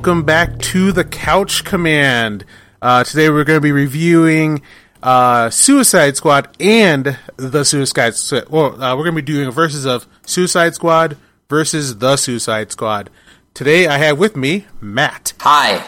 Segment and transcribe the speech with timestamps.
[0.00, 2.42] welcome back to the Couch Command.
[2.80, 4.62] Uh, today we're going to be reviewing
[5.02, 8.14] uh, Suicide Squad and the Suicide.
[8.14, 8.48] Squad.
[8.48, 11.18] Well, uh, we're going to be doing a versus of Suicide Squad
[11.50, 13.10] versus the Suicide Squad.
[13.52, 15.34] Today I have with me Matt.
[15.40, 15.86] Hi.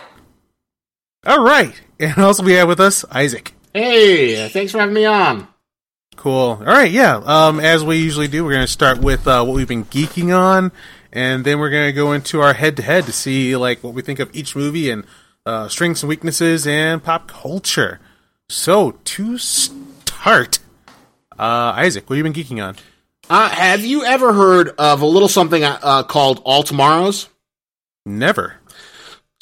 [1.25, 3.55] All right, and also we have with us Isaac.
[3.73, 5.49] Hey, thanks for having me on.
[6.17, 6.59] Cool.
[6.61, 7.17] All right, yeah.
[7.17, 10.37] Um, as we usually do, we're going to start with uh, what we've been geeking
[10.37, 10.71] on,
[11.13, 14.19] and then we're going to go into our head-to-head to see like what we think
[14.19, 15.05] of each movie and
[15.45, 18.01] uh, strengths and weaknesses and pop culture.
[18.49, 20.59] So to start,
[21.39, 22.77] uh, Isaac, what have you been geeking on?
[23.31, 27.29] Uh, have you ever heard of a little something uh, called All Tomorrows?
[28.05, 28.55] Never.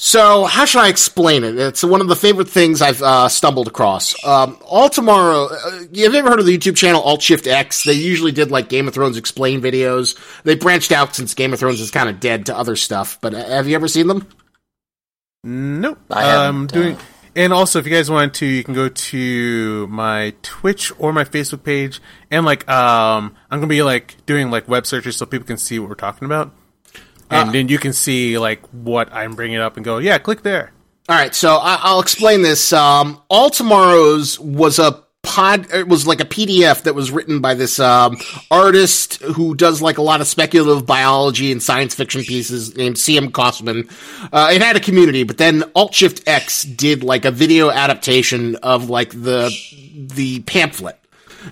[0.02, 1.58] So, how should I explain it?
[1.58, 4.14] It's one of the favorite things I've uh, stumbled across.
[4.24, 7.84] Um, All Tomorrow, uh, have you ever heard of the YouTube channel Alt Shift X?
[7.84, 10.18] They usually did like Game of Thrones explain videos.
[10.42, 13.18] They branched out since Game of Thrones is kind of dead to other stuff.
[13.20, 14.26] But uh, have you ever seen them?
[15.44, 15.98] Nope.
[16.10, 16.96] I haven't, Um, doing.
[17.36, 21.24] And also, if you guys want to, you can go to my Twitch or my
[21.24, 25.46] Facebook page, and like, um, I'm gonna be like doing like web searches so people
[25.46, 26.52] can see what we're talking about,
[27.30, 27.52] and Uh.
[27.52, 30.72] then you can see like what I'm bringing up and go, yeah, click there.
[31.08, 32.72] All right, so I- I'll explain this.
[32.72, 35.66] Um, All Tomorrows was a pod.
[35.74, 38.16] It was like a PDF that was written by this um,
[38.50, 43.32] artist who does like a lot of speculative biology and science fiction pieces named C.M.
[43.32, 43.88] Kosemen.
[44.32, 48.54] Uh, it had a community, but then Alt Shift X did like a video adaptation
[48.62, 49.50] of like the
[50.14, 50.96] the pamphlet.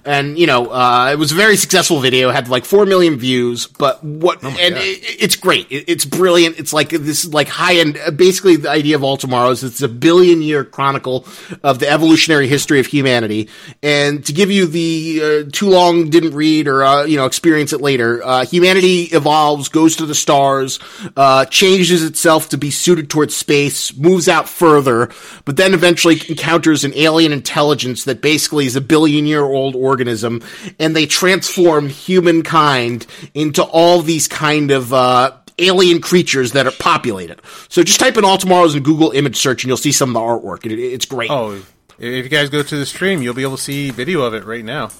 [0.04, 2.30] And you know, uh, it was a very successful video.
[2.30, 4.42] It Had like four million views, but what?
[4.42, 5.70] and it, it's great.
[5.70, 6.58] It, it's brilliant.
[6.58, 7.98] It's like this, like high end.
[8.16, 9.64] Basically, the idea of All Tomorrows.
[9.64, 11.26] It's a billion year chronicle
[11.62, 13.48] of the evolutionary history of humanity.
[13.82, 17.72] And to give you the uh, too long didn't read or uh, you know experience
[17.72, 20.78] it later, uh, humanity evolves, goes to the stars,
[21.16, 25.10] uh, changes itself to be suited towards space, moves out further,
[25.44, 30.42] but then eventually encounters an alien intelligence that basically is a billion year old organism,
[30.78, 37.40] and they transform humankind into all these kind of uh, alien creatures that are populated.
[37.68, 40.14] So just type in All Tomorrows in Google image search, and you'll see some of
[40.14, 40.66] the artwork.
[40.66, 41.30] It, it's great.
[41.30, 41.60] Oh,
[41.98, 44.44] if you guys go to the stream, you'll be able to see video of it
[44.44, 44.90] right now,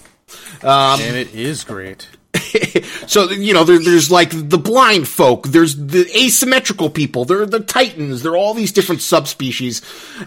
[0.63, 2.09] Um, and it is great.
[3.07, 7.47] so you know there, there's like the blind folk there's the asymmetrical people there are
[7.47, 9.83] the titans there are all these different subspecies.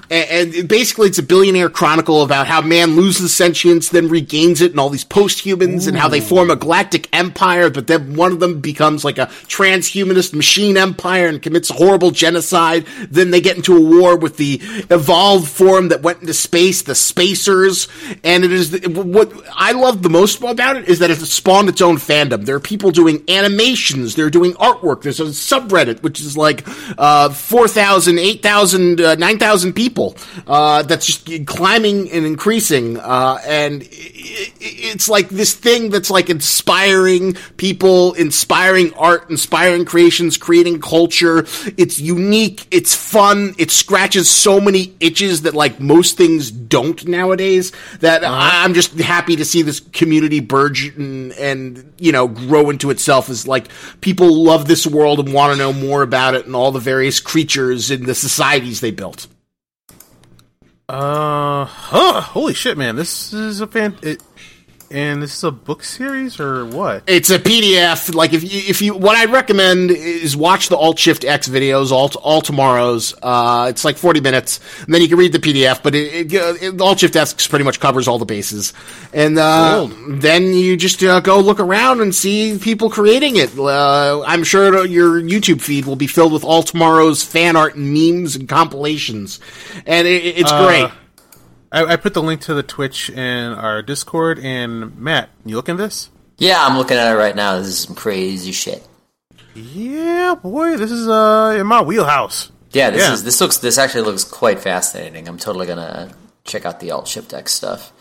[0.10, 4.72] And, and basically it's a billionaire chronicle about how man loses sentience then regains it
[4.72, 8.40] and all these post-humans and how they form a galactic empire but then one of
[8.40, 12.86] them becomes like a transhumanist machine empire and commits a horrible genocide.
[13.10, 16.96] Then they get into a war with the evolved form that went into space the
[16.96, 17.88] spacers.
[18.24, 21.70] And it is the, what i love the most about it is that it's spawned
[21.70, 22.46] its own fandom.
[22.46, 24.16] There are people doing animations.
[24.16, 25.04] They're doing artwork.
[25.04, 26.68] There's a subreddit, which is like,
[26.98, 30.16] uh, 4,000, 8,000, uh, 9,000 people,
[30.48, 32.98] uh, that's just climbing and increasing.
[32.98, 40.38] Uh, and it, it's like this thing that's like inspiring people, inspiring art, inspiring creations,
[40.38, 41.46] creating culture.
[41.78, 42.68] It's unique.
[42.72, 43.56] It's fun.
[43.58, 49.36] It scratches so many itches that like most things don't nowadays that I'm just happy
[49.36, 53.68] to see this community burgeon and, you know, grow into itself is like
[54.02, 57.19] people love this world and want to know more about it and all the various
[57.19, 59.28] creatures and the societies they built.
[60.90, 62.97] Uh, huh, holy shit, man!
[62.97, 63.97] This is a fan.
[64.02, 64.22] It,
[64.91, 67.03] and this is a book series or what?
[67.07, 68.13] It's a PDF.
[68.13, 71.91] Like if you, if you, what I'd recommend is watch the Alt Shift X videos,
[71.91, 73.13] all, all tomorrows.
[73.22, 76.63] Uh, it's like 40 minutes and then you can read the PDF, but it, it,
[76.63, 78.74] it Alt Shift X pretty much covers all the bases.
[79.13, 83.58] And, uh, then you just uh, go look around and see people creating it.
[83.58, 87.94] Uh, I'm sure your YouTube feed will be filled with All Tomorrow's fan art and
[87.94, 89.40] memes and compilations.
[89.85, 90.91] And it, it's Uh, great.
[91.72, 94.40] I, I put the link to the Twitch in our Discord.
[94.40, 96.09] And Matt, you looking at this?
[96.38, 97.58] Yeah, I'm looking at it right now.
[97.58, 98.85] This is some crazy shit.
[99.53, 102.52] Yeah, boy, this is uh in my wheelhouse.
[102.72, 103.14] Yeah, this Yeah.
[103.14, 105.28] is this looks this actually looks quite fascinating.
[105.28, 106.12] I'm totally gonna
[106.46, 107.91] check out the Alt Shift X stuff.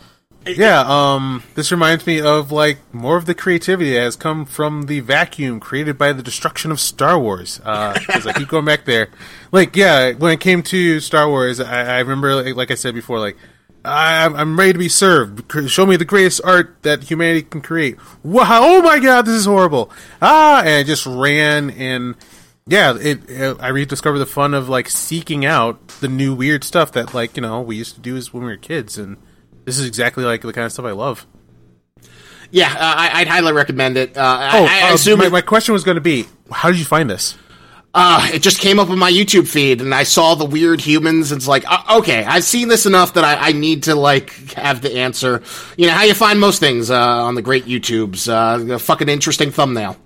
[0.47, 4.83] Yeah, um, this reminds me of like more of the creativity that has come from
[4.87, 7.59] the vacuum created by the destruction of Star Wars.
[7.59, 9.09] Because I keep going back there.
[9.51, 12.95] Like, yeah, when it came to Star Wars, I, I remember, like, like I said
[12.95, 13.37] before, like
[13.83, 15.51] I, I'm ready to be served.
[15.69, 17.97] Show me the greatest art that humanity can create.
[18.23, 18.59] Wow!
[18.61, 19.91] Oh my God, this is horrible.
[20.21, 22.15] Ah, and I just ran and
[22.67, 23.57] yeah, it, it.
[23.59, 27.41] I rediscovered the fun of like seeking out the new weird stuff that like you
[27.41, 29.17] know we used to do as when we were kids, and
[29.65, 31.25] this is exactly like the kind of stuff I love.
[32.51, 34.17] Yeah, uh, I, I'd highly recommend it.
[34.17, 36.69] Uh, Oh, I, I uh, assume my, it- my question was going to be, how
[36.69, 37.35] did you find this?
[37.93, 41.31] Uh, it just came up on my YouTube feed, and I saw the weird humans.
[41.31, 44.31] And it's like, uh, okay, I've seen this enough that I, I, need to like
[44.53, 45.43] have the answer.
[45.77, 48.29] You know how you find most things uh, on the great YouTubes.
[48.29, 49.97] Uh, a fucking interesting thumbnail.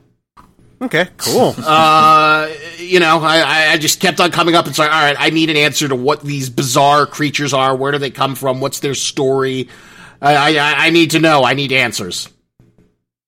[0.82, 1.54] Okay, cool.
[1.64, 5.30] uh, you know, I, I just kept on coming up and saying, all right, I
[5.30, 7.76] need an answer to what these bizarre creatures are.
[7.76, 8.62] Where do they come from?
[8.62, 9.70] What's their story?
[10.22, 11.44] I, I, I need to know.
[11.44, 12.30] I need answers.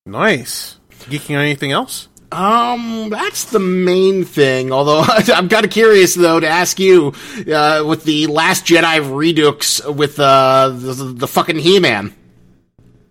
[0.05, 0.79] Nice.
[0.89, 2.07] Geeking on anything else?
[2.31, 4.71] Um, that's the main thing.
[4.71, 7.13] Although I'm kind of curious though to ask you,
[7.51, 12.13] uh, with the Last Jedi Redux with uh, the, the fucking He-Man.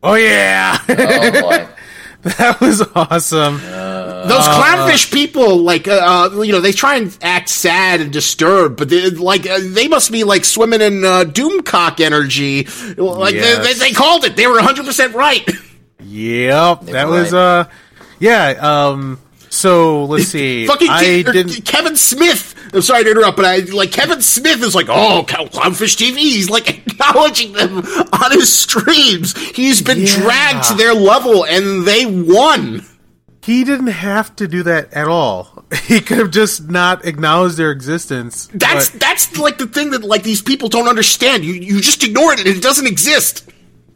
[0.02, 0.78] Oh yeah.
[0.88, 1.68] Oh boy.
[2.38, 3.60] that was awesome.
[3.62, 8.12] Uh, Those clownfish people, like, uh, uh, you know, they try and act sad and
[8.12, 12.64] disturbed, but they, like, uh, they must be like swimming in uh, doomcock energy.
[12.96, 13.58] Like, yes.
[13.58, 14.34] they, they, they, called it.
[14.34, 15.48] They were 100 percent right.
[16.00, 17.68] Yep, they that was uh
[18.18, 19.18] yeah, um,
[19.50, 20.66] so let's see.
[20.68, 21.64] Fucking I didn't...
[21.64, 22.54] Kevin Smith.
[22.74, 26.18] I'm sorry to interrupt, but I like Kevin Smith is like, oh, Clownfish TV.
[26.18, 29.36] He's like acknowledging them on his streams.
[29.50, 30.16] He's been yeah.
[30.16, 32.84] dragged to their level, and they won.
[33.42, 35.64] He didn't have to do that at all.
[35.86, 38.48] He could have just not acknowledged their existence.
[38.54, 39.00] That's but...
[39.00, 41.44] that's like the thing that like these people don't understand.
[41.44, 43.48] You you just ignore it, and it doesn't exist.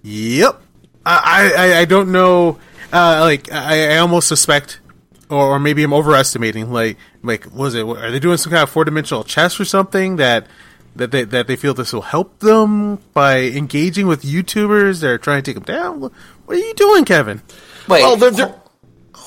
[0.03, 0.61] Yep.
[1.07, 2.59] I I, I don't know
[2.93, 4.81] uh, like I, I almost suspect,
[5.29, 6.73] or, or maybe I'm overestimating.
[6.73, 7.87] Like, like was it?
[7.87, 10.47] Are they doing some kind of four dimensional chess or something that
[10.97, 15.19] that they that they feel this will help them by engaging with YouTubers that are
[15.19, 16.01] trying to take them down?
[16.01, 16.13] What
[16.49, 17.43] are you doing, Kevin?
[17.89, 18.03] Wait.
[18.03, 18.61] Well, they're, they're,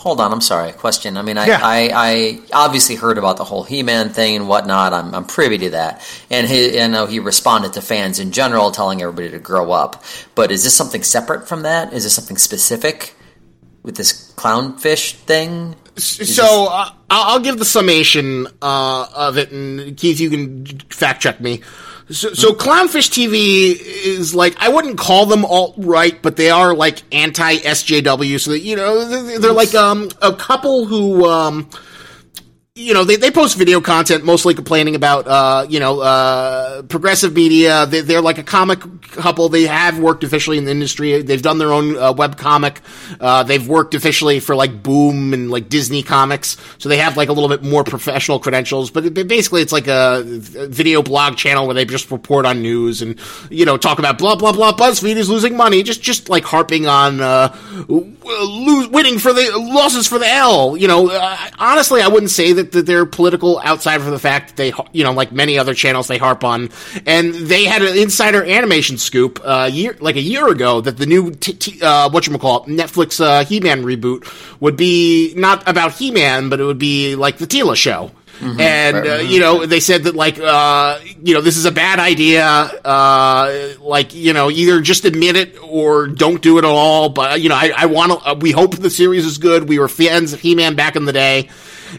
[0.04, 0.74] hold on, I'm sorry.
[0.74, 1.16] Question.
[1.16, 1.60] I mean, I, yeah.
[1.64, 4.92] I, I, obviously heard about the whole He-Man thing and whatnot.
[4.92, 8.72] I'm, I'm privy to that, and he, I know he responded to fans in general,
[8.72, 10.04] telling everybody to grow up.
[10.36, 11.94] But is this something separate from that?
[11.94, 13.16] Is this something specific?
[13.84, 15.76] With this clownfish thing?
[15.96, 21.40] So uh, I'll give the summation uh, of it, and Keith, you can fact check
[21.40, 21.62] me.
[22.10, 26.74] So, so Clownfish TV is like I wouldn't call them alt right, but they are
[26.74, 28.40] like anti SJW.
[28.40, 31.70] So that you know they're, they're like um, a couple who um,
[32.76, 37.32] you know, they, they post video content mostly complaining about, uh, you know, uh, progressive
[37.36, 37.86] media.
[37.86, 38.80] They, are like a comic
[39.12, 39.48] couple.
[39.48, 41.22] They have worked officially in the industry.
[41.22, 42.82] They've done their own uh, web comic.
[43.20, 46.58] Uh, they've worked officially for like Boom and like Disney Comics.
[46.80, 48.90] So they have like a little bit more professional credentials.
[48.90, 53.04] But it, basically, it's like a video blog channel where they just report on news
[53.04, 53.20] and,
[53.52, 54.74] you know, talk about blah, blah, blah.
[54.74, 55.84] BuzzFeed is losing money.
[55.84, 57.56] Just, just like harping on, uh,
[57.88, 60.76] lo- winning for the losses for the L.
[60.76, 64.50] You know, uh, honestly, I wouldn't say that, that they're political outside of the fact
[64.50, 66.70] that they, you know, like many other channels they harp on.
[67.06, 71.06] And they had an insider animation scoop, uh, year, like a year ago that the
[71.06, 74.26] new, t- t- uh, whatchamacallit, Netflix, uh, He-Man reboot
[74.60, 78.12] would be not about He-Man, but it would be like the Teela show.
[78.40, 78.60] Mm-hmm.
[78.60, 82.00] And uh, you know, they said that like uh, you know this is a bad
[82.00, 82.46] idea.
[82.46, 87.10] Uh, like you know, either just admit it or don't do it at all.
[87.10, 88.30] But you know, I, I want to.
[88.30, 89.70] Uh, we hope the series is good.
[89.70, 91.50] We were fans of He Man back in the day,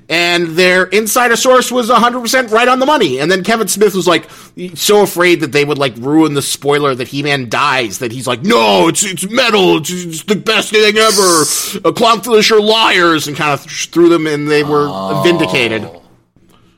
[0.09, 3.19] and their insider source was 100% right on the money.
[3.21, 4.29] And then Kevin Smith was like
[4.75, 8.43] so afraid that they would like ruin the spoiler that He-Man dies that he's like,
[8.43, 11.43] no, it's it's metal, it's, it's the best thing ever.
[11.89, 15.23] A clownfish are liars, and kind of threw them, and they were oh.
[15.23, 15.89] vindicated.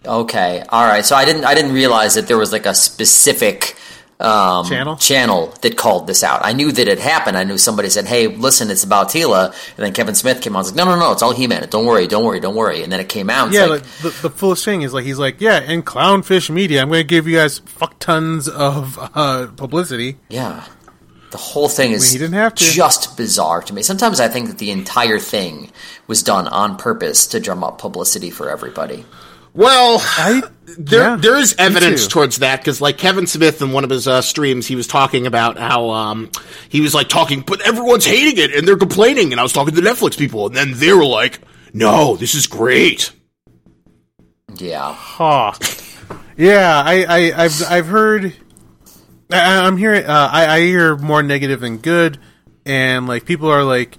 [0.05, 1.05] Okay, all right.
[1.05, 3.77] So I didn't I didn't realize that there was like a specific
[4.19, 6.41] um, channel channel that called this out.
[6.45, 7.37] I knew that it happened.
[7.37, 10.59] I knew somebody said, "Hey, listen, it's about Teela," and then Kevin Smith came on.
[10.59, 11.69] I was like, "No, no, no, it's all He-Man.
[11.69, 13.53] Don't worry, don't worry, don't worry." And then it came out.
[13.53, 16.81] Yeah, like, like, the, the fullest thing is like he's like, "Yeah, in Clownfish Media,
[16.81, 20.65] I'm going to give you guys fuck tons of uh, publicity." Yeah.
[21.33, 22.65] The whole thing is he didn't have to.
[22.65, 23.83] just bizarre to me.
[23.83, 25.71] Sometimes I think that the entire thing
[26.07, 29.05] was done on purpose to drum up publicity for everybody.
[29.57, 30.43] Well, I,
[30.79, 34.07] there yeah, there is evidence towards that because, like Kevin Smith in one of his
[34.07, 36.31] uh, streams, he was talking about how um,
[36.69, 39.75] he was like talking, but everyone's hating it and they're complaining, and I was talking
[39.75, 41.41] to Netflix people, and then they were like,
[41.73, 43.13] "No, this is great."
[44.57, 44.93] Yeah.
[44.93, 45.55] Huh.
[46.37, 48.35] Yeah, I, I I've I've heard.
[49.33, 50.05] I, am hearing.
[50.05, 52.19] Uh, I, I hear more negative than good,
[52.67, 53.97] and like people are like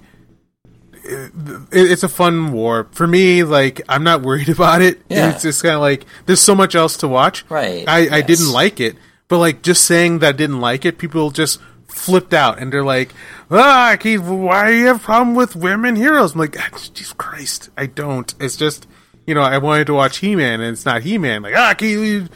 [1.08, 3.42] it's a fun war for me.
[3.44, 5.00] Like I'm not worried about it.
[5.08, 5.30] Yeah.
[5.30, 7.44] It's just kind of like there's so much else to watch.
[7.48, 7.88] Right.
[7.88, 8.12] I, yes.
[8.12, 8.96] I didn't like it,
[9.28, 12.84] but like just saying that I didn't like it, people just flipped out and they're
[12.84, 13.12] like,
[13.50, 17.12] "Ah, Keith, why do you have a problem with women heroes?" I'm like, ah, Jesus
[17.14, 18.32] Christ, I don't.
[18.40, 18.86] It's just
[19.26, 21.42] you know I wanted to watch He Man and it's not He Man.
[21.42, 22.28] Like ah, Keith, you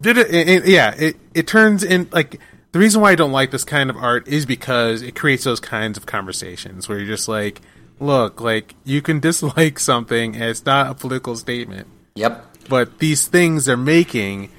[0.00, 0.28] did it.
[0.28, 2.40] And, and, yeah, it it turns in like.
[2.70, 5.58] The reason why I don't like this kind of art is because it creates those
[5.58, 7.62] kinds of conversations where you're just like,
[8.00, 11.86] look, like you can dislike something and it's not a political statement.
[12.14, 12.44] Yep.
[12.68, 14.50] but these things they're making,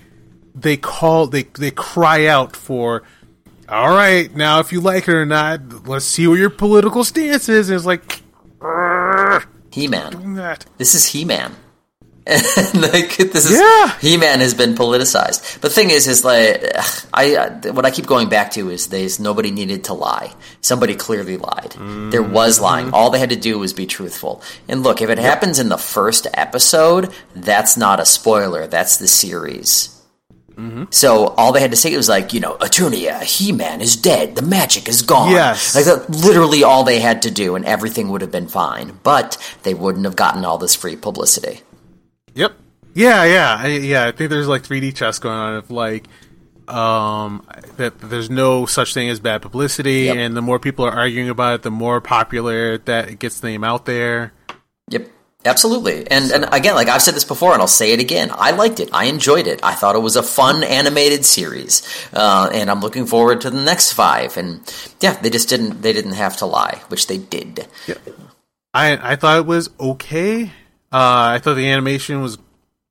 [0.56, 3.04] they call they they cry out for.
[3.68, 7.50] All right, now if you like it or not, let's see what your political stance
[7.50, 7.70] is.
[7.70, 8.22] And it's like
[9.72, 10.56] He Man.
[10.78, 11.56] This is He Man.
[12.74, 13.98] like this is Yeah.
[14.00, 15.62] He Man has been politicized.
[15.62, 16.64] But the thing is, is like
[17.14, 20.34] I uh, what I keep going back to is there's nobody needed to lie.
[20.62, 21.72] Somebody clearly lied.
[22.12, 22.92] There was lying.
[22.94, 24.42] All they had to do was be truthful.
[24.68, 28.68] And look, if it happens in the first episode, that's not a spoiler.
[28.68, 29.96] That's the series.
[30.90, 34.36] So all they had to say was like, you know, Eternia, He Man is dead.
[34.36, 35.32] The magic is gone.
[35.32, 35.74] Yes.
[35.74, 39.00] like that, literally all they had to do, and everything would have been fine.
[39.02, 41.62] But they wouldn't have gotten all this free publicity.
[42.40, 42.54] Yep.
[42.96, 44.08] Yeah, yeah, I, yeah.
[44.08, 46.08] I think there's like 3D chess going on of like
[46.68, 47.46] um
[47.78, 50.16] that there's no such thing as bad publicity, Yep.
[50.18, 53.48] and the more people are arguing about it, the more popular that it gets the
[53.48, 54.34] name out there.
[54.90, 55.08] Yep.
[55.46, 56.06] Absolutely.
[56.12, 58.30] And and again, like I've said this before and I'll say it again.
[58.34, 58.90] I liked it.
[58.92, 59.62] I enjoyed it.
[59.64, 61.82] I thought it was a fun animated series.
[62.12, 64.36] Uh, and I'm looking forward to the next five.
[64.36, 64.60] And
[65.00, 67.68] yeah, they just didn't they didn't have to lie, which they did.
[67.88, 68.00] Yep.
[68.74, 70.52] I I thought it was okay.
[70.92, 72.38] Uh, I thought the animation was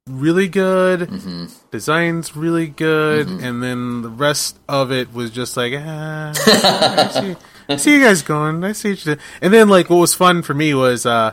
[0.08, 1.46] really good, Mm-hmm.
[1.70, 7.36] designs really good, and then the rest of it was just like, ah, I, see,
[7.68, 8.62] I see you guys going.
[8.64, 9.16] I see you.
[9.42, 11.32] And then like what was fun for me was uh,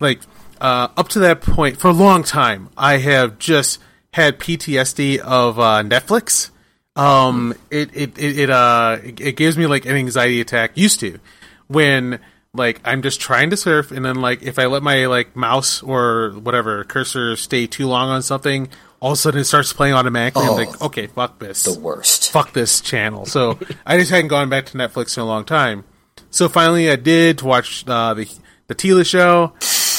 [0.00, 0.20] like
[0.60, 3.80] uh, up to that point for a long time, I have just
[4.12, 6.50] had PTSD of uh, Netflix.
[6.94, 10.72] Um, it it it, it uh it, it gives me like an anxiety attack.
[10.76, 11.18] Used to
[11.66, 12.20] when
[12.54, 15.82] like I'm just trying to surf, and then like if I let my like mouse
[15.82, 18.68] or whatever cursor stay too long on something,
[19.00, 20.42] all of a sudden it starts playing automatically.
[20.46, 20.58] Oh.
[20.58, 22.30] I'm like, okay, fuck this, The worst.
[22.30, 23.24] fuck this channel.
[23.24, 25.84] So I just hadn't gone back to Netflix in a long time.
[26.30, 28.28] So finally, I did to watch uh, the
[28.66, 29.54] the Teela show,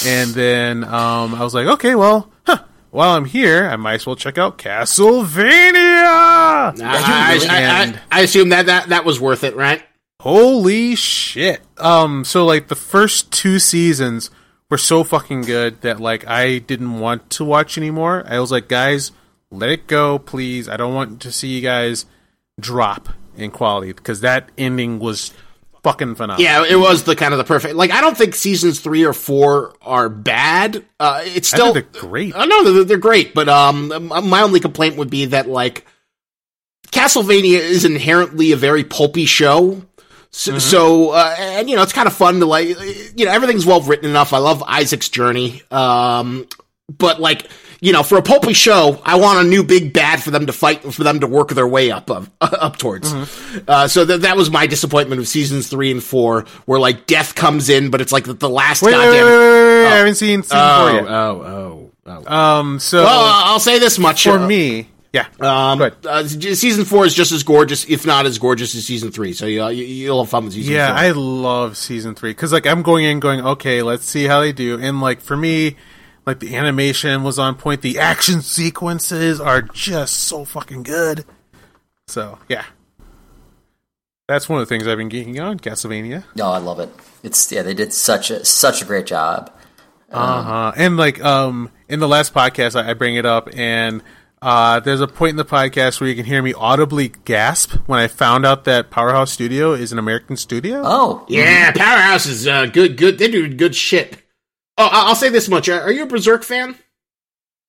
[0.08, 2.60] and then um, I was like, okay, well, huh,
[2.92, 5.74] while I'm here, I might as well check out Castlevania.
[6.82, 9.82] I, really I, I, I assume that, that that was worth it, right?
[10.24, 11.62] Holy shit.
[11.84, 14.32] Um so like the first two seasons
[14.70, 18.24] were so fucking good that like I didn't want to watch anymore.
[18.28, 19.12] I was like, guys,
[19.52, 20.68] let it go, please.
[20.68, 22.06] I don't want to see you guys
[22.60, 25.32] drop in quality because that ending was
[25.84, 26.42] fucking phenomenal.
[26.42, 27.76] Yeah, it was the kind of the perfect.
[27.76, 30.84] Like, I don't think seasons three or four are bad.
[31.00, 32.36] Uh, it's I still think they're great.
[32.36, 35.86] I know they're, they're great, but um, my only complaint would be that like
[36.88, 39.84] Castlevania is inherently a very pulpy show.
[40.36, 43.66] So, so uh, and you know, it's kind of fun to like, you know, everything's
[43.68, 44.34] well written enough.
[44.34, 45.62] I love Isaac's journey.
[45.70, 46.48] Um,
[46.90, 47.48] but like,
[47.82, 50.54] you know, for a pulpy show, I want a new big bad for them to
[50.54, 53.14] fight, for them to work their way up, up, up towards.
[53.68, 57.36] Uh, so that that was my disappointment of seasons three and four, where like death
[57.36, 59.26] comes in, but it's like the, the last Wait, wait, goddamn.
[59.26, 61.08] wait, wait, wait, wait, I haven't seen season Oh, four yet.
[61.12, 62.34] oh, oh, oh.
[62.36, 65.28] Um so Well, I'll say this much for uh, me, yeah.
[65.40, 66.06] Um, Good.
[66.08, 69.34] uh, season four is just as gorgeous, if not as gorgeous as season three.
[69.34, 70.98] So you, you, you'll have fun with season Yeah, four.
[70.98, 74.52] I love season three because like I'm going in going okay, let's see how they
[74.52, 75.76] do, and like for me,
[76.26, 81.26] like the animation was on point, the action sequences are just so fucking good.
[82.08, 82.66] So yeah,
[84.28, 86.24] that's one of the things I've been geeking on Castlevania.
[86.36, 86.90] No, I love it.
[87.22, 89.52] It's yeah, they did such a such a great job.
[90.12, 90.72] Uh huh.
[90.76, 94.02] And like um in the last podcast, I, I bring it up, and
[94.44, 98.00] uh there's a point in the podcast where you can hear me audibly gasp when
[98.00, 100.82] I found out that Powerhouse Studio is an American studio.
[100.86, 102.98] Oh, yeah, Powerhouse is uh, good.
[102.98, 104.18] Good, they do good shit.
[104.78, 106.76] Oh, I- I'll say this much: Are are you a Berserk fan?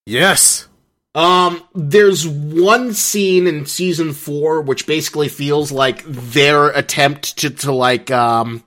[0.06, 0.68] Yes.
[1.14, 7.72] Um, there's one scene in season four which basically feels like their attempt to to
[7.72, 8.64] like um.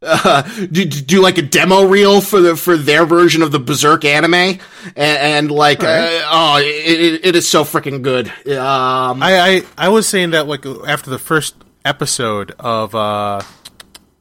[0.00, 4.04] Uh, do, do like a demo reel for the for their version of the Berserk
[4.04, 4.60] anime, and,
[4.96, 6.22] and like, Alright.
[6.22, 6.64] uh, oh, it,
[7.00, 8.28] it, it is so freaking good.
[8.48, 13.40] Um, I, I I was saying that like after the first episode of uh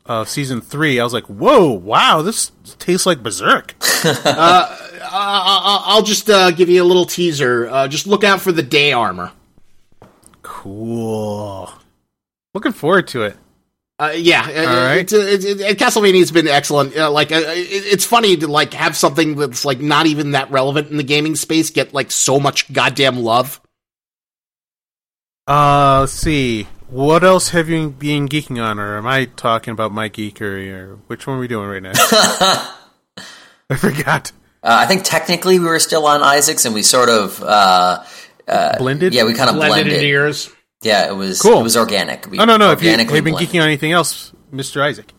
[0.05, 6.01] of season three, I was like, "Whoa, wow, this tastes like Berserk." I- I- I'll
[6.03, 7.67] just uh, give you a little teaser.
[7.69, 9.31] Uh, just look out for the day armor.
[10.41, 11.71] cool.
[12.53, 13.37] Looking forward to it.
[13.99, 14.99] Uh, yeah, uh, right.
[14.99, 16.95] it's, it's, it's, Castlevania's been excellent.
[16.95, 20.91] Uh, like, uh, it's funny to like have something that's like not even that relevant
[20.91, 23.59] in the gaming space get like so much goddamn love.
[25.47, 26.67] Uh, let's see.
[26.89, 30.97] What else have you been geeking on, or am I talking about my geekery, or
[31.07, 31.91] which one are we doing right now?
[33.69, 34.31] I forgot.
[34.63, 38.03] uh, I think technically we were still on Isaacs, and we sort of uh,
[38.77, 39.13] Blended.
[39.13, 39.85] yeah, we kind of blended.
[39.85, 40.49] Blended into yours.
[40.81, 41.59] Yeah, it was Cool.
[41.59, 42.29] it was organic.
[42.29, 42.71] We Oh no, no.
[42.71, 43.49] If you have organically been blended.
[43.49, 45.11] geeking on anything else, Mister Isaac.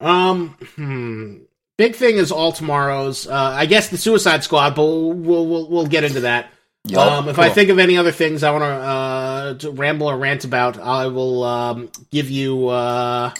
[0.00, 1.38] Um, hmm.
[1.76, 3.26] big thing is all tomorrow's.
[3.26, 6.50] Uh, I guess the Suicide Squad, but we'll we'll, we'll get into that.
[6.84, 7.44] Yep, um, if cool.
[7.44, 11.08] I think of any other things I want uh, to ramble or rant about, I
[11.08, 12.68] will um, give you.
[12.68, 13.34] Uh,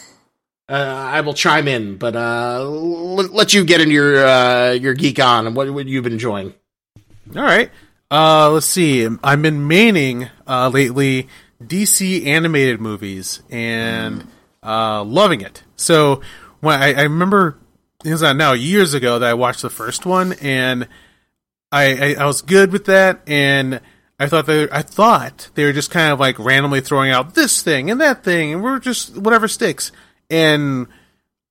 [0.68, 4.94] uh, I will chime in, but uh, let, let you get into your uh, your
[4.94, 6.54] geek on and what, what you've been enjoying.
[7.34, 7.70] All right.
[8.10, 9.06] Uh, let's see.
[9.22, 11.28] I've been maining uh, lately
[11.62, 14.26] DC animated movies and
[14.62, 15.62] uh, loving it.
[15.76, 16.20] So
[16.60, 17.58] when I, I remember
[18.04, 20.88] it's not now years ago that I watched the first one and
[21.70, 23.80] I, I, I was good with that and
[24.18, 27.62] I thought they I thought they were just kind of like randomly throwing out this
[27.62, 29.92] thing and that thing and we're just whatever sticks
[30.28, 30.88] and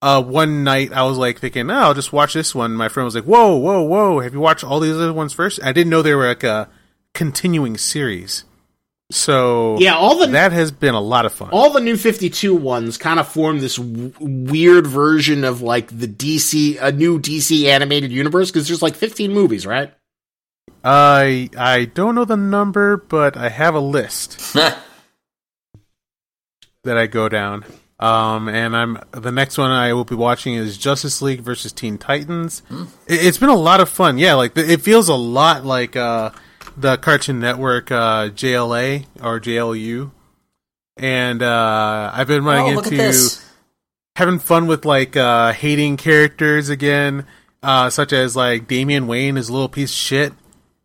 [0.01, 2.73] uh, one night I was like thinking, oh, I'll just watch this one.
[2.73, 5.59] My friend was like, whoa, whoa, whoa, have you watched all these other ones first?
[5.63, 6.69] I didn't know they were like a
[7.13, 8.45] continuing series.
[9.11, 11.49] So yeah, all the that has been a lot of fun.
[11.51, 15.87] All the new Fifty Two ones kind of form this w- weird version of like
[15.87, 19.91] the DC, a new DC animated universe because there's like fifteen movies, right?
[20.83, 24.77] I I don't know the number, but I have a list that
[26.85, 27.65] I go down.
[27.99, 31.97] Um, and I'm the next one I will be watching is Justice League versus Teen
[31.97, 32.59] Titans.
[32.69, 32.85] Hmm.
[33.07, 34.17] It, has been a lot of fun.
[34.17, 36.31] Yeah, like it feels a lot like uh,
[36.77, 40.11] the Cartoon Network uh, JLA or JLU,
[40.95, 43.39] and uh, I've been running oh, into
[44.15, 47.25] having fun with like uh, hating characters again,
[47.61, 50.33] uh, such as like Damian Wayne is a little piece of shit,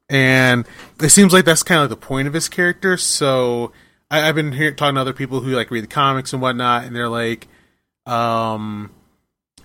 [0.08, 0.66] and
[1.00, 2.96] it seems like that's kind of the point of his character.
[2.96, 3.70] So
[4.18, 6.84] I, have been here talking to other people who like read the comics and whatnot,
[6.84, 7.48] and they're like,
[8.06, 8.90] um,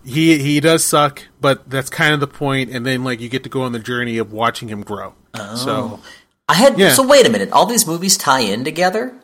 [0.03, 2.70] he he does suck, but that's kind of the point.
[2.70, 5.13] And then like you get to go on the journey of watching him grow.
[5.34, 5.56] Oh.
[5.56, 6.00] So
[6.47, 6.93] I had yeah.
[6.93, 7.52] so wait a minute.
[7.52, 9.15] All these movies tie in together.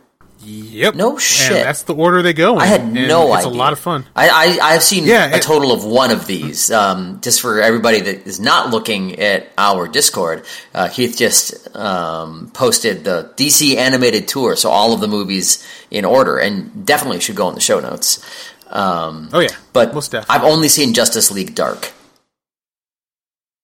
[0.43, 0.95] Yep.
[0.95, 1.57] No shit.
[1.57, 2.61] And that's the order they go in.
[2.61, 3.35] I had no it's idea.
[3.37, 4.05] It's a lot of fun.
[4.15, 6.69] I, I have seen yeah, a it, total of one of these.
[6.69, 12.51] Um, just for everybody that is not looking at our Discord, uh, Keith just um,
[12.53, 17.35] posted the DC animated tour, so all of the movies in order, and definitely should
[17.35, 18.23] go in the show notes.
[18.67, 19.95] Um, oh yeah, but
[20.29, 21.91] I've only seen Justice League Dark.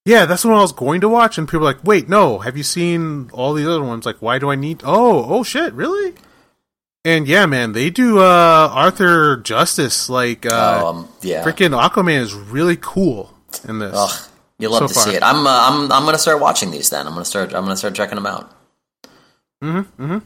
[0.05, 2.39] Yeah, that's the one I was going to watch, and people were like, "Wait, no,
[2.39, 4.05] have you seen all these other ones?
[4.05, 4.81] Like, why do I need?
[4.83, 6.13] Oh, oh shit, really?"
[7.03, 10.07] And yeah, man, they do uh, Arthur justice.
[10.09, 13.35] Like, uh, um, yeah, freaking Aquaman is really cool
[13.67, 13.95] in this.
[13.95, 15.03] Ugh, you love so to far.
[15.05, 15.23] see it.
[15.23, 16.91] I'm, uh, I'm, I'm gonna start watching these.
[16.91, 17.53] Then I'm gonna start.
[17.53, 18.51] I'm gonna start checking them out.
[19.61, 19.79] Hmm.
[19.79, 20.17] Hmm.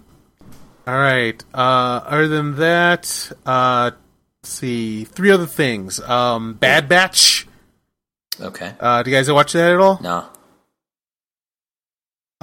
[0.87, 1.41] All right.
[1.53, 3.91] Uh, other than that, uh,
[4.43, 5.99] let's see three other things.
[6.01, 7.47] Um, Bad Batch.
[8.39, 8.73] Okay.
[8.79, 9.99] Uh, do you guys watch that at all?
[10.01, 10.25] No.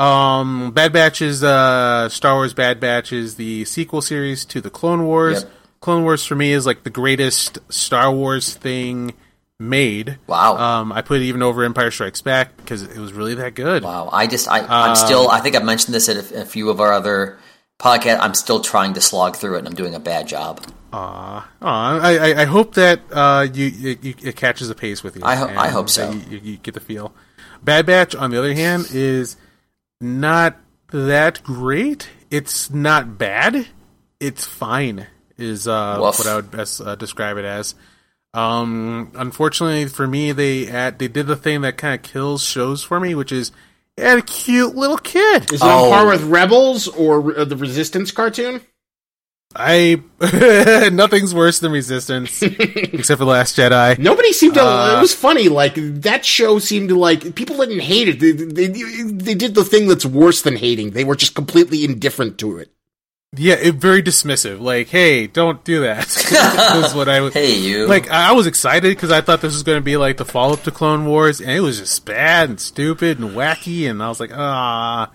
[0.03, 4.71] Um, Bad Batch is uh, Star Wars Bad Batch is the sequel series to the
[4.71, 5.43] Clone Wars.
[5.43, 5.53] Yep.
[5.81, 9.15] Clone Wars for me is like the greatest Star Wars thing
[9.61, 10.19] made.
[10.27, 10.57] Wow.
[10.57, 13.85] Um, I put it even over Empire Strikes Back because it was really that good.
[13.85, 14.09] Wow.
[14.13, 16.81] I just I I'm still I think I've mentioned this at a, a, few of
[16.81, 17.39] our other
[17.79, 18.19] podcasts.
[18.21, 20.67] I'm still trying to slog through it, and I'm doing a bad job.
[20.93, 21.99] Aw, aw.
[22.01, 25.23] I, I hope that uh, you, you, it catches a pace with you.
[25.25, 26.11] I, ho- I hope so.
[26.11, 27.15] You, you get the feel.
[27.63, 29.37] Bad Batch, on the other hand, is
[30.03, 30.57] not
[30.89, 32.09] that great.
[32.31, 33.67] It's not bad.
[34.21, 35.07] It's fine.
[35.39, 37.75] Is uh, what I would best uh, describe it as.
[38.35, 42.83] Um, unfortunately for me, they add, they did the thing that kind of kills shows
[42.83, 43.53] for me, which is
[43.99, 45.53] add a cute little kid.
[45.53, 45.85] Is it oh.
[45.85, 48.61] on par with Rebels or uh, the Resistance cartoon?
[49.55, 50.03] I
[50.93, 53.99] nothing's worse than Resistance, except for the Last Jedi.
[53.99, 54.63] Nobody seemed to.
[54.63, 55.49] Uh, it was funny.
[55.49, 58.21] Like that show seemed to like people didn't hate it.
[58.21, 58.67] They, they,
[59.13, 60.91] they did the thing that's worse than hating.
[60.91, 62.73] They were just completely indifferent to it.
[63.35, 64.61] Yeah, it, very dismissive.
[64.61, 66.07] Like, hey, don't do that.
[66.07, 66.85] that.
[66.85, 67.33] is what I was.
[67.33, 67.87] Hey, you.
[67.87, 70.53] Like, I was excited because I thought this was going to be like the follow
[70.53, 73.89] up to Clone Wars, and it was just bad and stupid and wacky.
[73.89, 75.11] And I was like, ah.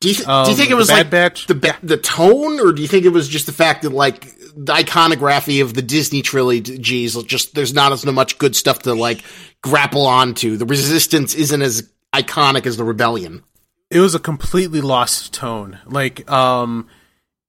[0.00, 1.46] Do you, th- um, do you think it was like Batch?
[1.46, 4.72] the the tone, or do you think it was just the fact that like the
[4.72, 9.22] iconography of the Disney trilogy trilogies just there's not as much good stuff to like
[9.62, 10.56] grapple onto.
[10.56, 13.44] The Resistance isn't as iconic as the Rebellion.
[13.90, 15.78] It was a completely lost tone.
[15.84, 16.88] Like, um,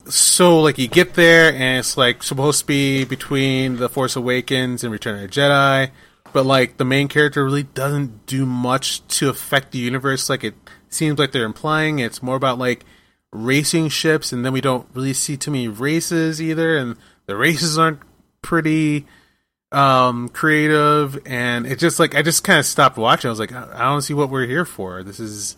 [0.05, 4.83] so like you get there and it's like supposed to be between the Force Awakens
[4.83, 5.91] and Return of the Jedi,
[6.33, 10.29] but like the main character really doesn't do much to affect the universe.
[10.29, 10.55] Like it
[10.93, 11.99] seems like they're implying.
[11.99, 12.86] It's more about like
[13.32, 17.77] racing ships, and then we don't really see too many races either, and the races
[17.77, 17.99] aren't
[18.41, 19.06] pretty
[19.71, 23.54] um creative and it just like i just kind of stopped watching i was like
[23.54, 25.56] i don't see what we're here for this is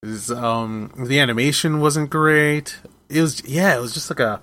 [0.00, 2.78] this is um the animation wasn't great
[3.10, 4.40] it was yeah it was just like a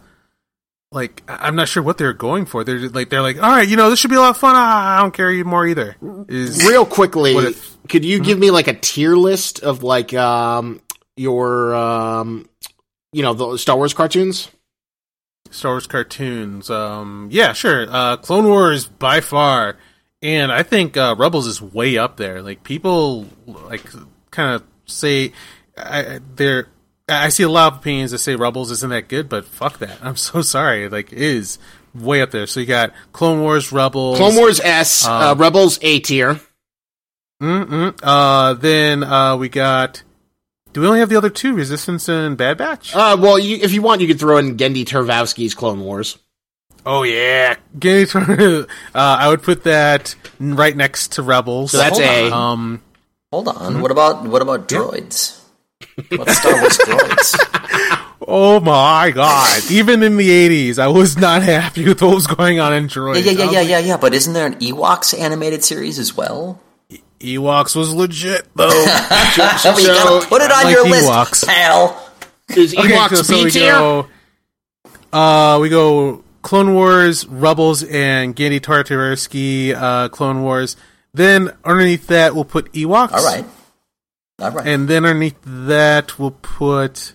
[0.92, 2.64] like I'm not sure what they're going for.
[2.64, 4.56] They're like they're like, all right, you know, this should be a lot of fun.
[4.56, 5.96] Ah, I don't care anymore either.
[6.28, 8.26] Is real quickly, if, could you mm-hmm.
[8.26, 10.82] give me like a tier list of like um
[11.18, 12.50] your um
[13.12, 14.50] you know the Star Wars cartoons?
[15.52, 16.70] Star Wars cartoons.
[16.70, 17.88] Um, yeah, sure.
[17.90, 19.78] Uh, Clone Wars by far,
[20.22, 22.42] and I think uh, Rebels is way up there.
[22.42, 23.86] Like people like
[24.32, 25.34] kind of say
[25.78, 26.68] I, they're.
[27.08, 30.00] I see a lot of opinions that say Rebels isn't that good, but fuck that.
[30.02, 30.90] I'm so sorry.
[30.90, 31.60] Like, it is
[31.94, 32.48] way up there.
[32.48, 36.40] So you got Clone Wars, Rebels, Clone Wars S, uh, um, uh, Rebels A tier.
[37.42, 38.00] Mm-mm.
[38.02, 40.04] Uh, then uh, we got
[40.76, 42.94] do we only have the other two, Resistance and Bad Batch?
[42.94, 46.18] Uh, well, you, if you want, you could throw in Genndy Tartakovsky's Clone Wars.
[46.86, 48.68] Oh yeah, Genndy.
[48.68, 51.72] uh, I would put that right next to Rebels.
[51.72, 52.30] So that's a.
[52.30, 52.82] Um,
[53.32, 53.56] hold on.
[53.56, 53.82] Mm-hmm.
[53.82, 55.42] What about what about droids?
[56.10, 58.02] What Star Wars droids?
[58.28, 59.70] Oh my god!
[59.70, 63.24] Even in the '80s, I was not happy with what was going on in droids.
[63.24, 63.98] Yeah, yeah, yeah, yeah, yeah, yeah.
[63.98, 66.60] But isn't there an Ewoks animated series as well?
[67.20, 68.70] Ewoks was legit though.
[69.36, 71.30] so, so, gotta put it on like your Ewoks.
[71.30, 72.12] list, pal.
[72.50, 74.08] Is Ewoks okay, so, so we go,
[75.14, 80.78] uh, we go Clone Wars, Rebels, and Genndy Tartakovsky uh, Clone Wars.
[81.14, 83.12] Then underneath that, we'll put Ewoks.
[83.12, 83.46] All right.
[84.40, 84.68] All right.
[84.68, 87.14] And then underneath that, we'll put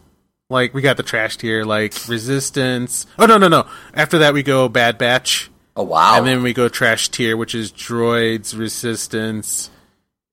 [0.48, 3.06] like we got the trash tier, like Resistance.
[3.18, 3.66] Oh no, no, no.
[3.94, 5.50] After that, we go Bad Batch.
[5.76, 6.18] Oh wow!
[6.18, 9.70] And then we go trash tier, which is Droids, Resistance,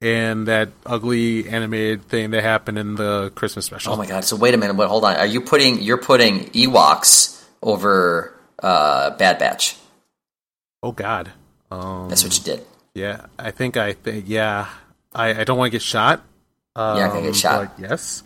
[0.02, 3.94] and that ugly animated thing that happened in the Christmas special.
[3.94, 4.24] Oh my god!
[4.24, 5.16] So wait a minute, but hold on.
[5.16, 9.78] Are you putting you're putting Ewoks over uh, Bad Batch?
[10.82, 11.32] Oh god,
[11.70, 12.66] um, that's what you did.
[12.96, 14.68] Yeah, I think I think yeah.
[15.14, 16.24] I, I don't want to get shot.
[16.78, 17.74] Um, yeah, I can get shot.
[17.78, 18.24] yes,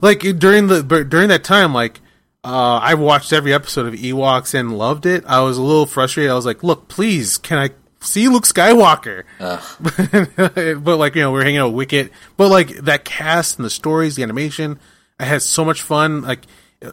[0.00, 2.00] like during the during that time, like
[2.42, 5.24] uh, I watched every episode of Ewoks and loved it.
[5.26, 6.30] I was a little frustrated.
[6.30, 7.70] I was like, "Look, please, can I
[8.04, 9.24] see Luke Skywalker.
[10.84, 12.12] but like you know, we are hanging out with Wicket.
[12.36, 14.78] But like that cast and the stories, the animation,
[15.18, 16.22] I had so much fun.
[16.22, 16.46] Like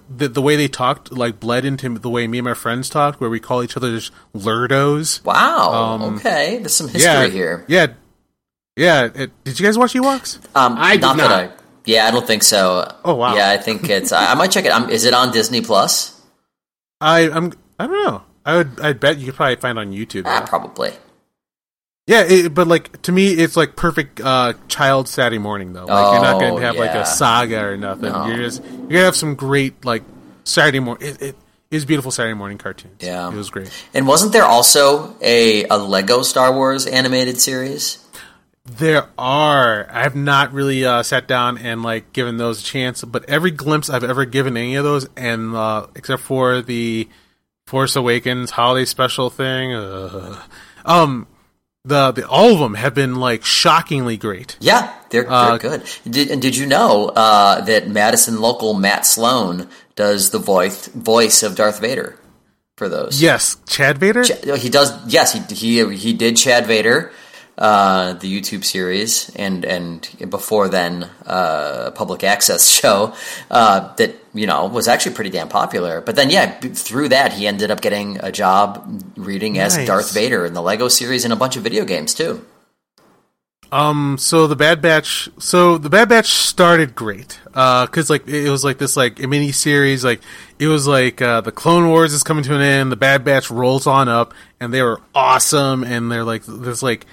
[0.09, 3.19] the the way they talked, like bled into the way me and my friends talked,
[3.19, 5.23] where we call each other just lurdos.
[5.23, 5.73] Wow.
[5.73, 7.65] Um, okay, there's some history yeah, here.
[7.67, 7.87] Yeah.
[8.75, 9.09] Yeah.
[9.13, 10.37] It, did you guys watch Ewoks?
[10.55, 11.31] Um, I not, not.
[11.31, 11.51] I,
[11.85, 12.93] yeah, I don't think so.
[13.03, 13.35] Oh wow.
[13.35, 14.11] Yeah, I think it's.
[14.11, 14.71] I, I might check it.
[14.71, 16.19] Um, is it on Disney Plus?
[16.99, 17.53] I I'm.
[17.79, 18.23] I don't know.
[18.45, 18.79] I would.
[18.79, 20.23] I bet you could probably find on YouTube.
[20.25, 20.91] Ah, probably.
[22.07, 25.85] Yeah, it, but like to me, it's like perfect uh, child Saturday morning though.
[25.85, 26.81] Like oh, you're not going to have yeah.
[26.81, 28.11] like a saga or nothing.
[28.11, 28.27] No.
[28.27, 30.03] You're just you're gonna have some great like
[30.43, 31.07] Saturday morning.
[31.07, 31.35] It, it
[31.69, 32.97] is beautiful Saturday morning cartoons.
[32.99, 33.71] Yeah, it was great.
[33.93, 38.00] And wasn't there also a a Lego Star Wars animated series?
[38.65, 39.87] There are.
[39.91, 43.51] I have not really uh, sat down and like given those a chance, but every
[43.51, 47.09] glimpse I've ever given any of those, and uh, except for the
[47.65, 49.73] Force Awakens holiday special thing.
[49.73, 50.41] Uh,
[50.85, 51.27] um,
[51.83, 54.57] the, the all of them have been like shockingly great.
[54.59, 55.83] Yeah, they're, they're uh, good.
[56.07, 61.41] Did, and did you know uh, that Madison local Matt Sloan does the voice voice
[61.41, 62.19] of Darth Vader
[62.77, 63.19] for those?
[63.19, 64.23] Yes, Chad Vader.
[64.23, 64.93] Ch- he does.
[65.11, 67.11] Yes, he he he did Chad Vader
[67.57, 73.13] uh, the YouTube series, and and before then, uh, public access show
[73.49, 76.01] uh, that you know was actually pretty damn popular.
[76.01, 79.77] But then, yeah, through that, he ended up getting a job reading nice.
[79.77, 82.45] as Darth Vader in the Lego series and a bunch of video games too.
[83.71, 84.17] Um.
[84.17, 85.29] So the Bad Batch.
[85.39, 87.39] So the Bad Batch started great.
[87.53, 90.03] Uh, cause like it was like this like a mini series.
[90.03, 90.21] Like
[90.57, 92.91] it was like uh, the Clone Wars is coming to an end.
[92.91, 95.83] The Bad Batch rolls on up, and they were awesome.
[95.83, 97.05] And they're like this like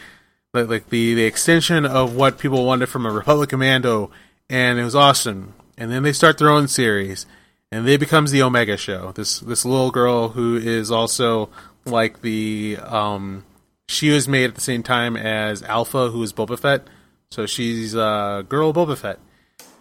[0.60, 4.10] like, like the the extension of what people wanted from a Republic Commando,
[4.48, 5.54] and it was awesome.
[5.76, 7.26] And then they start their own series,
[7.70, 9.12] and they becomes the Omega Show.
[9.12, 11.48] This this little girl who is also
[11.84, 13.44] like the um,
[13.88, 16.86] she was made at the same time as Alpha, who is Boba Fett.
[17.30, 19.18] So she's uh, girl Boba Fett,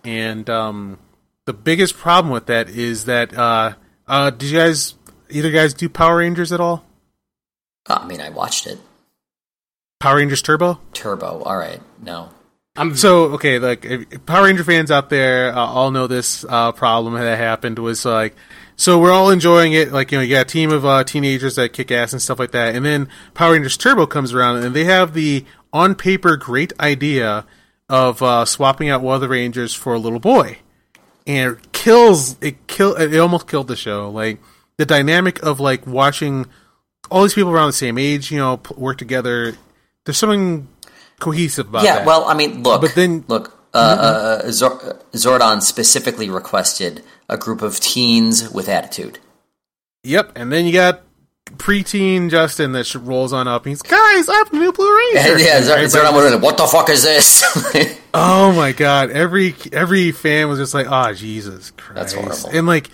[0.04, 1.00] and um,
[1.46, 3.74] the biggest problem with that is that uh,
[4.08, 4.96] uh, did you guys
[5.30, 6.86] either guys do Power Rangers at all?
[7.88, 8.80] I mean, I watched it.
[10.00, 10.80] Power Rangers Turbo.
[10.94, 11.42] Turbo.
[11.44, 11.82] All right.
[12.02, 12.30] No.
[12.76, 13.58] I'm so okay.
[13.58, 18.06] Like Power Ranger fans out there, uh, all know this uh, problem that happened was
[18.06, 18.36] like.
[18.80, 21.56] So we're all enjoying it, like you know, you got a team of uh, teenagers
[21.56, 24.76] that kick ass and stuff like that, and then Power Rangers Turbo comes around, and
[24.76, 27.44] they have the on paper great idea
[27.90, 30.60] of uh, swapping out one of the Rangers for a little boy,
[31.26, 34.12] and it kills it kill it almost killed the show.
[34.12, 34.40] Like
[34.78, 36.46] the dynamic of like watching
[37.10, 39.56] all these people around the same age, you know, work together
[40.08, 40.70] there's something
[41.20, 41.88] cohesive about it.
[41.88, 42.08] yeah, that.
[42.08, 44.48] well, I mean, look, but then look, uh, mm-hmm.
[44.48, 49.20] uh, Zor- Zordon specifically requested a group of teens with attitude.
[50.04, 51.02] Yep, and then you got
[51.56, 53.66] preteen Justin that rolls on up.
[53.66, 55.38] He's guys, I have a new Blue Ranger.
[55.40, 57.44] yeah, there, is there what the fuck is this?
[58.14, 59.12] oh my god!
[59.12, 62.58] Every every fan was just like, "Oh Jesus Christ!" That's horrible.
[62.58, 62.90] And like,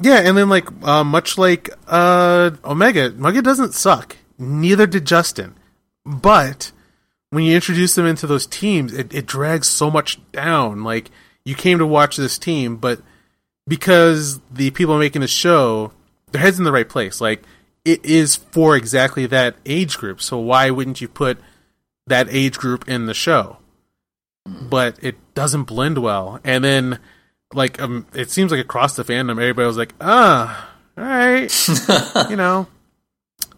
[0.00, 4.16] yeah, and then like, uh, much like uh, Omega, Omega doesn't suck.
[4.38, 5.56] Neither did Justin,
[6.04, 6.72] but
[7.30, 10.84] when you introduce them into those teams, it, it drags so much down.
[10.84, 11.10] Like
[11.44, 13.00] you came to watch this team, but
[13.66, 15.92] because the people making the show,
[16.30, 17.20] their heads in the right place.
[17.20, 17.42] Like
[17.84, 20.20] it is for exactly that age group.
[20.20, 21.38] So why wouldn't you put
[22.06, 23.58] that age group in the show?
[24.46, 26.40] But it doesn't blend well.
[26.44, 26.98] And then
[27.54, 31.68] like um it seems like across the fandom everybody was like, "Ah, all right.
[32.30, 32.66] you know,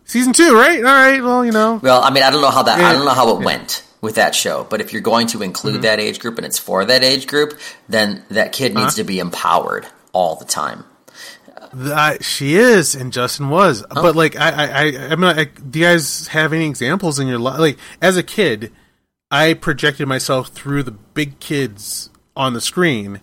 [0.05, 0.79] season 2, right?
[0.79, 1.23] All right.
[1.23, 2.88] Well, you know." Well, I mean, I don't know how that yeah.
[2.88, 3.47] I don't know how it yeah.
[3.47, 5.83] went with that show, but if you're going to include mm-hmm.
[5.83, 8.97] that age group and it's for that age group, then that kid needs uh-huh.
[8.97, 10.85] to be empowered all the time.
[11.73, 13.85] That she is, and Justin was.
[13.90, 14.03] Oh.
[14.03, 15.38] But like, I, I, I, I'm not.
[15.38, 17.59] I, do you guys have any examples in your life?
[17.59, 18.73] Like, as a kid,
[19.31, 23.21] I projected myself through the big kids on the screen,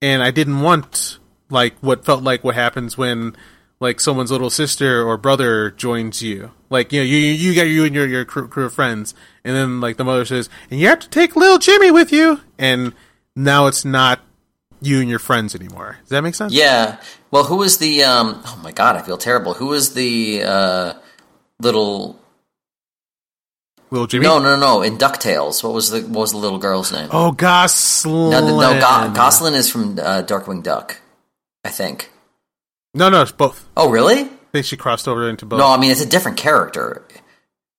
[0.00, 1.18] and I didn't want
[1.50, 3.34] like what felt like what happens when
[3.80, 6.50] like someone's little sister or brother joins you.
[6.70, 9.14] Like you know, you you got you and your your crew, crew of friends,
[9.44, 12.40] and then like the mother says, and you have to take little Jimmy with you,
[12.58, 12.92] and
[13.34, 14.20] now it's not
[14.80, 15.96] you and your friends anymore.
[16.02, 16.52] Does that make sense?
[16.52, 17.00] Yeah.
[17.30, 18.04] Well, who was the?
[18.04, 19.54] Um, oh my god, I feel terrible.
[19.54, 20.92] Who was the uh,
[21.60, 22.20] little?
[23.90, 24.24] Little Jimmy?
[24.24, 24.82] No, no, no.
[24.82, 27.08] In Ducktales, what was the what was the little girl's name?
[27.10, 28.30] Oh, Gosalyn.
[28.30, 31.00] No, no, no Go- Gosalyn is from uh, Darkwing Duck,
[31.64, 32.10] I think.
[32.94, 33.66] No, no, it's both.
[33.76, 34.20] Oh, really?
[34.20, 35.58] I think she crossed over into both.
[35.58, 37.04] No, I mean it's a different character,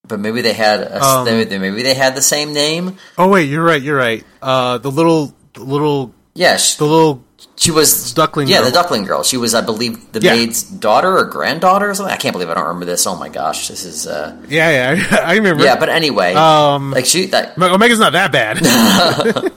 [0.08, 2.98] but maybe they had a, um, maybe they had the same name.
[3.18, 3.82] Oh wait, you're right.
[3.82, 4.24] You're right.
[4.42, 7.24] Uh, the little the little Yes, the little
[7.60, 8.48] she was duckling.
[8.48, 8.66] Yeah, girl.
[8.68, 9.22] the duckling girl.
[9.22, 10.34] She was, I believe, the yeah.
[10.34, 12.14] maid's daughter or granddaughter or something.
[12.14, 13.06] I can't believe I don't remember this.
[13.06, 14.08] Oh my gosh, this is.
[14.08, 14.42] Uh...
[14.48, 15.66] Yeah, yeah, I remember.
[15.66, 17.62] Yeah, but anyway, um, like she, that...
[17.62, 18.60] Omega's not that bad.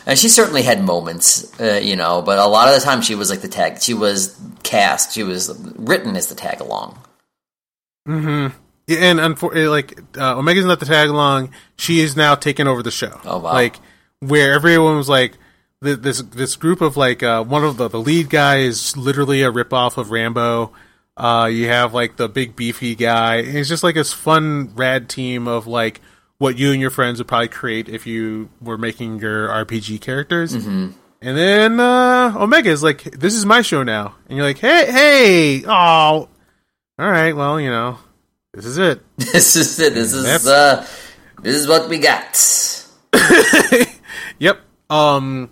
[0.06, 3.14] and she certainly had moments, uh, you know, but a lot of the time she
[3.14, 3.80] was like the tag.
[3.80, 5.12] She was cast.
[5.12, 6.98] She was written as the tag along.
[8.06, 8.48] Hmm.
[8.88, 11.50] And unfor- like uh, Omega's not the tag along.
[11.76, 13.20] She is now taking over the show.
[13.24, 13.52] Oh wow!
[13.52, 13.76] Like
[14.18, 15.34] where everyone was like
[15.80, 19.52] this this group of like uh, one of the the lead guy is literally a
[19.52, 20.72] ripoff of Rambo.
[21.16, 23.36] Uh, you have like the big beefy guy.
[23.36, 26.00] It's just like this fun rad team of like
[26.38, 30.54] what you and your friends would probably create if you were making your RPG characters.
[30.54, 30.90] Mm-hmm.
[31.22, 34.90] And then uh, Omega is like, "This is my show now," and you're like, "Hey,
[34.90, 36.28] hey, oh, all
[36.98, 37.98] right, well, you know,
[38.52, 39.00] this is it.
[39.16, 39.94] this is it.
[39.94, 40.86] This is uh,
[41.42, 42.36] this is what we got."
[44.38, 44.60] yep.
[44.90, 45.50] Um,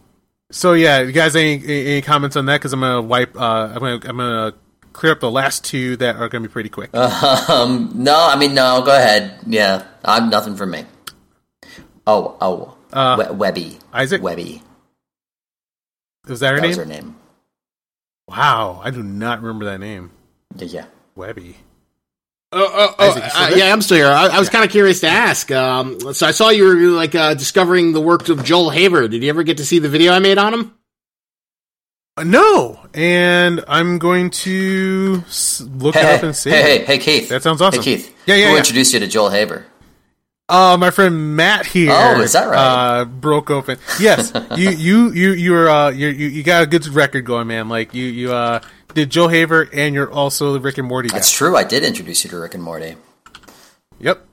[0.55, 2.59] so yeah, you guys, any, any comments on that?
[2.61, 3.37] Because I'm gonna wipe.
[3.37, 4.55] Uh, I'm gonna I'm gonna
[4.93, 6.95] clear up the last two that are gonna be pretty quick.
[6.95, 8.83] Um, no, I mean no.
[8.85, 9.41] Go ahead.
[9.47, 10.85] Yeah, I'm nothing for me.
[12.07, 14.63] Oh, oh, uh, we- Webby, Isaac, Webby.
[16.29, 16.71] Was that her that name?
[16.71, 17.17] Was her name?
[18.29, 20.13] Wow, I do not remember that name.
[20.57, 20.87] Yeah, yeah.
[21.17, 21.57] Webby.
[22.57, 24.07] Oh, oh, oh uh, yeah, I'm still here.
[24.07, 24.53] I, I was yeah.
[24.53, 25.51] kind of curious to ask.
[25.51, 29.09] Um, so I saw you were like uh, discovering the works of Joel Haver.
[29.09, 30.75] Did you ever get to see the video I made on him?
[32.17, 35.25] Uh, no, and I'm going to
[35.75, 36.51] look hey, it up and see.
[36.51, 37.29] Hey, hey, hey, Keith.
[37.29, 37.83] That sounds awesome.
[37.83, 38.17] Hey, Keith.
[38.25, 38.47] Yeah, yeah.
[38.47, 38.59] Who yeah.
[38.59, 39.67] introduced you to Joel Haver?
[40.49, 41.91] Uh, my friend Matt here.
[41.93, 43.01] Oh, is that right?
[43.01, 43.79] Uh, broke open.
[43.99, 47.69] Yes, you, you, you, you are, uh, you, you got a good record going, man.
[47.69, 48.61] Like you, you, uh,
[48.95, 51.17] did Joe Haver, and you're also the Rick and Morty guy.
[51.17, 51.57] That's true.
[51.57, 52.97] I did introduce you to Rick and Morty.
[53.99, 54.27] Yep.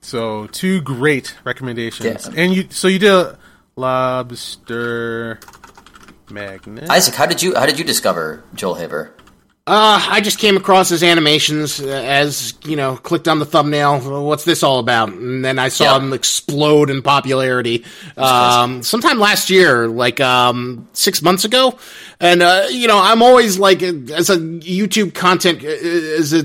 [0.00, 2.42] So two great recommendations, yeah.
[2.42, 2.66] and you.
[2.70, 3.38] So you did a
[3.76, 5.40] Lobster
[6.30, 6.88] Magnet.
[6.90, 9.12] Isaac, how did you how did you discover Joel Haver?
[9.70, 14.00] Uh, I just came across his animations uh, as, you know, clicked on the thumbnail.
[14.24, 15.10] What's this all about?
[15.10, 17.84] And then I saw him explode in popularity.
[18.16, 21.78] Um, sometime last year, like, um, six months ago.
[22.18, 26.42] And, uh, you know, I'm always like, as a YouTube content, uh, as a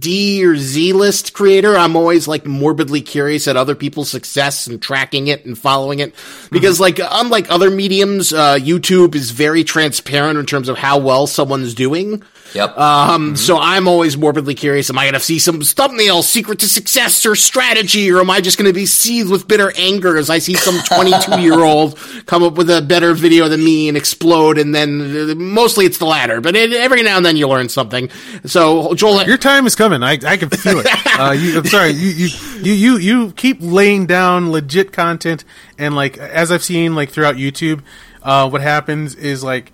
[0.00, 4.80] D or Z list creator, I'm always like morbidly curious at other people's success and
[4.80, 6.14] tracking it and following it.
[6.50, 7.00] Because mm-hmm.
[7.00, 11.74] like, unlike other mediums, uh, YouTube is very transparent in terms of how well someone's
[11.74, 12.22] doing.
[12.54, 12.78] Yep.
[12.78, 13.34] Um, mm-hmm.
[13.34, 14.90] so I'm always morbidly curious.
[14.90, 18.40] Am I going to see some thumbnail secret to success or strategy, or am I
[18.40, 21.98] just going to be seethed with bitter anger as I see some 22 year old
[22.26, 24.58] come up with a better video than me and explode?
[24.58, 27.68] And then uh, mostly it's the latter, but it, every now and then you learn
[27.68, 28.08] something.
[28.44, 30.02] So Joel, your time is coming.
[30.02, 30.86] I, I can feel it.
[31.18, 31.90] uh, you, I'm sorry.
[31.90, 32.28] You, you,
[32.62, 35.44] you, you, you keep laying down legit content.
[35.76, 37.82] And like, as I've seen like throughout YouTube,
[38.22, 39.72] uh, what happens is like,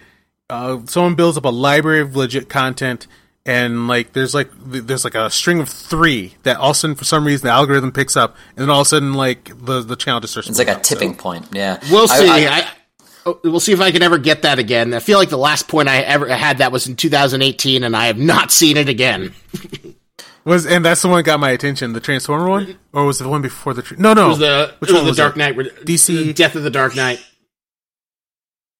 [0.50, 3.06] uh, someone builds up a library of legit content,
[3.46, 6.96] and like there's like there's like a string of three that all of a sudden
[6.96, 9.80] for some reason the algorithm picks up, and then all of a sudden like the
[9.80, 10.48] the channel just starts.
[10.48, 11.20] It's like a up, tipping so.
[11.20, 11.48] point.
[11.52, 12.28] Yeah, We'll see.
[12.28, 12.68] I, I, I,
[13.26, 14.94] oh, we'll see if I can ever get that again.
[14.94, 18.06] I feel like the last point I ever had that was in 2018, and I
[18.06, 19.34] have not seen it again.
[20.44, 23.24] Was and that's the one that got my attention, the Transformer one, or was it
[23.24, 23.80] the one before the?
[23.80, 25.38] Tra- no, no, It was the, which it was one the was Dark it?
[25.38, 26.34] Knight, DC?
[26.34, 27.24] Death of the Dark Knight.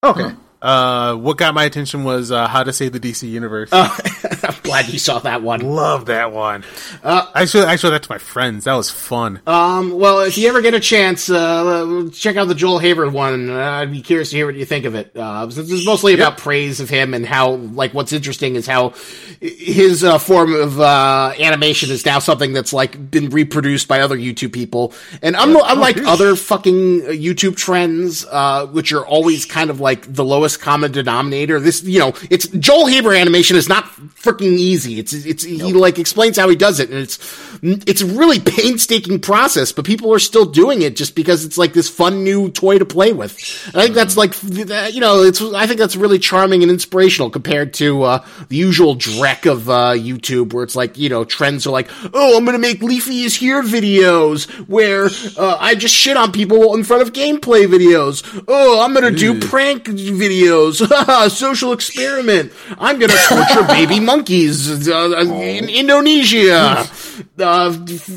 [0.03, 0.35] Okay.
[0.65, 3.69] Uh, what got my attention was uh, how to save the DC universe.
[3.73, 5.61] I'm glad you saw that one.
[5.61, 6.65] Love that one.
[7.03, 8.65] Uh, I showed I showed that to my friends.
[8.65, 9.43] That was fun.
[9.47, 13.51] Um, well, if you ever get a chance, uh, check out the Joel Haver one.
[13.51, 15.15] Uh, I'd be curious to hear what you think of it.
[15.15, 18.95] Uh, this is mostly about praise of him and how, like, what's interesting is how
[19.41, 24.17] his uh, form of uh, animation is now something that's like been reproduced by other
[24.17, 24.95] YouTube people.
[25.21, 30.11] And un- unlike other fucking uh, YouTube trends, uh, which are always kind of like
[30.11, 34.99] the lowest common denominator, this, you know, it's Joel Haver animation is not freaking easy.
[34.99, 37.19] It's it's he like explains how he does it, and it's
[37.63, 41.73] it's a really painstaking process, but people are still doing it just because it's like
[41.73, 43.37] this fun new toy to play with.
[43.69, 47.31] And I think that's like you know, it's I think that's really charming and inspirational
[47.31, 51.67] compared to uh, the usual dreck of uh, YouTube, where it's like you know trends
[51.67, 56.17] are like, oh, I'm gonna make Leafy is here videos where uh, I just shit
[56.17, 58.45] on people in front of gameplay videos.
[58.49, 60.44] Oh, I'm gonna do prank videos.
[61.29, 62.53] Social experiment.
[62.79, 66.87] I'm gonna torture baby monkeys uh, in Indonesia.
[67.39, 67.73] Uh,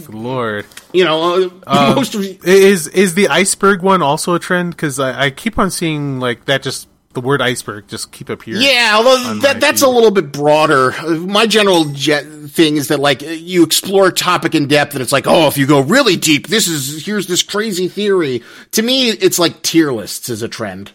[0.10, 4.72] Lord, you know, uh, most of is is the iceberg one also a trend?
[4.72, 6.64] Because I, I keep on seeing like that.
[6.64, 8.62] Just the word iceberg just keep appearing.
[8.62, 9.88] Yeah, although that that's feed.
[9.88, 10.94] a little bit broader.
[10.94, 15.02] Uh, My general jet thing is that like you explore a topic in depth, and
[15.02, 18.44] it's like, oh, if you go really deep, this is here's this crazy theory.
[18.72, 20.92] To me, it's like tier lists is a trend.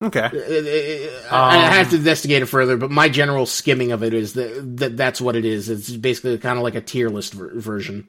[0.00, 0.20] Okay.
[0.20, 4.34] Uh, I I have to investigate it further, but my general skimming of it is
[4.34, 5.68] that, that that's what it is.
[5.68, 8.06] It's basically kind of like a tier list ver- version.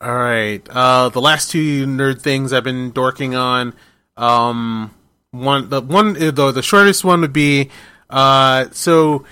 [0.00, 0.66] All right.
[0.68, 3.72] Uh, the last two nerd things I've been dorking on.
[4.16, 4.92] Um,
[5.30, 7.70] one, the one, the the shortest one would be.
[8.10, 9.24] Uh, so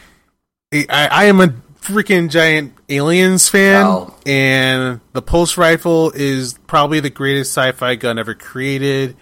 [0.72, 1.48] I, I am a
[1.80, 4.14] freaking giant aliens fan, Wow.
[4.26, 9.16] and the pulse rifle is probably the greatest sci-fi gun ever created,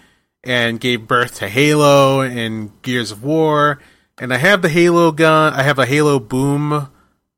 [0.45, 3.79] and gave birth to Halo and Gears of War.
[4.19, 5.55] And I have the Halo gun.
[5.55, 6.89] I have a Halo Boom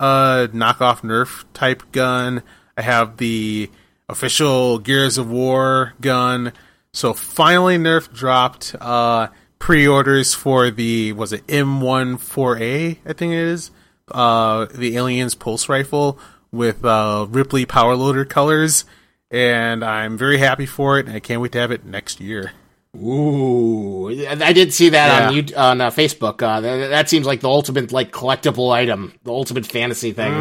[0.00, 2.42] uh knockoff Nerf type gun.
[2.76, 3.70] I have the
[4.08, 6.52] official Gears of War gun.
[6.92, 13.70] So finally Nerf dropped uh pre-orders for the was it M14A I think it is.
[14.10, 16.18] Uh the Aliens pulse rifle
[16.50, 18.84] with uh Ripley power loader colors
[19.30, 22.52] and I'm very happy for it and I can't wait to have it next year.
[22.96, 24.08] Ooh,
[24.40, 25.42] I did see that on Yeah.
[25.48, 26.42] you on uh, Facebook.
[26.42, 30.32] Uh, that, that seems like the ultimate like collectible item, the ultimate fantasy thing.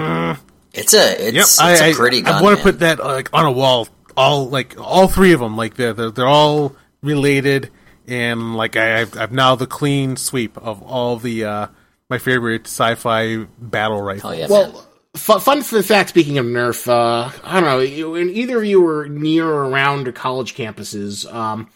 [0.73, 2.43] it's a it's, Yep, it's I, a I- pretty I, gun.
[2.43, 2.57] want man.
[2.57, 3.87] to put that like on a wall.
[4.15, 7.71] All like all three of them, like they're they're, they're all related,
[8.07, 11.67] and like I, I've, I've now the clean sweep of all the uh,
[12.11, 14.31] my favorite sci-fi battle rifles.
[14.31, 14.49] Oh yeah, man.
[14.51, 16.09] Well, fu- fun fact.
[16.09, 17.79] Speaking of Nerf, uh, I don't know.
[17.79, 21.67] you- When either of you were near or around college campuses, um,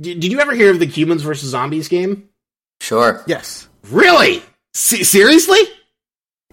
[0.00, 2.28] did, did you ever hear of the Humans versus Zombies game?
[2.80, 3.22] sure.
[3.26, 4.42] Yes, Really?
[4.74, 5.58] Se- seriously?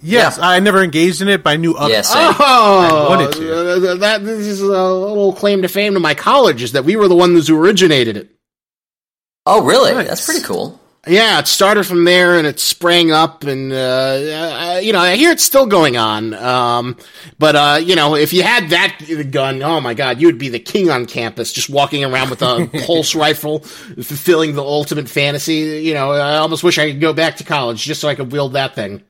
[0.01, 0.37] yes.
[0.39, 2.13] I never engaged in it, but I knew of Yes, it.
[2.13, 2.35] sir.
[2.39, 3.91] Oh, wanted to.
[3.91, 6.95] uh, that this is a little claim to fame to my college is that we
[6.95, 8.29] were the ones who originated it.
[9.45, 9.93] Oh, really?
[9.93, 10.07] Nice.
[10.07, 10.79] That's pretty cool.
[11.09, 15.15] Yeah, it started from there and it sprang up, and uh, uh, you know, I
[15.15, 16.33] hear it's still going on.
[16.33, 16.97] Um,
[17.39, 18.99] but uh, you know, if you had that
[19.31, 22.41] gun, oh my god, you would be the king on campus, just walking around with
[22.41, 25.83] a pulse rifle, fulfilling the ultimate fantasy.
[25.83, 28.31] You know, I almost wish I could go back to college just so I could
[28.31, 29.03] wield that thing.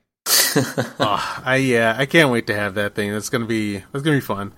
[0.99, 3.11] Oh, I yeah, I can't wait to have that thing.
[3.11, 4.53] That's gonna be that's gonna be fun.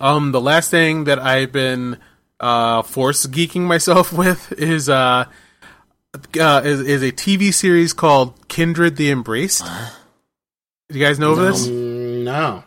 [0.00, 1.98] Um, the last thing that I've been
[2.38, 5.24] uh force geeking myself with is uh,
[6.38, 9.64] uh is, is a TV series called Kindred the Embraced.
[10.88, 11.66] Do you guys know of this?
[11.68, 12.64] Mm, no.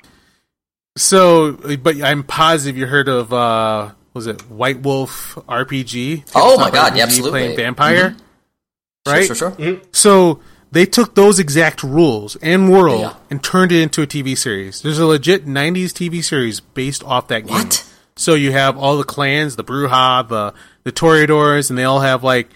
[0.98, 6.32] So, but I'm positive you heard of uh was it White Wolf RPG?
[6.36, 7.40] Oh my God, RPG yeah, absolutely.
[7.42, 8.16] Playing vampire,
[9.08, 9.26] right?
[9.26, 9.82] Sure, sure, sure.
[9.92, 10.42] So
[10.72, 13.14] they took those exact rules and world Yeah.
[13.30, 14.82] and turned it into a TV series.
[14.82, 17.54] There's a legit '90s TV series based off that game.
[17.56, 17.86] What?
[18.18, 22.24] So you have all the clans, the Brujah, the the Toreadors, and they all have
[22.24, 22.50] like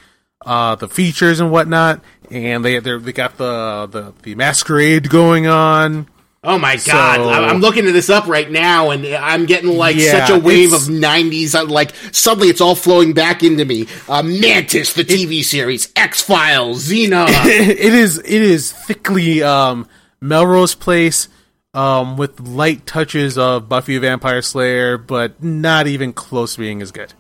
[0.46, 2.02] uh, the features and whatnot.
[2.32, 6.08] And they they they got the the the masquerade going on.
[6.46, 7.16] Oh my god!
[7.16, 10.39] So, I'm looking at this up right now, and I'm getting like yeah, such a
[10.39, 11.56] wave of '90s.
[11.56, 13.88] Uh, like suddenly, it's all flowing back into me.
[14.10, 17.28] Uh, Mantis, the TV it, series, X Files, Xena.
[17.46, 18.18] it is.
[18.18, 19.88] It is thickly um,
[20.20, 21.30] Melrose Place,
[21.74, 26.82] um, with light touches of Buffy the Vampire Slayer, but not even close to being
[26.82, 27.14] as good.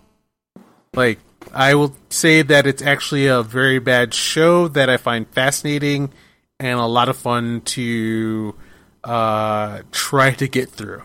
[0.93, 1.19] Like
[1.53, 6.11] I will say that it's actually a very bad show that I find fascinating
[6.59, 8.55] and a lot of fun to
[9.03, 11.03] uh, try to get through.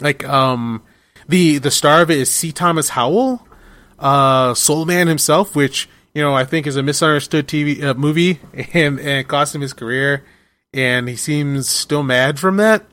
[0.00, 0.82] Like um,
[1.28, 2.52] the the star of it is C.
[2.52, 3.46] Thomas Howell,
[3.98, 8.40] uh, Soul Man himself, which you know I think is a misunderstood TV uh, movie
[8.74, 10.24] and and cost him his career,
[10.72, 12.84] and he seems still mad from that.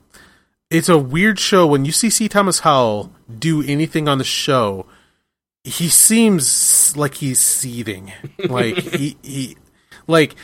[0.69, 2.29] It's a weird show when you see C.
[2.29, 4.85] Thomas Howell do anything on the show.
[5.63, 6.47] He seems
[6.97, 8.11] like he's seething,
[8.47, 9.57] like he, he
[10.07, 10.35] like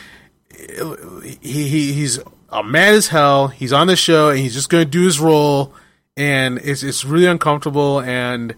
[0.58, 2.20] he, he he's
[2.50, 3.48] I'm mad as hell.
[3.48, 5.74] He's on the show and he's just going to do his role,
[6.16, 8.00] and it's it's really uncomfortable.
[8.00, 8.56] And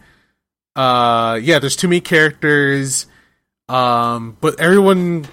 [0.76, 3.08] uh, yeah, there's too many characters.
[3.70, 5.28] Um, but everyone,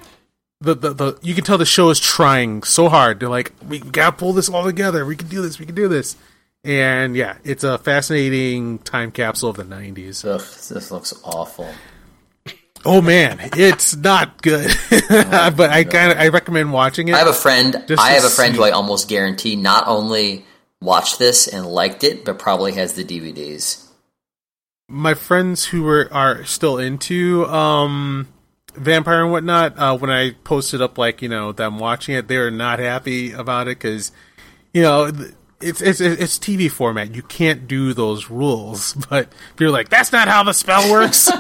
[0.61, 3.21] the, the the you can tell the show is trying so hard.
[3.21, 5.05] They're like, we gotta pull this all together.
[5.05, 5.59] We can do this.
[5.59, 6.17] We can do this.
[6.65, 10.25] And yeah, it's a fascinating time capsule of the '90s.
[10.25, 11.69] Ugh, this looks awful.
[12.87, 14.71] Oh man, it's not good.
[15.09, 17.15] but I kind of I recommend watching it.
[17.15, 17.75] I have a friend.
[17.99, 18.59] I have a friend see.
[18.59, 20.45] who I almost guarantee not only
[20.81, 23.87] watched this and liked it, but probably has the DVDs.
[24.89, 28.29] My friends who were are still into um,
[28.75, 32.37] vampire and whatnot, uh, when I posted up like you know them watching it, they
[32.37, 34.13] were not happy about it because
[34.73, 35.11] you know.
[35.61, 37.15] It's, it's it's TV format.
[37.15, 38.95] You can't do those rules.
[39.09, 41.31] But if you're like, that's not how the spell works.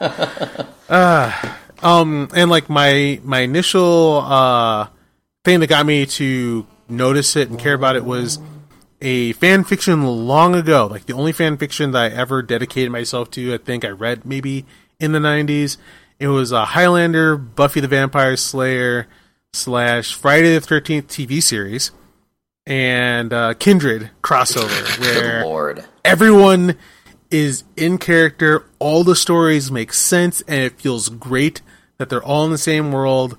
[0.88, 4.88] uh, um, and like my my initial uh
[5.44, 8.38] thing that got me to notice it and care about it was
[9.00, 10.86] a fan fiction long ago.
[10.86, 13.54] Like the only fan fiction that I ever dedicated myself to.
[13.54, 14.64] I think I read maybe
[14.98, 15.76] in the '90s.
[16.18, 19.06] It was a Highlander, Buffy the Vampire Slayer
[19.52, 21.90] slash Friday the Thirteenth TV series,
[22.66, 26.76] and uh, Kindred crossover, where everyone
[27.30, 28.66] is in character.
[28.78, 31.62] All the stories make sense, and it feels great
[31.98, 33.36] that they're all in the same world.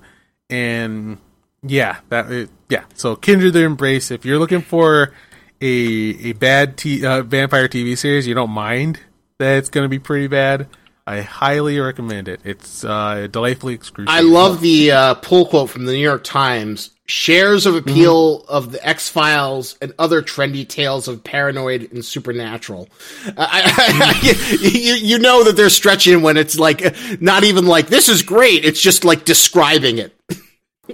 [0.50, 1.18] And
[1.62, 2.84] yeah, that yeah.
[2.94, 4.10] So Kindred the Embrace.
[4.10, 5.12] If you're looking for
[5.60, 9.00] a a bad t- uh, vampire TV series, you don't mind
[9.38, 10.68] that it's going to be pretty bad.
[11.08, 12.42] I highly recommend it.
[12.44, 14.14] It's uh, delightfully excruciating.
[14.14, 18.52] I love the uh, pull quote from the New York Times shares of appeal mm-hmm.
[18.52, 22.90] of the X Files and other trendy tales of paranoid and supernatural.
[23.38, 26.82] I, I, you, you know that they're stretching when it's like
[27.22, 28.66] not even like this is great.
[28.66, 30.14] It's just like describing it.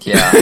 [0.03, 0.33] Yeah,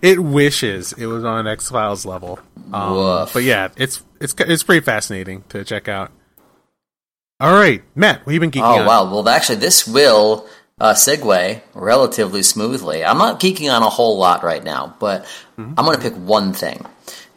[0.00, 2.38] it wishes it was on X Files level.
[2.72, 6.10] Um, but yeah, it's it's it's pretty fascinating to check out.
[7.40, 8.86] All right, Matt, what have you been geeking oh, on?
[8.86, 9.04] wow.
[9.04, 10.48] Well, actually, this will
[10.80, 13.04] uh, segue relatively smoothly.
[13.04, 15.22] I'm not geeking on a whole lot right now, but
[15.56, 15.72] mm-hmm.
[15.78, 16.84] I'm going to pick one thing.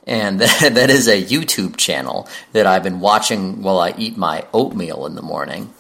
[0.08, 4.44] And that, that is a YouTube channel that I've been watching while I eat my
[4.56, 5.72] oatmeal in the morning.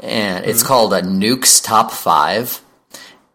[0.00, 0.66] And it's mm-hmm.
[0.66, 2.60] called a Nuke's Top 5.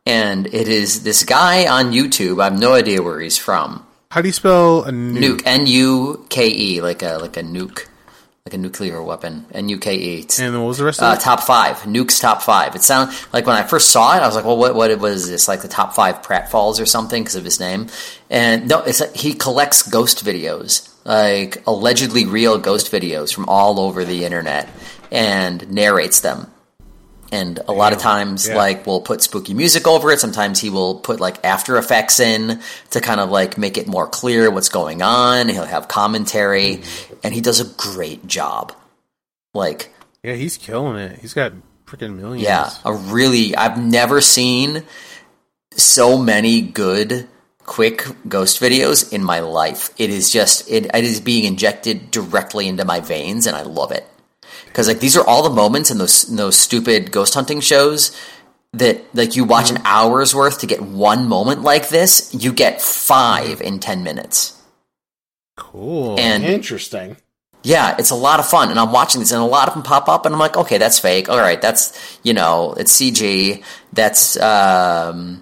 [0.06, 2.42] And it is this guy on YouTube.
[2.42, 3.88] I have no idea where he's from.
[4.12, 5.18] How do you spell a nuke?
[5.18, 7.88] Nuke, N U K E, like a like a nuke
[8.48, 10.40] like a nuclear weapon, NUKE.
[10.40, 11.20] And what was the rest of uh, it?
[11.20, 11.88] Top five.
[11.88, 12.76] Nuke's top five.
[12.76, 15.28] It sounded like when I first saw it, I was like, well, what, what was
[15.28, 15.48] this?
[15.48, 17.88] Like the top five pratfalls or something because of his name?
[18.30, 24.06] And no, it's he collects ghost videos, like allegedly real ghost videos from all over
[24.06, 24.70] the internet
[25.12, 26.46] and narrates them.
[27.32, 28.56] And a lot of times, yeah.
[28.56, 30.20] like, we'll put spooky music over it.
[30.20, 32.62] Sometimes he will put, like, After Effects in
[32.92, 35.50] to kind of, like, make it more clear what's going on.
[35.50, 36.78] He'll have commentary.
[36.78, 38.72] Mm-hmm and he does a great job.
[39.56, 41.18] Like, yeah, he's killing it.
[41.18, 41.54] He's got
[41.88, 42.44] freaking millions.
[42.44, 43.56] Yeah, a really.
[43.56, 44.84] I've never seen
[45.72, 47.28] so many good
[47.66, 49.90] quick ghost videos in my life.
[49.98, 53.92] It is just it, it is being injected directly into my veins, and I love
[53.92, 54.06] it.
[54.76, 58.12] Because like these are all the moments in those in those stupid ghost hunting shows
[58.74, 59.86] that like you watch an mm-hmm.
[59.86, 62.36] hour's worth to get one moment like this.
[62.38, 64.62] You get five in ten minutes.
[65.56, 66.20] Cool.
[66.20, 67.16] And interesting.
[67.64, 69.82] Yeah, it's a lot of fun, and I'm watching these, and a lot of them
[69.82, 71.30] pop up, and I'm like, okay, that's fake.
[71.30, 73.64] All right, that's you know, it's CG.
[73.94, 75.42] That's um,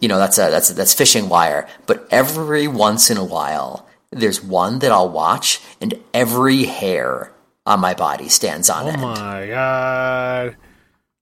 [0.00, 1.68] you know, that's a, that's a, that's fishing wire.
[1.86, 7.32] But every once in a while, there's one that I'll watch, and every hair
[7.66, 9.02] on my body stands on oh end.
[9.02, 10.56] Oh my god!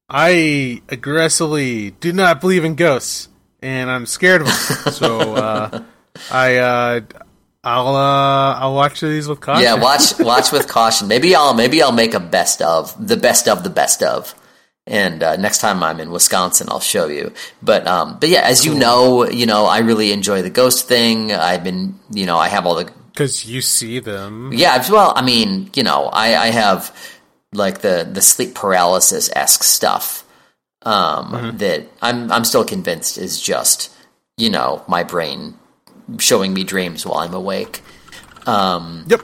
[0.09, 3.29] I aggressively do not believe in ghosts,
[3.63, 4.57] and I'm scared of them.
[4.93, 5.83] so uh,
[6.31, 7.01] I uh,
[7.65, 9.65] I'll uh, I'll watch these with caution.
[9.65, 11.09] Yeah, watch watch with caution.
[11.09, 14.35] Maybe I'll maybe I'll make a best of the best of the best of.
[14.87, 17.33] And uh, next time I'm in Wisconsin, I'll show you.
[17.63, 21.33] But um, but yeah, as you know, you know, I really enjoy the ghost thing.
[21.33, 24.53] I've been, you know, I have all the because you see them.
[24.53, 26.95] Yeah, well, I mean, you know, I, I have
[27.53, 30.27] like the the sleep paralysis esque stuff
[30.83, 31.57] um, mm-hmm.
[31.59, 33.95] that I'm I'm still convinced is just
[34.37, 35.55] you know my brain
[36.19, 37.83] showing me dreams while I'm awake.
[38.47, 39.23] Um, yep.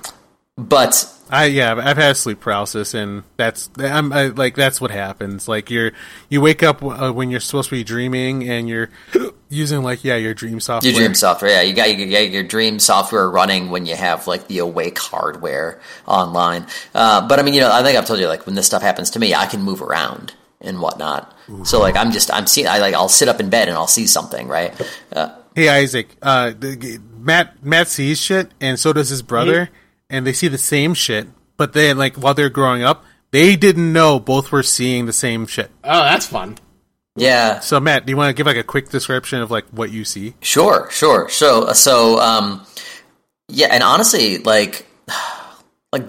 [0.57, 5.47] But I yeah, I've had sleep paralysis, and that's I'm I, like that's what happens.
[5.47, 5.93] Like you're
[6.29, 8.91] you wake up uh, when you're supposed to be dreaming, and you're
[9.49, 10.91] using like yeah your dream software.
[10.91, 11.63] Your dream software, yeah.
[11.63, 15.81] You got you got your dream software running when you have like the awake hardware
[16.07, 16.67] online.
[16.95, 18.83] Uh, but I mean, you know, I think I've told you like when this stuff
[18.83, 21.33] happens to me, I can move around and whatnot.
[21.49, 21.65] Ooh.
[21.65, 23.87] So like I'm just I'm seeing I like I'll sit up in bed and I'll
[23.87, 24.75] see something right.
[25.13, 26.53] Uh, hey Isaac, uh,
[27.19, 29.71] Matt Matt sees shit, and so does his brother.
[30.11, 31.29] And they see the same shit.
[31.57, 35.47] But then, like while they're growing up, they didn't know both were seeing the same
[35.47, 35.71] shit.
[35.85, 36.59] Oh, that's fun.
[37.17, 37.61] Yeah.
[37.61, 40.05] So Matt, do you want to give like a quick description of like what you
[40.05, 40.35] see?
[40.41, 41.29] Sure, sure.
[41.29, 42.67] So so um,
[43.49, 44.87] yeah, and honestly, like
[45.93, 46.07] like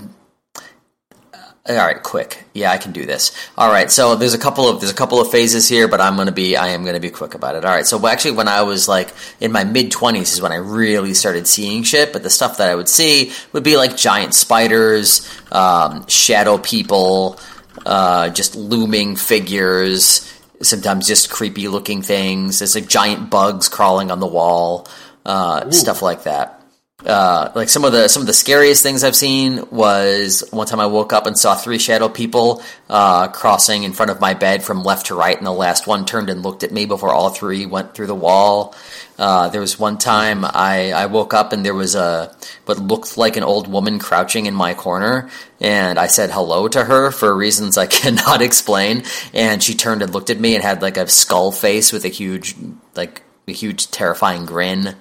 [1.70, 2.46] all right, quick.
[2.56, 3.32] Yeah, I can do this.
[3.56, 6.18] All right, so there's a couple of there's a couple of phases here, but I'm
[6.18, 7.64] gonna be I am gonna be quick about it.
[7.64, 10.56] All right, so actually, when I was like in my mid twenties is when I
[10.56, 12.14] really started seeing shit.
[12.14, 17.40] But the stuff that I would see would be like giant spiders, um, shadow people,
[17.86, 20.28] uh, just looming figures.
[20.64, 22.60] Sometimes just creepy looking things.
[22.60, 24.88] There's like giant bugs crawling on the wall,
[25.26, 26.61] uh, stuff like that
[27.06, 30.80] uh, like some of the some of the scariest things I've seen was one time
[30.80, 34.64] I woke up and saw three shadow people uh, crossing in front of my bed
[34.64, 37.30] from left to right, and the last one turned and looked at me before all
[37.30, 38.76] three went through the wall.
[39.18, 42.36] Uh, there was one time I, I woke up and there was a
[42.66, 45.30] what looked like an old woman crouching in my corner,
[45.60, 50.14] and I said hello to her for reasons I cannot explain, and she turned and
[50.14, 52.56] looked at me and had like a skull face with a huge
[52.96, 54.96] like a huge terrifying grin.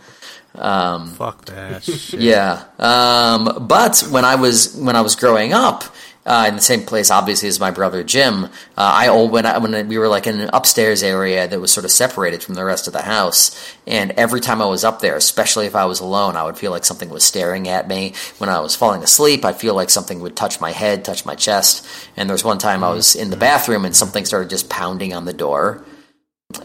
[0.54, 1.82] Um, Fuck that.
[1.84, 2.20] Shit.
[2.20, 2.64] Yeah.
[2.78, 5.84] Um, but when I was when I was growing up.
[6.26, 8.44] Uh, in the same place, obviously, as my brother Jim.
[8.44, 11.86] Uh, I when I, when we were like in an upstairs area that was sort
[11.86, 15.16] of separated from the rest of the house, and every time I was up there,
[15.16, 18.12] especially if I was alone, I would feel like something was staring at me.
[18.36, 21.34] When I was falling asleep, I'd feel like something would touch my head, touch my
[21.34, 21.88] chest.
[22.18, 25.14] And there was one time I was in the bathroom and something started just pounding
[25.14, 25.82] on the door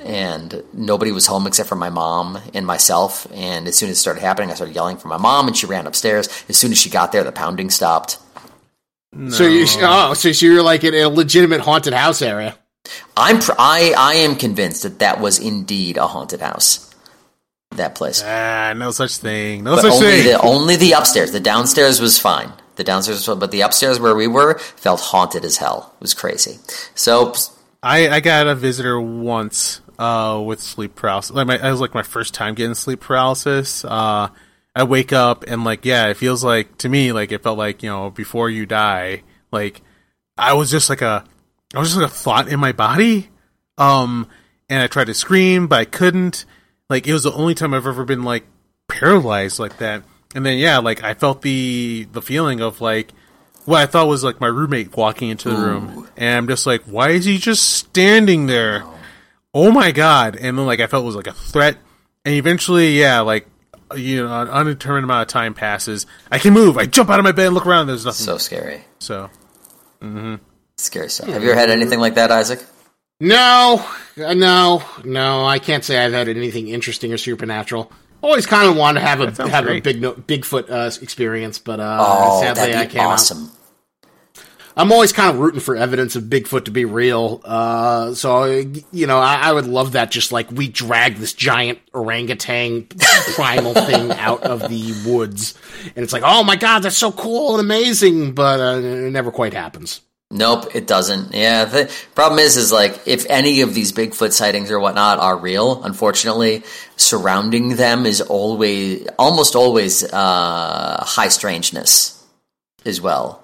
[0.02, 3.28] and nobody was home except for my mom and myself.
[3.34, 5.66] And as soon as it started happening, I started yelling for my mom, and she
[5.66, 6.28] ran upstairs.
[6.50, 8.18] As soon as she got there, the pounding stopped.
[9.12, 9.30] No.
[9.30, 12.58] So you oh, so you're like in a legitimate haunted house area.
[13.16, 16.94] I'm pr- I I am convinced that that was indeed a haunted house.
[17.72, 18.22] That place.
[18.26, 19.64] Ah, no such thing.
[19.64, 20.26] No but such only thing.
[20.26, 21.32] The, only the upstairs.
[21.32, 22.52] The downstairs was fine.
[22.76, 25.94] The downstairs, was, fine, but the upstairs where we were felt haunted as hell.
[25.96, 26.60] It was crazy.
[26.94, 27.34] So
[27.86, 31.36] I, I got a visitor once uh, with sleep paralysis.
[31.36, 33.86] Like my, it was like my first time getting sleep paralysis.
[33.86, 34.30] Uh,
[34.76, 37.84] I wake up and like yeah, it feels like to me like it felt like
[37.84, 39.22] you know before you die,
[39.52, 39.84] like
[40.36, 41.24] I was just like a
[41.76, 43.30] I was just like a thought in my body.
[43.78, 44.30] Um,
[44.68, 46.46] and I tried to scream, but I couldn't.
[46.90, 48.48] Like it was the only time I've ever been like
[48.88, 50.02] paralyzed like that.
[50.34, 53.12] And then yeah, like I felt the the feeling of like
[53.66, 55.66] what I thought was like my roommate walking into the Ooh.
[55.66, 58.84] room, and I'm just like, why is he just standing there?
[59.54, 60.36] Oh my god!
[60.36, 61.78] And then like I felt it was like a threat,
[62.24, 63.48] and eventually, yeah, like
[63.96, 66.06] you know, an undetermined amount of time passes.
[66.32, 66.78] I can move.
[66.78, 67.88] I jump out of my bed and look around.
[67.88, 68.26] There's nothing.
[68.26, 68.84] So scary.
[69.00, 69.30] So,
[70.02, 70.36] mm-hmm.
[70.78, 71.30] scary stuff.
[71.30, 72.64] Have you ever had anything like that, Isaac?
[73.20, 73.86] No,
[74.18, 75.46] uh, no, no.
[75.46, 77.92] I can't say I've had anything interesting or supernatural
[78.26, 79.86] always kind of wanted to have a have great.
[79.86, 80.02] a big
[80.44, 83.08] Bigfoot uh, experience, but uh, oh, sadly I can't.
[83.08, 83.52] Awesome.
[84.78, 87.42] I'm always kind of rooting for evidence of Bigfoot to be real.
[87.46, 88.44] Uh, so
[88.92, 90.12] you know, I, I, would love that.
[90.12, 92.88] Just like we drag this giant orangutan
[93.36, 95.54] primal thing out of the woods,
[95.96, 99.32] and it's like, oh my god, that's so cool and amazing, but uh, it never
[99.32, 100.02] quite happens.
[100.32, 101.34] Nope, it doesn't.
[101.34, 105.38] Yeah, the problem is, is like if any of these Bigfoot sightings or whatnot are
[105.38, 106.64] real, unfortunately,
[106.98, 112.24] surrounding them is always, almost always, uh, high strangeness
[112.86, 113.44] as well.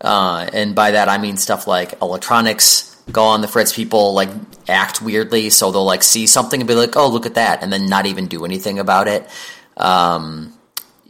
[0.00, 3.72] Uh, and by that I mean stuff like electronics go on the fritz.
[3.72, 4.28] People like
[4.68, 7.72] act weirdly, so they'll like see something and be like, "Oh, look at that," and
[7.72, 9.28] then not even do anything about it.
[9.76, 10.52] Um,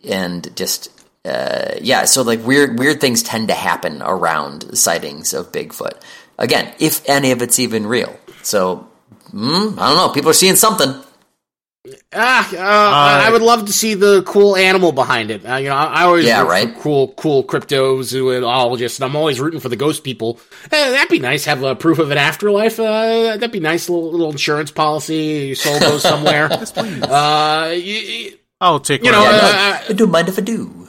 [0.09, 0.91] and just
[1.29, 6.01] uh, yeah, so like weird weird things tend to happen around sightings of Bigfoot.
[6.39, 8.16] Again, if any of it's even real.
[8.43, 8.89] So
[9.33, 10.09] mm, I don't know.
[10.12, 10.95] People are seeing something.
[12.12, 15.49] Ah, uh, uh, I would love to see the cool animal behind it.
[15.49, 16.74] Uh, you know, I, I always yeah, right.
[16.81, 20.39] cool, cool cryptozoologists, and I'm always rooting for the ghost people.
[20.70, 21.45] Eh, that'd be nice.
[21.45, 22.79] Have a proof of an afterlife.
[22.79, 23.89] Uh, that'd be nice.
[23.89, 25.49] Little, little insurance policy.
[25.49, 26.49] You sold those somewhere.
[26.51, 27.03] yes, please.
[27.03, 29.05] Uh, you, I'll take.
[29.05, 30.88] You know, yeah, no, don't mind if I do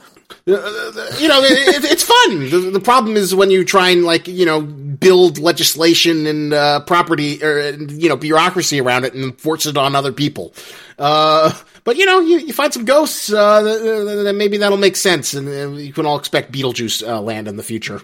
[0.50, 2.50] you know, it, it's fun.
[2.50, 6.80] The, the, problem is when you try and like, you know, build legislation and uh,
[6.80, 10.52] property or you know bureaucracy around it and force it on other people.
[10.98, 11.52] Uh,
[11.84, 15.78] but you know, you, you find some ghosts, uh, then maybe that'll make sense, and
[15.78, 18.02] you can all expect Beetlejuice uh, land in the future.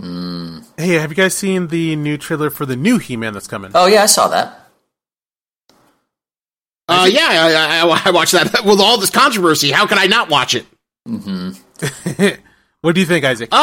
[0.00, 0.64] Mm.
[0.76, 3.70] Hey, have you guys seen the new trailer for the new He-Man that's coming?
[3.74, 4.60] Oh yeah, I saw that.
[6.86, 9.70] Uh, yeah, I, I, I watched that with all this controversy.
[9.70, 10.66] How could I not watch it?
[11.08, 11.52] Mm-hmm.
[12.80, 13.48] what do you think, Isaac?
[13.52, 13.56] Uh,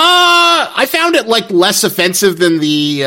[0.76, 2.98] I found it like less offensive than the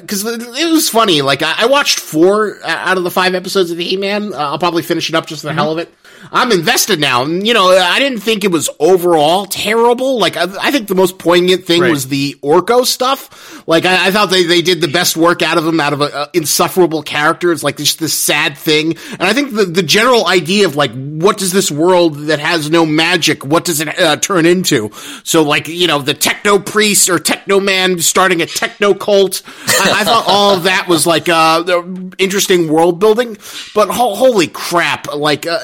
[0.00, 1.22] because uh, it was funny.
[1.22, 4.32] Like I, I, watched four out of the five episodes of the He Man.
[4.34, 5.58] Uh, I'll probably finish it up just for the mm-hmm.
[5.58, 5.94] hell of it.
[6.32, 7.24] I'm invested now.
[7.24, 10.18] You know, I didn't think it was overall terrible.
[10.18, 11.90] Like, I, I think the most poignant thing right.
[11.90, 13.66] was the Orko stuff.
[13.66, 16.00] Like, I, I, thought they, they did the best work out of him, out of
[16.00, 17.52] an insufferable character.
[17.52, 18.96] It's like this, this sad thing.
[19.12, 22.70] And I think the, the general idea of like, what does this world that has
[22.70, 24.90] no magic, what does it uh, turn into?
[25.24, 29.42] So, like, you know, the techno priest or techno man starting a techno cult.
[29.66, 31.82] I, I thought all of that was like, uh,
[32.18, 33.36] interesting world building.
[33.74, 35.12] But ho- holy crap.
[35.14, 35.60] Like, uh,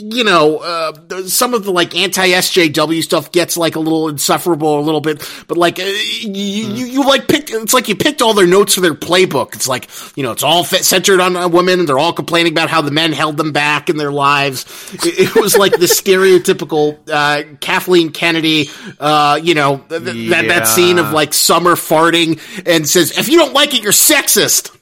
[0.00, 4.78] you know, uh, some of the like anti SJW stuff gets like a little insufferable
[4.78, 6.76] a little bit, but like uh, you, mm.
[6.76, 9.54] you, you, like picked, it's like you picked all their notes for their playbook.
[9.54, 12.82] It's like, you know, it's all centered on women and they're all complaining about how
[12.82, 14.64] the men held them back in their lives.
[14.94, 20.42] It, it was like the stereotypical, uh, Kathleen Kennedy, uh, you know, th- yeah.
[20.42, 23.92] that, that scene of like summer farting and says, if you don't like it, you're
[23.92, 24.76] sexist.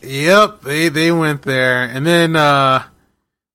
[0.00, 2.84] Yep, they they went there, and then uh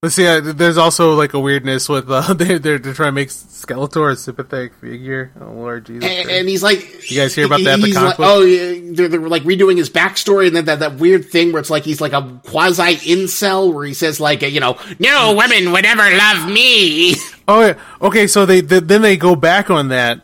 [0.04, 0.28] Let's see.
[0.28, 4.12] Uh, there's also like a weirdness with uh, they're, they're, they're trying to make Skeletor
[4.12, 5.32] a sympathetic figure.
[5.40, 6.04] Oh Lord Jesus!
[6.04, 7.80] And, and he's like, you guys hear about that?
[7.80, 11.54] He's like, oh, they're, they're like redoing his backstory, and then that, that weird thing
[11.54, 15.36] where it's like he's like a quasi incel, where he says like, you know, no
[15.38, 17.16] women would ever love me.
[17.46, 17.74] Oh yeah.
[18.02, 20.22] Okay, so they, they then they go back on that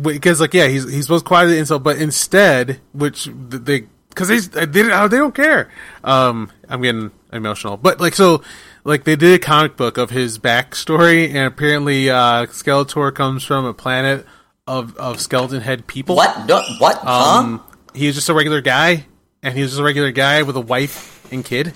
[0.00, 4.38] because like yeah, he's he's supposed to quasi incel, but instead, which they because they
[4.38, 5.70] they, they don't care.
[6.02, 8.42] Um, I'm getting emotional, but like so
[8.84, 13.64] like they did a comic book of his backstory, and apparently uh, Skeletor comes from
[13.64, 14.26] a planet
[14.66, 16.16] of of skeleton head people.
[16.16, 16.46] What?
[16.46, 16.98] No, what?
[16.98, 17.76] Um, huh?
[17.94, 19.06] He was just a regular guy,
[19.42, 21.74] and he was just a regular guy with a wife and kid.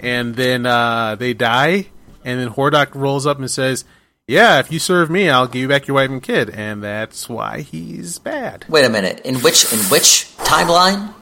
[0.00, 1.86] And then uh, they die,
[2.24, 3.84] and then Hordak rolls up and says,
[4.26, 7.28] "Yeah, if you serve me, I'll give you back your wife and kid." And that's
[7.28, 8.64] why he's bad.
[8.68, 9.20] Wait a minute.
[9.24, 11.14] In which in which timeline?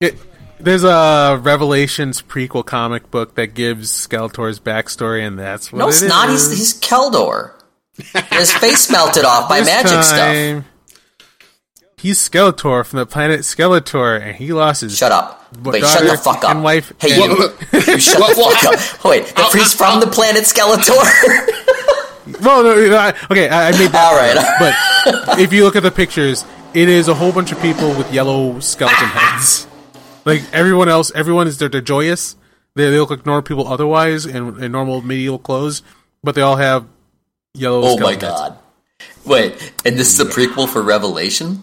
[0.00, 0.16] It,
[0.62, 6.02] there's a Revelations prequel comic book that gives Skeletor's backstory, and that's what no, it's
[6.02, 6.30] it not.
[6.30, 6.50] Is.
[6.50, 7.52] He's he's Keldor.
[8.30, 10.98] His face melted off by this magic time, stuff.
[11.98, 14.96] He's Skeletor from the planet Skeletor, and he lost his.
[14.96, 15.54] Shut up!
[15.62, 16.50] Wait, shut the fuck up!
[16.50, 16.92] And wife.
[16.98, 17.28] Hey, you!
[17.72, 19.04] you shut the fuck up!
[19.04, 22.40] Wait, the priest from the planet Skeletor.
[22.40, 24.04] well, no, no okay, I, I made that.
[24.04, 26.44] All right, but if you look at the pictures,
[26.74, 29.66] it is a whole bunch of people with yellow skeleton heads.
[30.24, 32.36] Like everyone else, everyone is they're, they're joyous.
[32.74, 35.82] They, they look like normal people otherwise in, in normal medieval clothes,
[36.22, 36.86] but they all have
[37.54, 37.82] yellow.
[37.82, 38.58] Oh my god!
[39.24, 41.62] Wait, and this is a prequel for Revelation?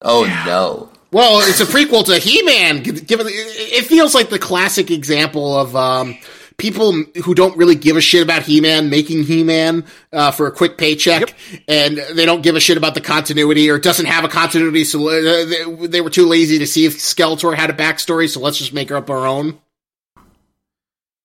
[0.00, 0.44] Oh yeah.
[0.46, 0.90] no!
[1.10, 2.82] Well, it's a prequel to He Man.
[2.82, 6.16] Given it feels like the classic example of um,
[6.56, 6.92] people
[7.24, 11.20] who don't really give a shit about He-Man making He-Man uh, for a quick paycheck,
[11.20, 11.62] yep.
[11.68, 15.08] and they don't give a shit about the continuity or doesn't have a continuity, so
[15.08, 18.58] uh, they, they, were too lazy to see if Skeletor had a backstory, so let's
[18.58, 19.58] just make her up our own.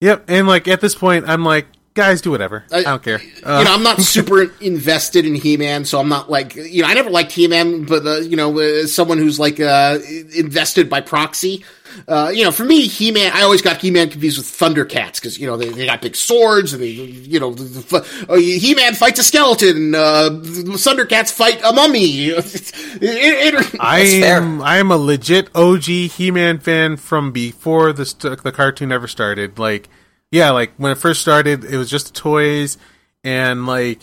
[0.02, 1.68] Yep, and like at this point, I'm like,
[1.98, 2.64] guys, do whatever.
[2.72, 3.20] I, I don't care.
[3.44, 6.88] Uh, you know, I'm not super invested in He-Man, so I'm not like you know,
[6.88, 10.00] I never liked He-Man, but uh, you know, as someone who's like uh,
[10.34, 11.66] invested by proxy,
[12.08, 15.16] uh, you know, for me, He Man, I always got He Man confused with Thundercats
[15.16, 18.36] because you know they, they got big swords and they, you know, the, the, uh,
[18.36, 22.30] He Man fights a skeleton, uh, Thundercats fight a mummy.
[22.30, 28.40] it, it, I am I am a legit OG He Man fan from before the
[28.44, 29.58] the cartoon ever started.
[29.58, 29.90] Like,
[30.32, 32.78] yeah, like when it first started, it was just toys
[33.24, 34.00] and like.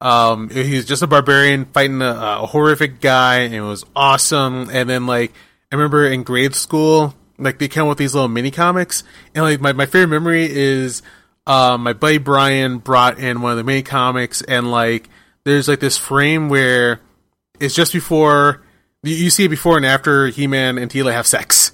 [0.00, 4.70] Um, he was just a barbarian fighting a, a horrific guy, and it was awesome.
[4.70, 5.32] And then, like,
[5.72, 9.04] I remember in grade school, like they came with these little mini comics,
[9.34, 11.02] and like my, my favorite memory is
[11.46, 15.08] uh, my buddy Brian brought in one of the mini comics, and like
[15.44, 17.00] there's like this frame where
[17.60, 18.62] it's just before
[19.02, 21.67] you, you see it before and after He Man and Teela have sex,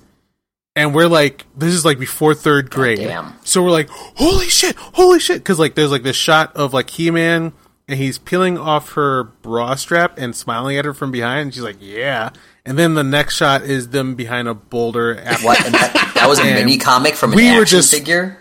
[0.77, 2.99] and we're like, this is like before third grade.
[3.45, 6.91] So we're like, holy shit, holy shit, because like there's like this shot of like
[6.91, 7.53] He Man,
[7.87, 11.41] and he's peeling off her bra strap and smiling at her from behind.
[11.43, 12.31] And she's like, yeah.
[12.65, 15.19] And then the next shot is them behind a boulder.
[15.21, 15.65] After- What?
[15.67, 18.39] And that, that was a mini comic from an we action just- figure.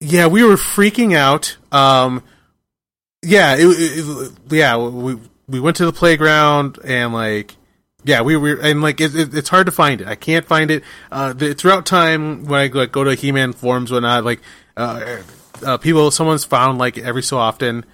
[0.00, 1.56] yeah, we were freaking out.
[1.72, 2.22] Um,
[3.24, 5.18] yeah, it, it, it- yeah, we
[5.48, 7.56] we went to the playground and like,
[8.06, 10.06] yeah, we were and like it, it, it's hard to find it.
[10.06, 10.84] I can't find it.
[11.10, 14.40] Uh, the, throughout time when I like, go to He-Man forums, whatnot, like,
[14.76, 15.18] uh,
[15.64, 17.84] uh, people, someone's found like every so often,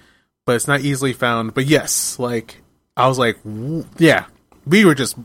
[0.45, 1.55] but it's not easily found.
[1.55, 2.61] But yes, like
[2.95, 4.25] I was like, w- yeah,
[4.67, 5.17] we were just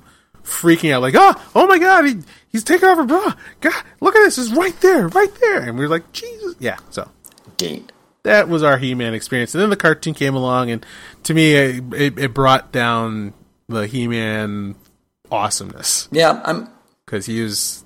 [0.43, 2.17] freaking out, like, oh, oh my god, he,
[2.49, 3.35] he's taking off her bra.
[3.61, 6.79] God, look at this, it's right there, right there, and we were like, Jesus, yeah.
[6.89, 7.11] So
[8.23, 10.87] that was our He-Man experience, and then the cartoon came along, and
[11.25, 13.35] to me, it, it, it brought down
[13.69, 14.75] the He-Man
[15.31, 16.69] awesomeness Yeah, I'm.
[17.05, 17.85] because he was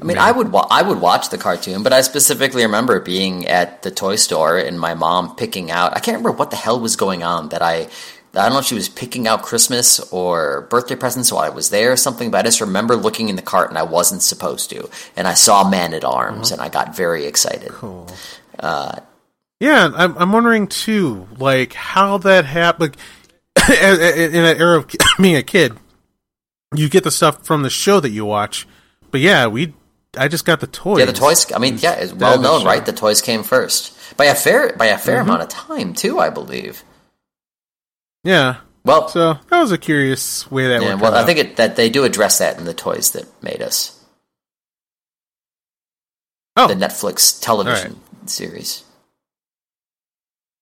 [0.00, 3.48] I mean, I would wa- I would watch the cartoon, but I specifically remember being
[3.48, 5.96] at the toy store and my mom picking out.
[5.96, 7.88] I can't remember what the hell was going on that I.
[8.36, 11.70] I don't know if she was picking out Christmas or birthday presents while I was
[11.70, 14.70] there or something, but I just remember looking in the cart and I wasn't supposed
[14.70, 14.88] to.
[15.16, 17.68] And I saw Man at Arms and I got very excited.
[17.70, 18.08] Cool.
[18.58, 18.98] Uh,
[19.60, 22.96] Yeah, I'm, I'm wondering too, like how that happened.
[22.96, 22.96] Like,
[23.68, 24.90] in that era of
[25.20, 25.74] being a kid,
[26.74, 28.66] you get the stuff from the show that you watch,
[29.10, 29.74] but yeah, we,
[30.18, 30.98] I just got the toys.
[30.98, 31.50] yeah, the toys.
[31.52, 32.66] I mean, yeah, it's well known, show.
[32.66, 32.84] right?
[32.84, 36.30] The toys came first by a fair by a fair amount of time too, I
[36.30, 36.82] believe.
[38.24, 41.26] Yeah, Well, so that was a curious way that yeah, well, I out.
[41.26, 44.00] think it, that they do address that in the toys that made us.
[46.56, 48.82] Oh, the Netflix television series.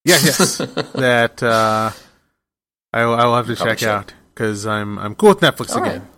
[0.05, 0.59] yeah, yes,
[0.95, 1.91] that uh,
[2.93, 3.89] I, I will have to Probably check should.
[3.89, 6.01] out because I'm I'm cool with Netflix All again.
[6.01, 6.09] right.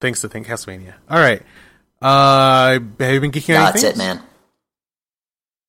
[0.00, 0.94] Thanks to Think Castlevania.
[1.10, 1.42] All right,
[2.02, 3.90] uh, have you been geeking on That's anything?
[3.92, 4.22] it, man.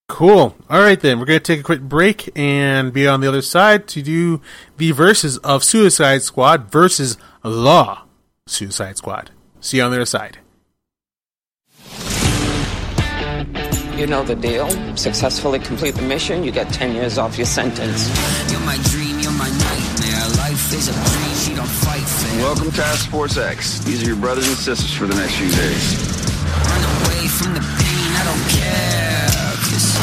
[0.08, 0.56] Cool.
[0.70, 3.42] All right, then we're going to take a quick break and be on the other
[3.44, 4.42] side to do
[4.78, 8.04] the verses of Suicide Squad versus Law
[8.48, 9.30] Suicide Squad.
[9.62, 10.40] See you on the other side.
[13.98, 14.70] You know the deal.
[14.96, 18.08] Successfully complete the mission, you get 10 years off your sentence.
[18.52, 19.89] You're my dream, you're my nightmare.
[20.60, 22.44] Life is a dream, she don't fight fair.
[22.44, 23.80] Welcome Task Force X.
[23.80, 25.96] These are your brothers and sisters for the next few days.
[26.68, 29.56] Run away from the pain, I don't care.
[29.64, 29.98] 'Cause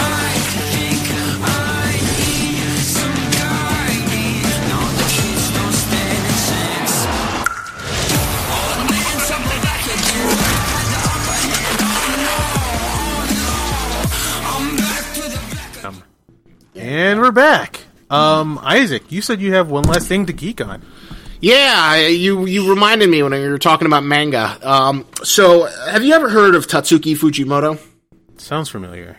[0.00, 1.04] I think
[1.44, 4.40] I need some guiding.
[4.72, 6.96] No, the kids don't stand a chance.
[8.56, 10.32] All the man something back again.
[10.72, 12.40] Had the upper hand, oh no,
[12.88, 13.52] oh no.
[14.48, 15.84] I'm back to the back.
[15.84, 16.02] Um,
[16.74, 17.83] and we're back.
[18.10, 20.82] Um, Isaac, you said you have one last thing to geek on.
[21.40, 24.58] Yeah, you you reminded me when you were talking about manga.
[24.62, 27.78] Um, so, have you ever heard of Tatsuki Fujimoto?
[28.38, 29.16] Sounds familiar.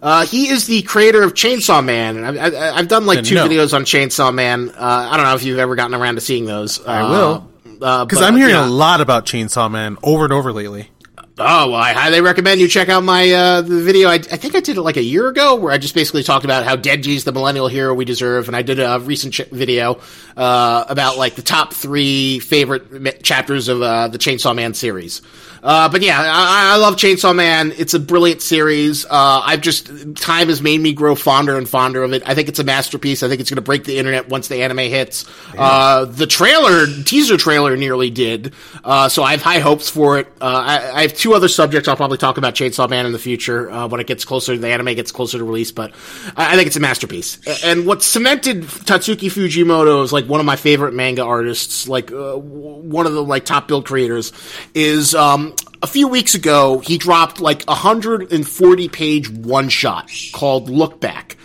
[0.00, 3.24] Uh, he is the creator of Chainsaw Man, and I've, I- I've done like Then
[3.24, 3.48] two no.
[3.48, 4.68] videos on Chainsaw Man.
[4.70, 6.84] Uh, I don't know if you've ever gotten around to seeing those.
[6.86, 7.50] I will.
[7.80, 8.66] uh, Because I'm hearing yeah.
[8.66, 10.90] a lot about Chainsaw Man over and over lately.
[11.36, 14.08] Oh, well, I highly recommend you check out my uh, the video.
[14.08, 16.44] I, I think I did it like a year ago, where I just basically talked
[16.44, 19.98] about how Denji's the millennial hero we deserve, and I did a recent ch- video
[20.36, 25.22] uh, about like the top three favorite chapters of uh, the Chainsaw Man series.
[25.64, 27.72] Uh, but yeah, I, I love Chainsaw Man.
[27.78, 29.06] It's a brilliant series.
[29.06, 29.86] Uh, I've just
[30.16, 32.22] time has made me grow fonder and fonder of it.
[32.26, 33.22] I think it's a masterpiece.
[33.22, 35.24] I think it's going to break the internet once the anime hits.
[35.56, 38.52] Uh, the trailer, teaser trailer, nearly did.
[38.84, 40.26] Uh, so I have high hopes for it.
[40.38, 43.18] Uh, I, I have two other subjects I'll probably talk about Chainsaw Man in the
[43.18, 44.58] future uh, when it gets closer.
[44.58, 45.94] The anime gets closer to release, but
[46.36, 47.40] I, I think it's a masterpiece.
[47.64, 52.34] And what cemented Tatsuki Fujimoto as like one of my favorite manga artists, like uh,
[52.36, 54.32] one of the like top build creators,
[54.74, 60.68] is um, a few weeks ago he dropped like a 140 page one shot called
[60.70, 61.36] Look Back,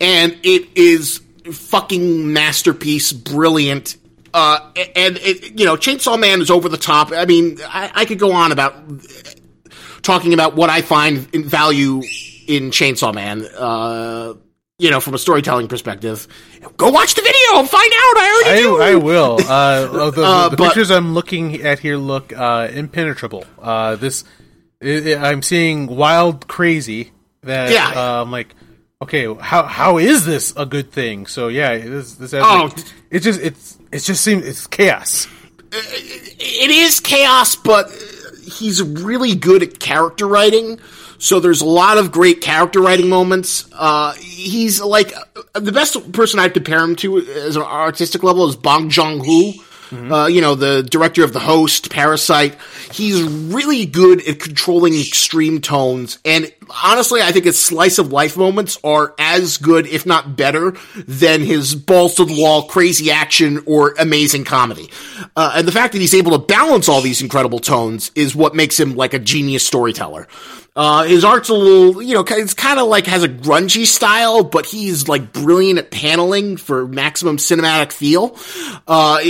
[0.00, 1.20] and it is
[1.52, 3.96] fucking masterpiece, brilliant.
[4.32, 4.58] Uh,
[4.96, 7.12] and it, you know, Chainsaw Man is over the top.
[7.12, 8.74] I mean, I, I could go on about
[10.02, 12.02] talking about what I find in value
[12.46, 13.46] in Chainsaw Man.
[13.56, 14.34] Uh,
[14.78, 16.26] you know, from a storytelling perspective,
[16.76, 18.16] go watch the video and find out.
[18.16, 18.82] I already I, do.
[18.82, 19.38] I will.
[19.48, 23.44] Uh, the Uh, the but- pictures I'm looking at here look uh, impenetrable.
[23.60, 24.24] Uh, this
[24.82, 27.12] i i I'm seeing wild, crazy.
[27.42, 27.92] That Yeah.
[27.94, 28.54] uh, I'm like,
[29.02, 31.26] okay, how how is this a good thing?
[31.26, 32.64] So yeah, this this has, Oh.
[32.74, 32.78] like,
[33.10, 35.28] it just it's it just seems it's chaos.
[35.72, 37.90] it is chaos, but
[38.44, 40.80] he's really good at character writing.
[41.18, 43.66] So there's a lot of great character writing moments.
[43.72, 45.12] Uh, he's like
[45.54, 49.52] the best person I'd compare him to as an artistic level is Bong Joon Ho,
[49.92, 52.56] Uh, you know, the director of The Host, Parasite.
[52.90, 56.18] He's really good at controlling extreme tones.
[56.24, 56.52] And
[56.82, 60.74] honestly, I think his slice of life moments are as good, if not better,
[61.06, 64.90] than his balls to the wall, crazy action or amazing comedy.
[65.36, 68.56] Uh, and the fact that he's able to balance all these incredible tones is what
[68.56, 70.26] makes him like a genius storyteller.
[70.76, 74.42] Uh, his art's a little, you know, it's kind of like has a grungy style,
[74.42, 78.36] but he's like brilliant at paneling for maximum cinematic feel.
[78.88, 79.20] Uh,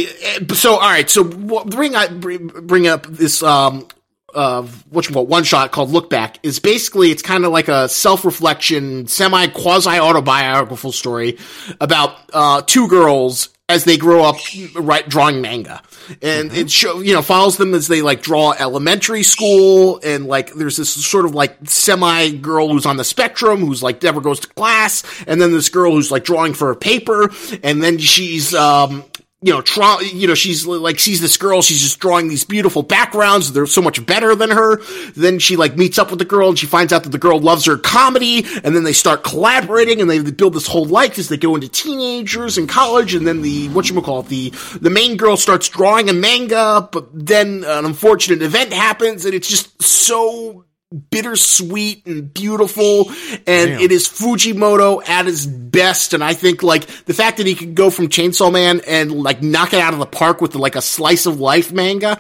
[0.55, 3.87] so all right, so bring I bring up this um
[4.35, 8.25] uh, you one shot called Look Back is basically it's kind of like a self
[8.25, 11.39] reflection, semi quasi autobiographical story
[11.81, 14.37] about uh, two girls as they grow up
[14.75, 15.83] right drawing manga.
[16.21, 20.53] And it show you know follows them as they like draw elementary school and like
[20.53, 24.41] there's this sort of like semi girl who's on the spectrum who's like never goes
[24.41, 25.03] to class.
[25.27, 27.31] And then this girl who's like drawing for a paper.
[27.63, 29.05] And then she's um
[29.45, 32.83] you know, try, you know, she's like, sees this girl, she's just drawing these beautiful
[32.83, 33.53] backgrounds.
[33.53, 34.81] They're so much better than her.
[35.13, 37.39] Then she like meets up with the girl and she finds out that the girl
[37.39, 38.47] loves her comedy.
[38.65, 41.69] And then they start collaborating and they build this whole life as they go into
[41.69, 43.15] teenagers and college.
[43.15, 47.85] And then the, whatchamacallit, the, the main girl starts drawing a manga, but then an
[47.85, 50.65] unfortunate event happens and it's just so
[50.95, 53.09] bittersweet and beautiful
[53.47, 53.81] and Damn.
[53.81, 57.75] it is Fujimoto at his best and I think like the fact that he could
[57.75, 60.83] go from Chainsaw Man and like knock it out of the park with like a
[60.83, 62.19] slice of life manga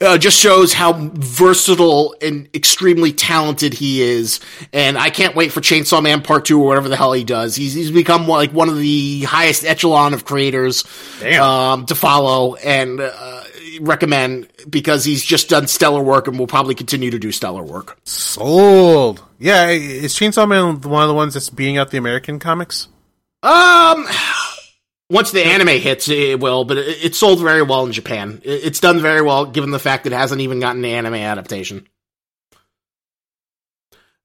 [0.00, 4.40] uh, just shows how versatile and extremely talented he is
[4.72, 7.54] and I can't wait for Chainsaw Man part 2 or whatever the hell he does
[7.54, 10.84] he's, he's become like one of the highest echelon of creators
[11.40, 13.44] um, to follow and uh,
[13.80, 17.98] recommend because he's just done stellar work and will probably continue to do stellar work.
[18.04, 19.22] Sold.
[19.38, 22.88] Yeah, is Chainsaw Man one of the ones that's beating out the American comics?
[23.42, 24.06] Um,
[25.10, 28.40] once the anime hits, it will, but it, it sold very well in Japan.
[28.44, 31.14] It, it's done very well, given the fact that it hasn't even gotten an anime
[31.14, 31.86] adaptation.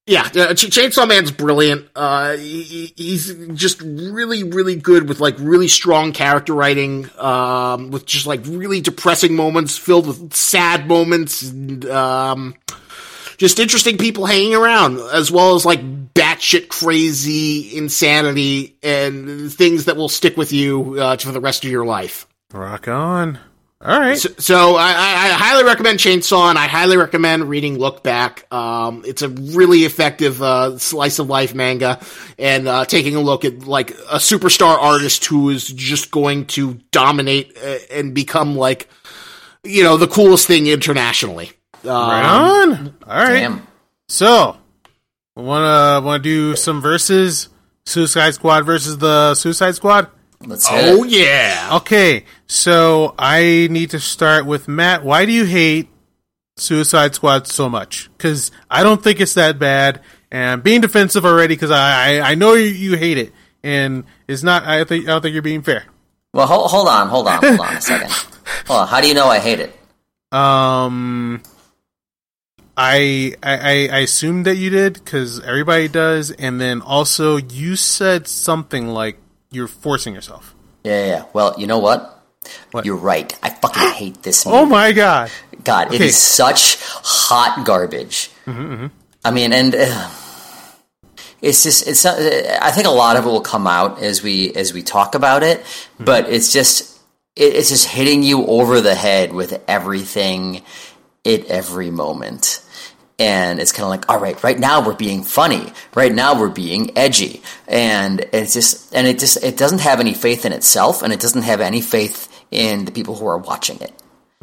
[0.08, 1.88] Yeah, uh, Ch- Chainsaw Man's brilliant.
[1.96, 7.10] Uh, he- he's just really, really good with like really strong character writing.
[7.20, 11.44] Um, with just like really depressing moments filled with sad moments.
[11.44, 12.56] And, um,
[13.38, 15.82] just interesting people hanging around, as well as like
[16.14, 21.72] batshit crazy insanity and things that will stick with you uh, for the rest of
[21.72, 22.28] your life.
[22.54, 23.40] Rock on.
[23.84, 24.18] All right.
[24.18, 28.46] So, so I, I, I highly recommend Chainsaw, and I highly recommend reading Look Back.
[28.54, 32.00] Um, it's a really effective uh, slice of life manga,
[32.38, 36.76] and uh, taking a look at like a superstar artist who is just going to
[36.92, 38.88] dominate uh, and become like,
[39.64, 41.52] you know, the coolest thing internationally.
[41.84, 42.96] right Um, on.
[43.08, 43.40] All right.
[43.40, 43.68] Damn.
[44.10, 44.58] So,
[45.36, 47.50] wanna wanna do some verses?
[47.84, 50.08] Suicide Squad versus the Suicide Squad.
[50.46, 51.10] Let's hit Oh it.
[51.12, 51.70] yeah.
[51.78, 55.04] Okay, so I need to start with Matt.
[55.04, 55.90] Why do you hate
[56.58, 58.10] Suicide Squad so much?
[58.18, 62.32] Because I don't think it's that bad, and I'm being defensive already because I, I
[62.32, 63.34] I know you, you hate it,
[63.64, 64.64] and it's not.
[64.64, 65.86] I think I don't think you're being fair.
[66.34, 68.12] Well, hold, hold on, hold on, hold on a second.
[68.68, 68.88] Hold on.
[68.88, 69.74] How do you know I hate it?
[70.34, 71.42] Um,
[72.78, 77.76] I I I I assumed that you did because everybody does, and then also you
[77.76, 79.18] said something like
[79.52, 80.56] you're forcing yourself.
[80.84, 81.26] Yeah, yeah.
[81.34, 82.18] Well, you know what?
[82.72, 82.86] What?
[82.86, 83.38] You're right.
[83.44, 84.58] I fucking hate this movie.
[84.62, 85.30] Oh my god!
[85.64, 86.08] God, it Okay.
[86.08, 88.32] is such hot garbage.
[88.48, 88.88] Mm-hmm, mm-hmm.
[89.24, 90.10] I mean, and uh,
[91.42, 92.04] it's just it's.
[92.04, 95.14] Not, I think a lot of it will come out as we as we talk
[95.14, 96.06] about it, mm-hmm.
[96.06, 97.00] but it's just
[97.36, 100.64] it, it's just hitting you over the head with everything
[101.26, 102.64] at every moment.
[103.22, 105.72] And it's kind of like, all right, right now we're being funny.
[105.94, 110.16] Right now we're being edgy, and it's just, and it just, it doesn't have any
[110.16, 113.80] faith in itself, and it doesn't have any faith in the people who are watching
[113.80, 113.94] it.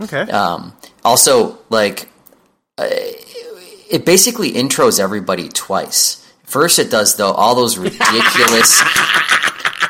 [0.01, 0.75] Okay, Um,
[1.05, 2.09] also, like,
[2.79, 2.87] uh,
[3.91, 6.25] it basically intros everybody twice.
[6.45, 8.79] First, it does though all those ridiculous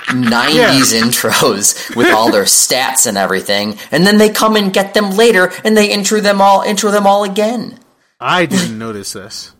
[0.08, 5.10] '90s intros with all their stats and everything, and then they come and get them
[5.10, 7.78] later, and they intro them all, intro them all again.
[8.20, 9.52] I didn't notice this.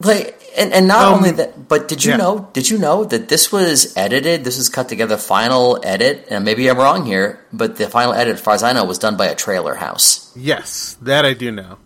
[0.00, 2.16] Like, and, and not Um, only that, but did you yeah.
[2.16, 2.50] know?
[2.52, 4.42] Did you know that this was edited?
[4.44, 5.16] This was cut together.
[5.16, 8.72] Final edit, and maybe I'm wrong here, but the final edit, as far as I
[8.72, 10.32] know, was done by a trailer house.
[10.36, 11.78] Yes, that I do know.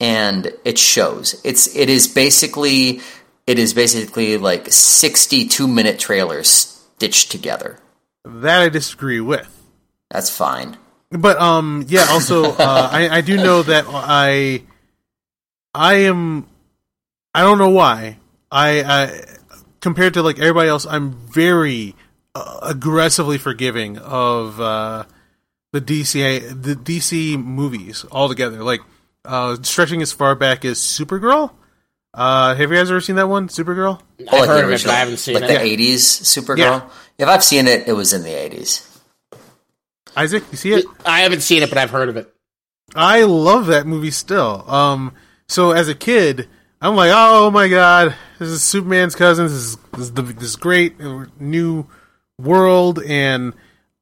[0.00, 1.38] and it shows.
[1.44, 3.00] It's it is basically
[3.46, 6.48] it is basically like sixty two minute trailers
[6.96, 7.78] stitched together.
[8.24, 9.48] That I disagree with.
[10.10, 10.78] That's fine.
[11.10, 12.06] But um, yeah.
[12.08, 14.62] Also, uh, I I do know that I
[15.74, 16.46] I am
[17.34, 18.18] I don't know why
[18.50, 19.24] I I
[19.80, 21.94] compared to like everybody else, I'm very
[22.34, 25.04] uh, aggressively forgiving of uh
[25.72, 28.80] the DC the DC movies altogether, like
[29.24, 31.52] uh, stretching as far back as Supergirl.
[32.12, 34.00] Uh, have you guys ever seen that one, Supergirl?
[34.32, 35.46] Oh, I've the heard of it, original, but I haven't seen like it.
[35.46, 35.76] the Yeah.
[35.76, 36.56] '80s Supergirl.
[36.58, 36.88] Yeah.
[37.18, 38.84] If I've seen it, it was in the '80s.
[40.16, 40.84] Isaac, you see it?
[41.06, 42.34] I haven't seen it, but I've heard of it.
[42.96, 44.68] I love that movie still.
[44.68, 45.14] Um,
[45.50, 46.48] so as a kid,
[46.80, 49.46] I'm like, oh my god, this is Superman's cousin.
[49.46, 51.88] This is this is, the, this great uh, new
[52.38, 53.52] world, and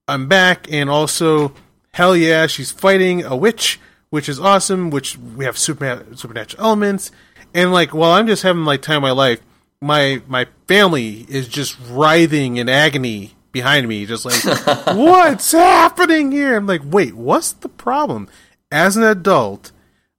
[0.07, 0.71] I'm back.
[0.71, 1.55] And also,
[1.95, 3.81] hell yeah, she's fighting a witch,
[4.11, 4.91] which is awesome.
[4.91, 7.11] Which we have super supernatural elements,
[7.55, 9.41] and like while I'm just having like time of my life,
[9.81, 14.45] my my family is just writhing in agony behind me, just like,
[14.95, 16.57] what's happening here?
[16.57, 18.29] I'm like, wait, what's the problem?
[18.71, 19.73] As an adult,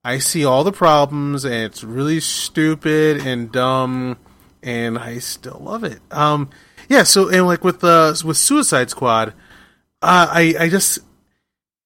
[0.10, 4.18] I see all the problems, and it's really stupid and dumb,
[4.64, 6.00] and I still love it.
[6.10, 6.50] Um,
[6.88, 7.04] yeah.
[7.04, 9.36] So and like with uh, with Suicide Squad,
[10.02, 10.98] uh, I I just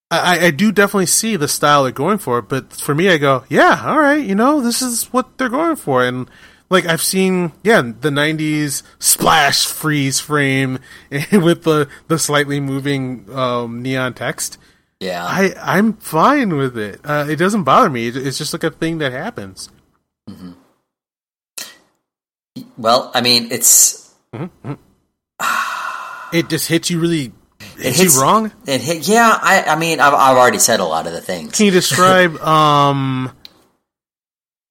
[0.10, 3.44] I, I do definitely see the style they're going for, but for me, I go,
[3.50, 6.30] yeah, all right, you know, this is what they're going for, and
[6.70, 10.80] like I've seen, yeah, the '90s splash freeze frame
[11.12, 14.58] with the the slightly moving um, neon text.
[15.04, 17.02] Yeah, I I'm fine with it.
[17.04, 18.08] Uh, it doesn't bother me.
[18.08, 19.70] It's just like a thing that happens.
[22.78, 24.14] well, I mean, it's
[26.34, 27.34] It just hits you really.
[27.78, 28.52] it Hits hits you wrong.
[28.66, 31.56] It hit, yeah, I, I mean, I've, I've already said a lot of the things.
[31.56, 32.38] Can you describe?
[32.42, 33.32] um,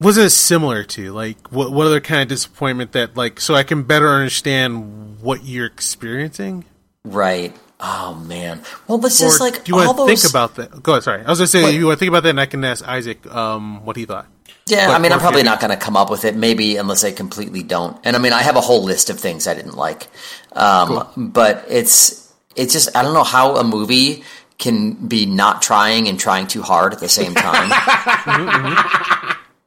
[0.01, 1.71] was it similar to like what?
[1.71, 6.65] What other kind of disappointment that like so I can better understand what you're experiencing?
[7.05, 7.55] Right.
[7.85, 8.61] Oh man.
[8.87, 10.21] Well, let's Or just like do you want to those.
[10.21, 10.81] think about that?
[10.81, 11.03] Go ahead.
[11.03, 11.73] Sorry, I was gonna say What?
[11.73, 14.25] you want to think about that, and I can ask Isaac um what he thought.
[14.67, 17.03] Yeah, But- I mean, I'm probably not going to come up with it, maybe unless
[17.03, 17.97] I completely don't.
[18.05, 20.07] And I mean, I have a whole list of things I didn't like,
[20.53, 24.23] um, but it's it's just I don't know how a movie
[24.59, 27.67] can be not trying and trying too hard at the same time.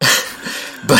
[0.88, 0.98] but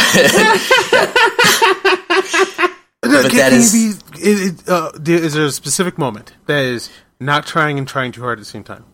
[3.01, 6.91] But that is- be, it, it, uh, is there a specific moment that is
[7.21, 8.85] not trying and trying too hard at the same time?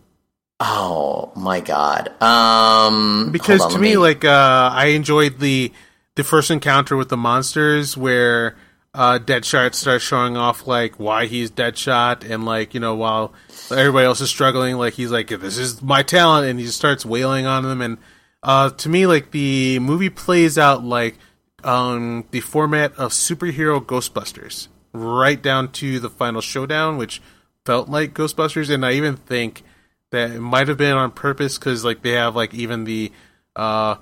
[0.65, 5.73] oh my god, um, Because on, to let me, like uh, I enjoyed the
[6.15, 8.57] the first encounter with the monsters where
[8.95, 13.33] uh, Deadshot starts showing off like why he's Deadshot, and like you know while
[13.71, 17.05] everybody else is struggling, like he's like this is my talent, and he just starts
[17.05, 17.81] wailing on them.
[17.81, 17.99] And
[18.43, 21.19] uh, to me, like the movie plays out like
[21.65, 27.21] um, the format of superhero Ghostbusters, right down to the final showdown, which
[27.65, 29.63] felt like Ghostbusters, and I even think
[30.11, 33.13] that it might have been on purpose because like they have like even the
[33.57, 33.97] uh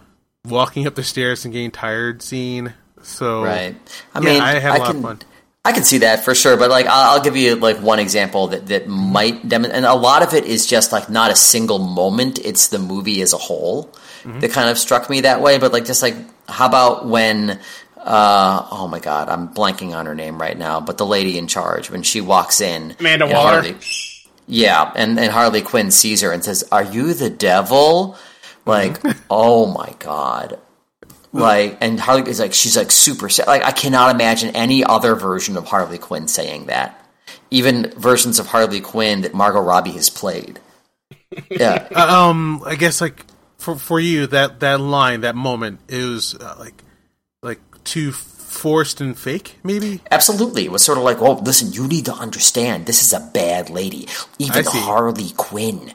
[0.44, 2.74] walking up the stairs and getting tired scene.
[3.02, 3.76] So Right.
[4.14, 5.18] I Yeah, mean, I had a lot of fun.
[5.64, 8.48] I can see that for sure, but like I'll, I'll give you like one example
[8.48, 11.78] that that might dem- and a lot of it is just like not a single
[11.78, 13.94] moment; it's the movie as a whole
[14.24, 14.40] Mm-hmm.
[14.40, 15.56] that kind of struck me that way.
[15.58, 16.14] But like, just like
[16.48, 17.58] how about when?
[18.02, 21.46] Uh, oh my god, I'm blanking on her name right now, but the lady in
[21.46, 23.50] charge when she walks in, Amanda and Waller?
[23.62, 23.76] Harley-
[24.46, 28.16] yeah, and, and Harley Quinn sees her and says, "Are you the devil?"
[28.66, 30.58] Like, oh my god,
[31.32, 33.46] like, and Harley is like, she's like super sad.
[33.46, 36.96] Like, I cannot imagine any other version of Harley Quinn saying that.
[37.52, 40.58] Even versions of Harley Quinn that Margot Robbie has played.
[41.48, 43.24] Yeah, um, I guess like
[43.56, 46.82] for for you that that line that moment is uh, like like
[47.90, 50.00] too forced and fake, maybe.
[50.10, 50.64] absolutely.
[50.64, 53.70] It was sort of like, oh, listen, you need to understand, this is a bad
[53.70, 54.08] lady.
[54.38, 54.64] Even.
[54.64, 55.92] Harley Quinn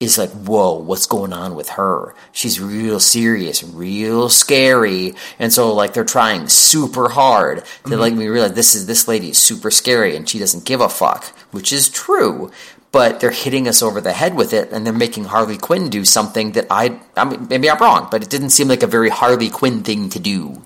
[0.00, 2.14] is like, whoa, what's going on with her?
[2.32, 8.00] She's real serious, real scary, and so like they're trying super hard to mm-hmm.
[8.00, 10.88] like me realize this is this lady is super scary and she doesn't give a
[10.88, 12.50] fuck, which is true.
[12.92, 16.04] But they're hitting us over the head with it, and they're making Harley Quinn do
[16.04, 19.10] something that I, I mean, maybe I'm wrong, but it didn't seem like a very
[19.10, 20.60] Harley Quinn thing to do.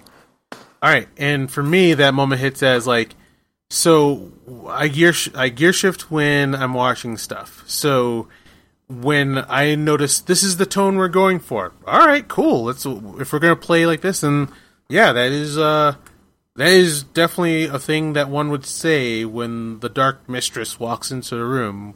[0.85, 3.15] All right, and for me, that moment hits as like,
[3.71, 4.31] so
[4.69, 7.65] I gear sh- I gear shift when I'm watching stuff.
[7.67, 8.29] So
[8.87, 12.65] when I notice this is the tone we're going for, all right, cool.
[12.65, 14.51] Let's if we're gonna play like this, then
[14.91, 15.95] yeah, that is uh
[16.57, 21.35] that is definitely a thing that one would say when the dark mistress walks into
[21.35, 21.95] the room.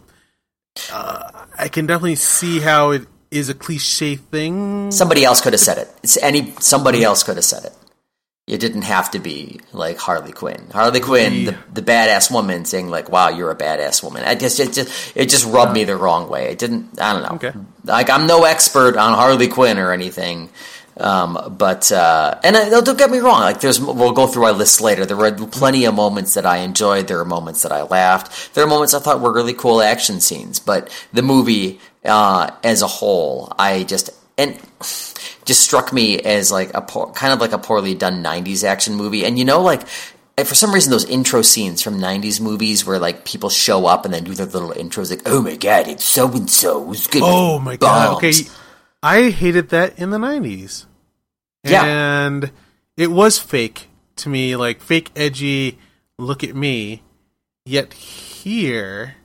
[0.91, 4.91] Uh, I can definitely see how it is a cliche thing.
[4.93, 5.95] Somebody else could have said it.
[6.03, 7.75] It's any somebody else could have said it.
[8.49, 10.69] It didn't have to be like Harley Quinn.
[10.73, 14.59] Harley Quinn, the, the badass woman, saying like, "Wow, you're a badass woman." I just
[14.59, 16.51] it just it just rubbed me the wrong way.
[16.51, 17.01] It didn't.
[17.01, 17.49] I don't know.
[17.49, 17.59] Okay.
[17.85, 20.49] Like I'm no expert on Harley Quinn or anything.
[20.99, 23.41] Um, but uh, and I, don't get me wrong.
[23.41, 25.07] Like there's, we'll go through our list later.
[25.07, 27.07] There were plenty of moments that I enjoyed.
[27.07, 28.55] There were moments that I laughed.
[28.55, 30.59] There are moments I thought were really cool action scenes.
[30.59, 34.59] But the movie uh, as a whole, I just and
[35.49, 38.95] just struck me as like a poor, kind of like a poorly done '90s action
[38.95, 39.25] movie.
[39.25, 43.25] And you know, like for some reason, those intro scenes from '90s movies where like
[43.25, 46.31] people show up and then do their little intros, like "Oh my god, it's so
[46.31, 48.19] and so." Oh my god!
[48.19, 48.35] Okay,
[49.03, 50.85] I hated that in the '90s.
[51.65, 51.85] Yeah.
[51.85, 52.53] and
[52.97, 55.79] it was fake to me, like fake edgy.
[56.19, 57.03] Look at me.
[57.65, 59.17] Yet here,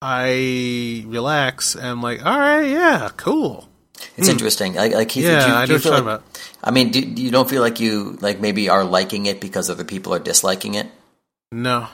[0.00, 3.68] I relax and I'm like, all right, yeah, cool.
[4.16, 4.74] It's interesting.
[4.74, 6.42] Like, like Keith, Yeah, do you, I do you know what feel you're like, talking
[6.64, 9.84] I mean, do, you don't feel like you like maybe are liking it because other
[9.84, 10.86] people are disliking it?
[11.52, 11.88] No,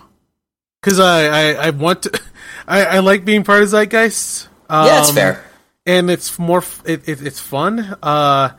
[0.81, 2.21] because I, I I want to.
[2.67, 4.49] I, I like being part of Zeitgeist.
[4.69, 5.45] Um, yeah, it's fair.
[5.85, 6.63] and it's more.
[6.85, 7.97] It, it, it's fun.
[8.03, 8.51] Uh,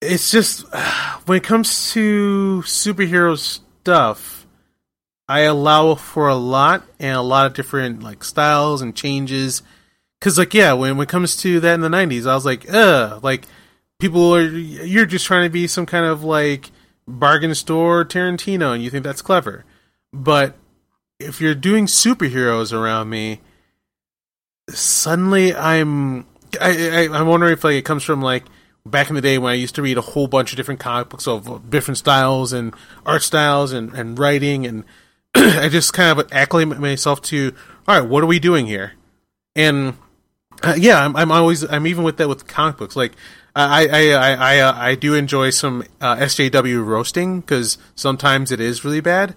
[0.00, 0.64] it's just
[1.26, 4.46] when it comes to superhero stuff,
[5.28, 9.62] I allow for a lot and a lot of different like styles and changes.
[10.20, 12.66] Cause like yeah, when when it comes to that in the '90s, I was like,
[12.72, 13.44] ugh, like
[13.98, 16.70] people are you're just trying to be some kind of like
[17.08, 19.64] bargain store Tarantino, and you think that's clever,
[20.12, 20.56] but
[21.18, 23.40] if you're doing superheroes around me,
[24.68, 26.26] suddenly I'm
[26.60, 28.44] I, I I'm wondering if like it comes from like
[28.86, 31.10] back in the day when I used to read a whole bunch of different comic
[31.10, 34.84] books of different styles and art styles and, and writing and
[35.34, 37.54] I just kind of acclimate myself to
[37.86, 38.92] all right, what are we doing here?
[39.54, 39.96] And
[40.62, 42.96] uh, yeah, I'm, I'm always I'm even with that with comic books.
[42.96, 43.12] Like
[43.54, 48.60] I I I I, uh, I do enjoy some uh, SJW roasting because sometimes it
[48.60, 49.34] is really bad,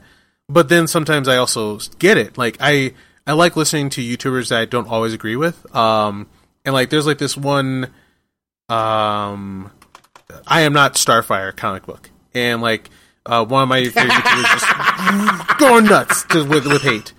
[0.50, 2.38] but then sometimes I also get it.
[2.38, 2.94] Like I
[3.26, 5.74] I like listening to YouTubers that I don't always agree with.
[5.76, 6.28] Um,
[6.66, 7.88] and like there's like this one,
[8.70, 9.72] um,
[10.46, 12.90] I am not Starfire comic book, and like
[13.26, 14.62] uh, one of my favorite YouTubers is
[15.48, 17.14] just going nuts to, with with hate.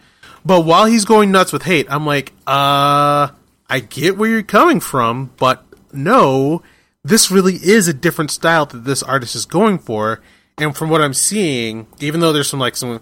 [0.44, 3.28] But while he's going nuts with hate, I'm like, uh,
[3.74, 6.62] I get where you're coming from, but no,
[7.02, 10.20] this really is a different style that this artist is going for.
[10.58, 13.00] And from what I'm seeing, even though there's some like some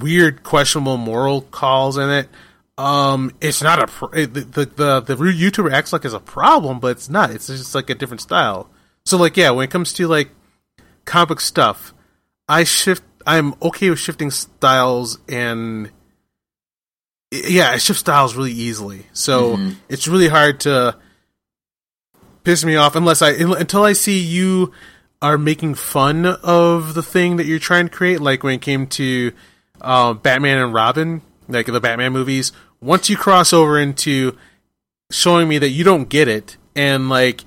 [0.00, 2.28] weird, questionable moral calls in it,
[2.76, 6.80] um, it's not a pr- the, the the the YouTuber acts like it's a problem,
[6.80, 7.30] but it's not.
[7.30, 8.68] It's just like a different style.
[9.04, 10.30] So like, yeah, when it comes to like
[11.04, 11.94] comic stuff,
[12.48, 13.04] I shift.
[13.24, 15.92] I'm okay with shifting styles and
[17.30, 19.06] yeah, I shift styles really easily.
[19.12, 19.58] So
[19.88, 20.96] it's really hard to
[22.44, 24.72] piss me off unless I until I see you
[25.22, 28.20] are making fun of the thing that you're trying to create.
[28.20, 29.32] Like when it came to
[29.80, 32.52] uh, Batman and Robin, like the Batman movies.
[32.80, 34.36] Once you cross over into
[35.10, 37.44] showing me that you don't get it and like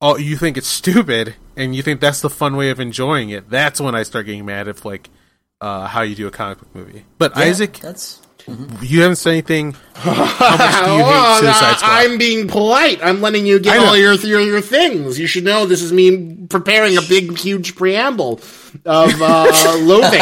[0.00, 3.48] oh you think it's stupid and you think that's the fun way of enjoying it,
[3.50, 5.10] that's when I start getting mad at like
[5.60, 7.04] uh, how you do a comic book movie.
[7.18, 8.19] But Yeah, Isaac, that's
[8.82, 9.74] you haven't said anything.
[9.94, 11.90] How much do you hate Suicide Squad?
[11.90, 13.00] I'm being polite.
[13.02, 13.86] I'm letting you get I know.
[13.88, 15.18] all your, your your things.
[15.18, 18.40] You should know this is me preparing a big, huge preamble
[18.86, 20.20] of uh, loathing.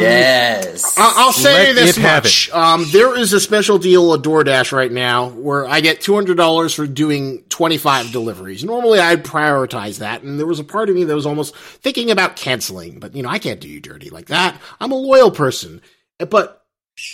[0.00, 0.96] yes.
[0.98, 4.20] I- I'll say Let this it have much: um, there is a special deal at
[4.22, 8.64] DoorDash right now where I get two hundred dollars for doing twenty five deliveries.
[8.64, 12.10] Normally, I'd prioritize that, and there was a part of me that was almost thinking
[12.10, 13.00] about canceling.
[13.00, 14.56] But you know, I can't do you dirty like that.
[14.80, 15.80] I'm a loyal person,
[16.18, 16.63] but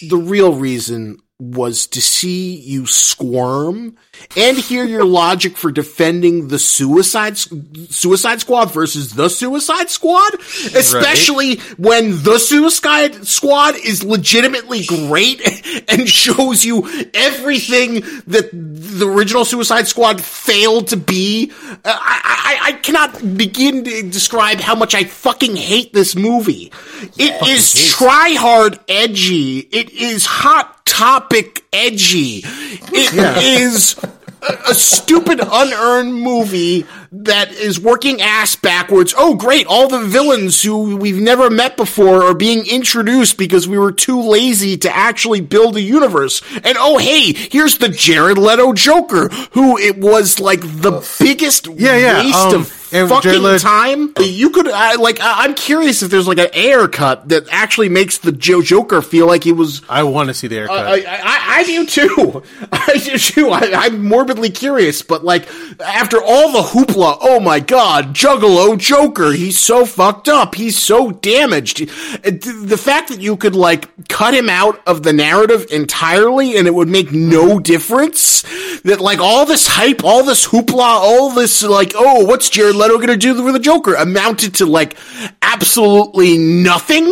[0.02, 3.96] the real reason was to see you squirm
[4.36, 10.34] and hear your logic for defending the suicide suicide squad versus the suicide squad
[10.74, 15.40] especially when the suicide squad is legitimately great
[15.88, 17.94] and shows you everything
[18.26, 24.02] that the original suicide squad failed to be Uh, I, I, I cannot begin to
[24.02, 26.72] describe how much I fucking hate this movie.
[27.16, 29.58] It is try hard edgy.
[29.60, 32.42] It is hot topic edgy.
[32.44, 33.96] It is
[34.42, 39.14] a, a stupid unearned movie that is working ass backwards.
[39.16, 39.66] Oh, great.
[39.66, 44.20] All the villains who we've never met before are being introduced because we were too
[44.20, 46.42] lazy to actually build a universe.
[46.56, 51.96] And oh, hey, here's the Jared Leto Joker, who it was like the biggest Yeah,
[51.96, 54.12] yeah, waste um, of and fucking Jared time.
[54.18, 57.88] You could, I, like, I, I'm curious if there's like an air cut that actually
[57.88, 60.86] makes the Joe Joker feel like he was I want to see the haircut.
[60.86, 62.42] Uh, I, I, I do too.
[62.72, 63.50] I do too.
[63.50, 65.48] I, I'm morbidly curious, but like
[65.80, 71.10] after all the hoopla, oh my god, Juggalo Joker, he's so fucked up, he's so
[71.10, 71.78] damaged.
[72.22, 76.74] The fact that you could like cut him out of the narrative entirely and it
[76.74, 78.42] would make no difference.
[78.82, 82.98] That like all this hype, all this hoopla, all this like, oh, what's Jared Leto
[82.98, 83.94] gonna do with the Joker?
[83.94, 84.96] Amounted to like
[85.42, 87.04] absolutely nothing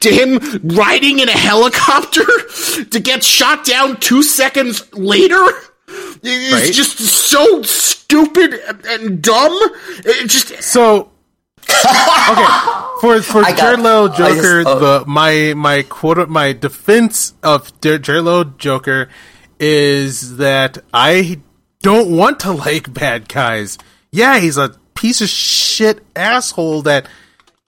[0.00, 2.24] to him riding in a helicopter
[2.90, 5.44] to get shot down two seconds later.
[6.22, 6.72] It's Right.
[6.72, 9.56] just so stupid and- and dumb.
[10.04, 11.10] It just So
[11.68, 14.78] okay, for for I got- Jared Leto I just- Joker, oh.
[14.78, 19.08] the my my quote my defense of Jar- Jared Leto Joker
[19.58, 21.40] is that I
[21.82, 23.78] don't want to like bad guys.
[24.12, 27.06] Yeah, he's a piece of shit asshole that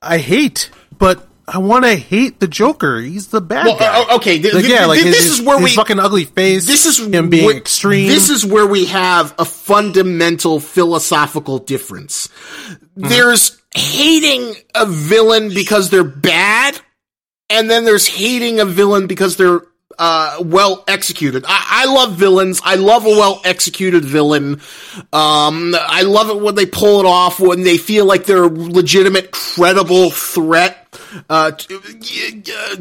[0.02, 3.00] I hate, but I want to hate the Joker.
[3.00, 4.00] He's the bad Well, guy.
[4.10, 6.24] uh, okay, th- like, yeah, like th- this his- is where his we- fucking ugly
[6.24, 6.66] face.
[6.66, 8.09] this is him being wh- extreme.
[8.09, 12.28] This is where we have a fundamental philosophical difference.
[12.98, 13.09] Mm-hmm.
[13.09, 16.78] There's hating a villain because they're bad,
[17.50, 19.62] and then there's hating a villain because they're
[19.98, 21.44] uh, well executed.
[21.47, 22.60] I-, I love villains.
[22.64, 24.60] I love a well executed villain.
[25.12, 28.48] Um, I love it when they pull it off when they feel like they're a
[28.48, 30.78] legitimate, credible threat.
[31.31, 31.81] Uh, to,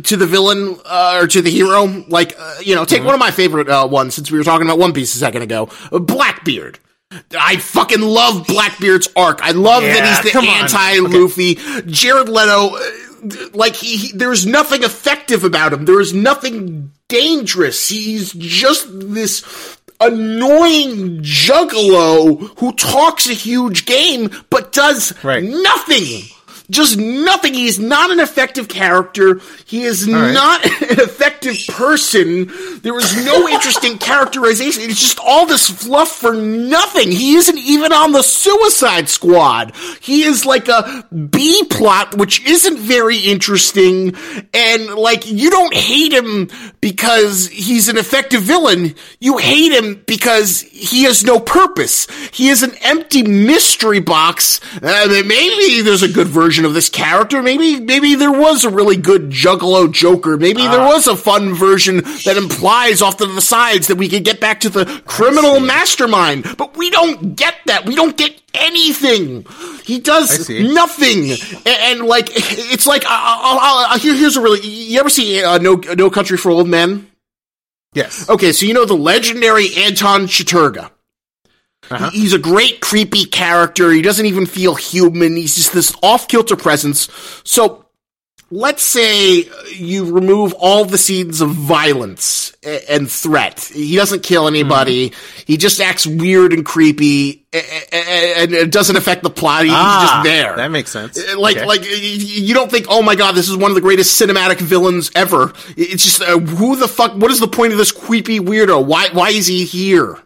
[0.04, 3.20] to the villain uh, or to the hero, like uh, you know, take one of
[3.20, 6.80] my favorite uh, ones since we were talking about One Piece a second ago, Blackbeard.
[7.38, 9.42] I fucking love Blackbeard's arc.
[9.42, 10.46] I love Yeah, that he's the on.
[10.46, 11.56] anti-Luffy.
[11.92, 15.84] Jared Leto, uh, like he, he, there's nothing effective about him.
[15.86, 17.90] There is nothing dangerous.
[17.90, 19.44] He's just this
[20.00, 25.44] annoying juggalo who talks a huge game but does Right.
[25.44, 26.24] nothing.
[26.72, 27.54] Just nothing.
[27.54, 29.40] He's not an effective character.
[29.66, 30.32] He is right.
[30.32, 32.50] not an effective person.
[32.82, 34.84] There is no interesting characterization.
[34.84, 37.12] It's just all this fluff for nothing.
[37.12, 39.74] He isn't even on the Suicide Squad.
[40.00, 44.16] He is like a B plot, which isn't very interesting.
[44.54, 46.50] And like, you don't hate him
[46.80, 48.96] because he's an effective villain.
[49.20, 52.08] You hate him because he has no purpose.
[52.32, 54.60] He is an empty mystery box.
[54.82, 57.42] Uh, maybe there's a good version of this character.
[57.42, 60.38] Maybe, maybe there was a really good Juggalo Joker.
[60.38, 64.24] Maybe there was a fun version that implies off to the sides that we could
[64.24, 66.46] get back to the criminal mastermind.
[66.58, 67.86] But we don't get that.
[67.86, 69.46] We don't get anything.
[69.84, 71.32] He does nothing.
[71.32, 75.44] And, and, like, it's like, I'll, I'll, I'll, here, here's a really, you ever see
[75.44, 77.08] uh, No, no Country for Old Men?
[77.94, 78.30] yes.
[78.30, 80.90] Okay, so you know the legendary Anton Chigurh.
[81.98, 83.92] He- He's a great creepy character.
[83.92, 85.36] He doesn't even feel human.
[85.36, 87.08] He's just this off kilter presence.
[87.44, 87.86] So
[88.54, 92.54] let's say you remove all the scenes of violence
[92.90, 93.60] and threat.
[93.74, 95.14] He doesn't kill anybody.
[95.48, 99.64] He just acts weird and creepy, and it doesn't affect the plot.
[99.64, 100.56] He's Ah, just there.
[100.58, 101.18] That makes sense.
[101.18, 101.66] Uh, Like, Okay.
[101.66, 105.10] like you don't think, oh my god, this is one of the greatest cinematic villains
[105.16, 105.54] ever.
[105.78, 107.14] It's just, uh, who the fuck?
[107.16, 108.84] What is the point of this creepy weirdo?
[108.86, 110.20] Why, why is he here?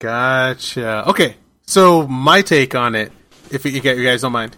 [0.00, 1.08] Gotcha.
[1.10, 1.36] Okay,
[1.66, 3.12] so my take on it,
[3.50, 4.56] if you, you guys don't mind.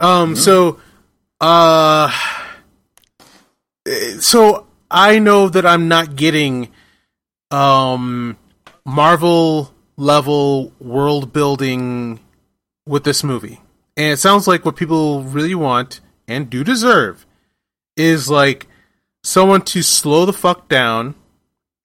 [0.00, 0.34] Um.
[0.34, 0.80] So,
[1.40, 2.12] uh,
[4.18, 6.68] so I know that I'm not getting,
[7.52, 8.36] um,
[8.84, 12.18] Marvel level world building
[12.86, 13.60] with this movie,
[13.96, 17.24] and it sounds like what people really want and do deserve
[17.96, 18.66] is like
[19.22, 21.14] someone to slow the fuck down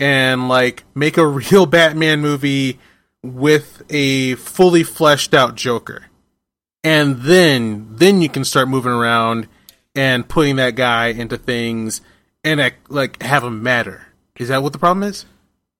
[0.01, 2.79] and like make a real Batman movie
[3.23, 6.07] with a fully fleshed out Joker.
[6.83, 9.47] And then then you can start moving around
[9.95, 12.01] and putting that guy into things
[12.43, 14.07] and act, like have him matter.
[14.37, 15.25] Is that what the problem is?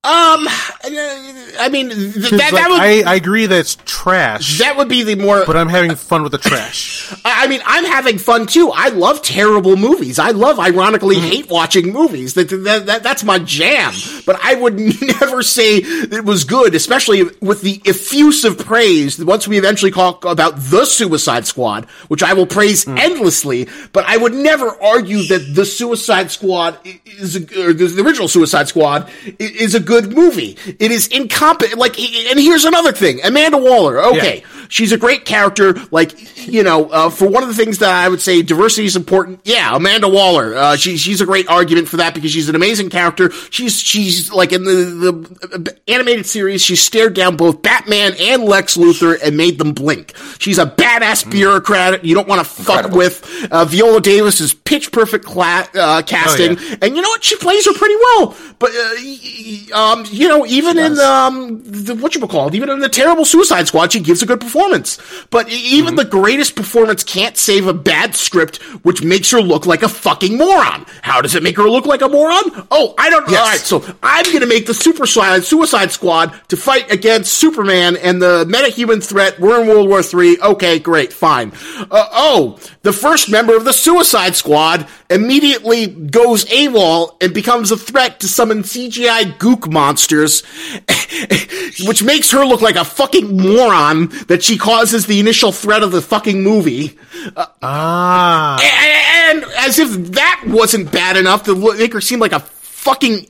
[0.04, 4.76] Um, I mean, th- that, like, that would I, I agree that it's trash, that
[4.76, 5.46] would be the more.
[5.46, 7.14] but I'm having fun with the trash.
[7.26, 8.72] I I mean, I'm having fun too.
[8.74, 10.18] I love terrible movies.
[10.18, 11.26] I love, ironically, Mm-hmm.
[11.28, 12.34] hate watching movies.
[12.34, 13.94] That, that, that that's my jam.
[14.26, 14.80] But I would
[15.20, 19.24] never say it was good, especially with the effusive praise.
[19.24, 22.98] Once we eventually talk about the Suicide Squad, which I will praise Mm.
[22.98, 28.28] endlessly, but I would never argue that the Suicide Squad is a, or the original
[28.28, 29.08] Suicide Squad
[29.38, 30.58] is a good movie.
[30.80, 31.80] It is incompetent.
[31.80, 34.00] Like, and here's another thing: Amanda Waller.
[34.02, 35.76] Okay, she's a great character.
[35.92, 36.14] Like,
[36.48, 39.42] you know, uh, for one of the things that I would say diversity is important.
[39.44, 40.56] Yeah, Amanda Waller.
[40.56, 43.32] Uh, she, she's a great argument for that because she's an amazing character.
[43.52, 45.12] She's she's like in the
[45.52, 50.14] the animated series, she stared down both Batman and Lex Luthor and made them blink.
[50.40, 52.06] She's a badass bureaucrat.
[52.06, 53.48] You don't want to fuck with.
[53.52, 57.24] Uh, Viola Davis is pitch perfect cla- uh, casting, Oh, and you know what?
[57.24, 58.36] She plays her pretty well.
[58.60, 58.94] But uh,
[59.82, 63.26] um, you know, even in um, the, what you call it, even in the terrible
[63.26, 65.00] Suicide Squad, she gives a good performance.
[65.30, 69.84] But even the greatest performance can't save a bad script, which makes her look like
[69.84, 70.86] a fucking moron.
[71.02, 72.68] How does it make her look like a moron?
[72.70, 73.34] Oh, I don't know.
[73.34, 73.72] Yes.
[73.72, 77.34] All right, so I'm going to make the Super Suicide, Suicide Squad to fight against
[77.34, 79.40] Superman and the metahuman threat.
[79.40, 80.42] We're in World War III.
[80.42, 81.52] Okay, great, fine.
[81.80, 87.78] Uh, oh, the first member of the Suicide Squad immediately goes AWOL and becomes a
[87.78, 90.42] threat to summon CGI gook monsters,
[91.86, 95.92] which makes her look like a fucking moron that she causes the initial threat of
[95.92, 96.98] the fucking movie.
[97.62, 98.60] Ah.
[99.32, 103.28] And as if that wasn't bad enough to make her seem like a fucking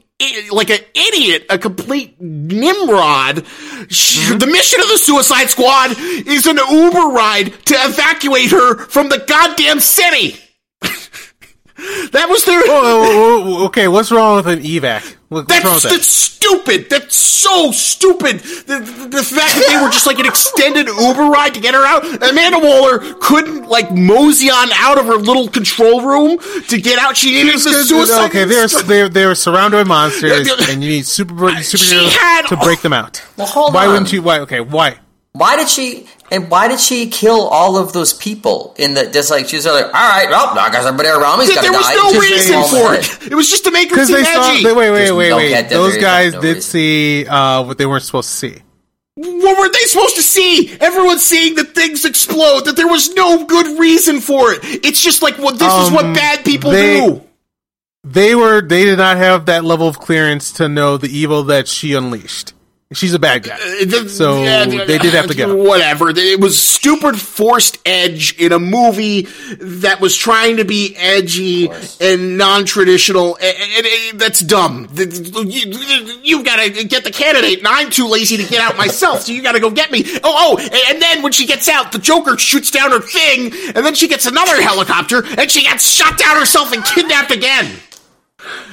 [0.51, 3.43] like an idiot, a complete nimrod.
[3.89, 9.09] Sh- The mission of the Suicide Squad is an Uber ride to evacuate her from
[9.09, 10.38] the goddamn city.
[10.81, 12.61] that was their.
[12.65, 15.15] Oh, okay, what's wrong with an evac?
[15.31, 15.89] What- What's wrong with That's, that?
[15.91, 16.89] that's stupid.
[16.89, 18.39] That's so stupid.
[18.41, 21.73] The, the, the fact that they were just like an extended Uber ride to get
[21.73, 22.03] her out.
[22.21, 26.37] Amanda Waller couldn't like mosey on out of her little control room
[26.67, 27.15] to get out.
[27.15, 28.25] She needed the suicide.
[28.25, 32.81] okay, they're they're they're surrounded by monsters, and you need super superheroes had- to break
[32.81, 33.23] them out.
[33.37, 33.93] Well, hold why on.
[33.93, 34.21] wouldn't you?
[34.21, 34.39] Why?
[34.41, 34.97] Okay, why?
[35.31, 39.29] Why did she and why did she kill all of those people in the just
[39.29, 41.77] like she was like, all right, well, I guess everybody around me's There, gonna there
[41.77, 41.95] was die.
[41.95, 43.23] no Just reason for ahead.
[43.27, 43.31] it.
[43.33, 44.51] It was just to make her Because seem they saw.
[44.53, 44.63] edgy.
[44.63, 45.69] They, wait, wait, There's wait, no wait.
[45.69, 46.61] Those there is guys no did reason.
[46.61, 48.61] see uh, what they weren't supposed to see.
[49.15, 50.75] What were they supposed to see?
[50.79, 52.61] Everyone's seeing the things explode.
[52.65, 54.59] That there was no good reason for it.
[54.63, 57.21] It's just like, well, this is what Um, bad people they- do.
[58.03, 58.61] They were.
[58.61, 62.53] They did not have that level of clearance to know the evil that she unleashed.
[62.93, 63.55] She's a bad guy.
[63.55, 65.57] Uh, So they did have to get him.
[65.59, 66.09] Whatever.
[66.09, 69.27] It was stupid forced edge in a movie
[69.59, 71.69] that was trying to be edgy
[72.01, 74.89] and non-traditional, and, that's dumb.
[74.93, 79.31] You, have gotta get the candidate, and I'm too lazy to get out myself, so
[79.31, 80.03] you gotta go get me.
[80.23, 83.85] Oh, oh, and then when she gets out, the Joker shoots down her thing, and
[83.85, 87.72] then she gets another helicopter, and she gets shot down herself and kidnapped again.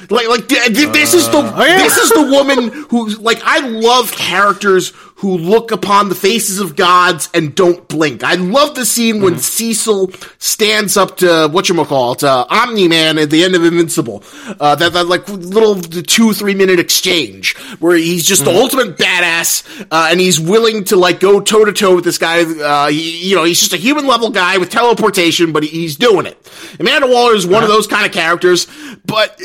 [0.09, 1.77] Like, like th- th- this is the oh, yeah.
[1.77, 6.77] this is the woman who like I love characters who look upon the faces of
[6.77, 8.23] gods and don't blink.
[8.23, 12.87] I love the scene when Cecil stands up to what you call it, uh, Omni
[12.87, 14.23] Man at the end of Invincible.
[14.47, 19.87] Uh, that, that like little two three minute exchange where he's just the ultimate badass
[19.91, 22.43] uh, and he's willing to like go toe to toe with this guy.
[22.43, 25.97] Uh, he, you know, he's just a human level guy with teleportation, but he, he's
[25.97, 26.37] doing it.
[26.79, 28.67] Amanda Waller is one of those kind of characters,
[29.05, 29.39] but.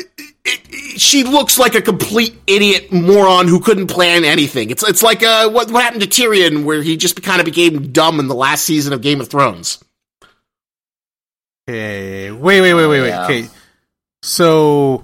[0.45, 4.69] It, it, she looks like a complete idiot moron who couldn't plan anything.
[4.69, 7.91] It's it's like uh, what what happened to Tyrion, where he just kind of became
[7.91, 9.83] dumb in the last season of Game of Thrones.
[11.67, 12.31] Okay.
[12.31, 13.07] Wait, wait, wait, wait, wait.
[13.07, 13.25] Yeah.
[13.25, 13.49] Okay.
[14.21, 15.03] So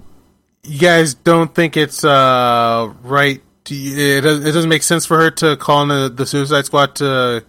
[0.64, 3.42] you guys don't think it's uh right?
[3.66, 6.66] To, it, does, it doesn't make sense for her to call in the, the Suicide
[6.66, 7.44] Squad to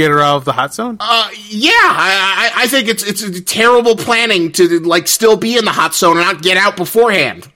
[0.00, 0.96] get her out of the hot zone.
[1.00, 5.56] Uh, yeah, I, I I think it's it's a terrible planning to like still be
[5.56, 7.48] in the hot zone and not get out beforehand.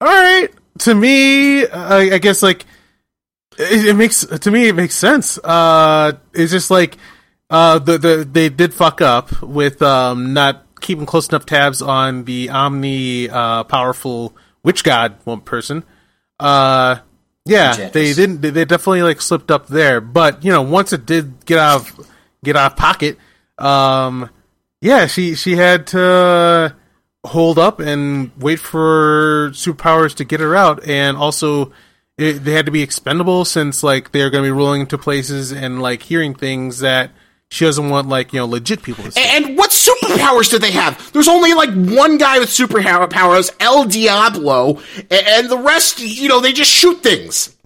[0.00, 0.48] All right.
[0.80, 2.64] To me, I, I guess like
[3.58, 5.38] it, it makes to me it makes sense.
[5.38, 6.96] Uh, it's just like
[7.50, 12.24] uh the the they did fuck up with um not keeping close enough tabs on
[12.24, 15.82] the omni uh powerful witch god one person.
[16.38, 16.98] Uh,
[17.48, 18.40] yeah, they didn't.
[18.40, 20.00] They, they definitely like slipped up there.
[20.00, 22.08] But you know, once it did get out of
[22.44, 23.18] get out of pocket,
[23.58, 24.30] um,
[24.80, 26.74] yeah, she she had to
[27.24, 31.72] hold up and wait for superpowers to get her out, and also
[32.16, 35.52] it, they had to be expendable since like they're going to be rolling into places
[35.52, 37.10] and like hearing things that
[37.50, 39.22] she doesn't want like you know legit people to see.
[39.24, 41.12] And, what superpowers do they have?
[41.12, 44.80] There's only like one guy with superpowers, El Diablo,
[45.10, 47.56] and the rest, you know, they just shoot things.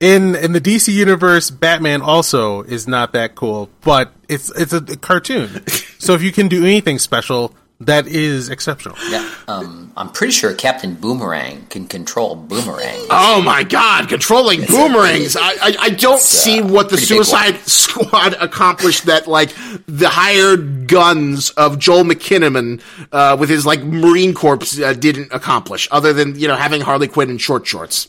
[0.00, 4.80] in in the DC universe, Batman also is not that cool, but it's it's a,
[4.96, 5.66] cartoon.
[5.98, 8.96] so if you can do anything special, that is exceptional.
[9.08, 13.06] Yeah, um, I'm pretty sure Captain Boomerang can control Boomerang.
[13.10, 15.36] Oh my god, controlling boomerangs.
[15.36, 19.54] I, I, I don't see what the Suicide Squad accomplished that, like,
[19.86, 22.80] the hired guns of Joel Kinnaman,
[23.12, 27.08] uh, with his, like, Marine Corps, uh, didn't accomplish, other than, you know, having Harley
[27.08, 28.08] Quinn in short shorts.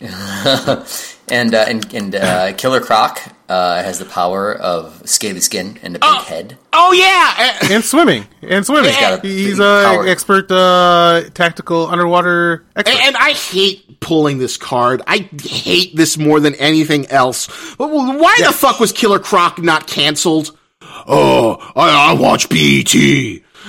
[1.28, 5.96] and uh, and, and uh, Killer Croc uh, has the power of scaly skin and
[5.96, 6.58] a big head.
[6.72, 7.58] Oh yeah!
[7.74, 8.92] And swimming, and swimming.
[8.92, 12.96] He's got a He's an expert uh, tactical underwater expert.
[12.96, 15.02] And, and I hate pulling this card.
[15.06, 17.48] I hate this more than anything else.
[17.76, 20.56] But why the fuck was Killer Croc not canceled?
[21.10, 22.94] Oh, I, I watch BET.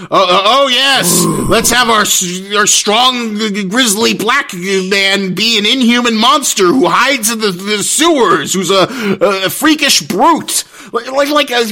[0.01, 1.25] Oh, oh, yes.
[1.49, 2.05] Let's have our
[2.57, 3.37] our strong
[3.69, 8.87] grizzly black man be an inhuman monster who hides in the, the sewers, who's a,
[9.21, 10.63] a freakish brute.
[10.91, 11.65] Like, like, like uh,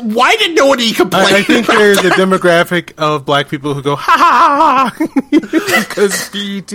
[0.00, 1.34] why did nobody complain?
[1.34, 5.06] I, I think there's a demographic of black people who go ha ha ha ha
[5.30, 6.72] because BET.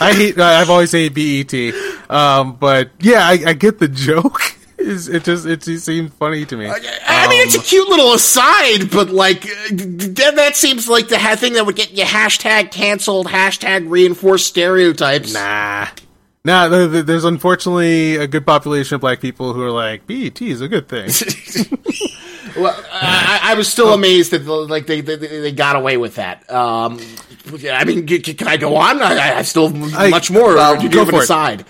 [0.00, 0.38] I hate.
[0.38, 2.10] I've always hated BET.
[2.10, 4.56] Um, but yeah, I, I get the joke.
[4.82, 6.66] It's, it just it just seemed funny to me.
[6.66, 11.18] I mean, it's a cute little aside, but like uh, that, that seems like the
[11.18, 15.34] ha- thing that would get you hashtag canceled, hashtag reinforced stereotypes.
[15.34, 15.88] Nah.
[16.42, 20.40] Nah, there- there- there's unfortunately a good population of black people who are like, BET
[20.40, 21.10] is a good thing.
[22.56, 26.50] Well, I, I was still amazed that like they, they they got away with that.
[26.50, 26.98] Um,
[27.70, 29.00] I mean, can I go on?
[29.00, 31.64] I, I still have I- much more well, to do go for it.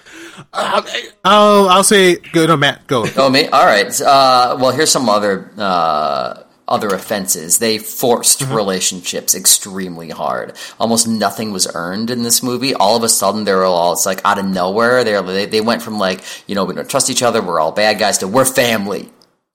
[0.52, 0.84] Aside.
[0.86, 3.06] Uh, I'll, I'll say, go, no, Matt, go.
[3.16, 3.46] Oh, me?
[3.46, 4.00] All right.
[4.00, 7.58] Uh, well, here's some other uh, other offenses.
[7.58, 10.56] They forced relationships extremely hard.
[10.78, 12.74] Almost nothing was earned in this movie.
[12.74, 15.04] All of a sudden, they were all it's like out of nowhere.
[15.04, 17.42] They're, they they went from like you know we don't trust each other.
[17.42, 19.10] We're all bad guys to we're family.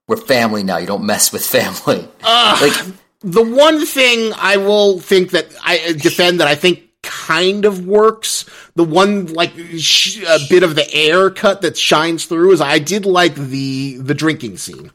[0.07, 0.78] We're family now.
[0.78, 2.07] You don't mess with family.
[2.24, 2.74] like
[3.22, 8.45] the one thing I will think that I defend that I think kind of works,
[8.76, 12.80] the one like sh- a bit of the air cut that shines through is I
[12.80, 14.91] did like the the drinking scene.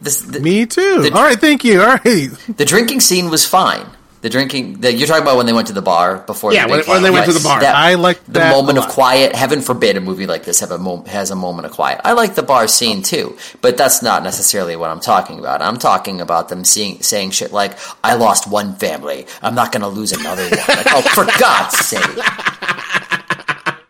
[0.00, 1.02] this, the, Me too.
[1.02, 1.80] The- All right, thank you.
[1.82, 2.28] All right.
[2.56, 3.86] the drinking scene was fine.
[4.24, 4.80] The drinking.
[4.80, 6.50] The, you're talking about when they went to the bar before.
[6.54, 7.12] Yeah, the when- when they fight.
[7.12, 7.60] went to the bar.
[7.60, 9.34] That- I like the that moment a of quiet.
[9.36, 12.00] Heaven forbid a movie like this have a mo- has a moment of quiet.
[12.06, 15.60] I like the bar scene too, but that's not necessarily what I'm talking about.
[15.60, 17.72] I'm talking about them seeing saying shit like,
[18.02, 19.26] "I lost one family.
[19.42, 22.00] I'm not going to lose another one." Like, oh, for God's sake!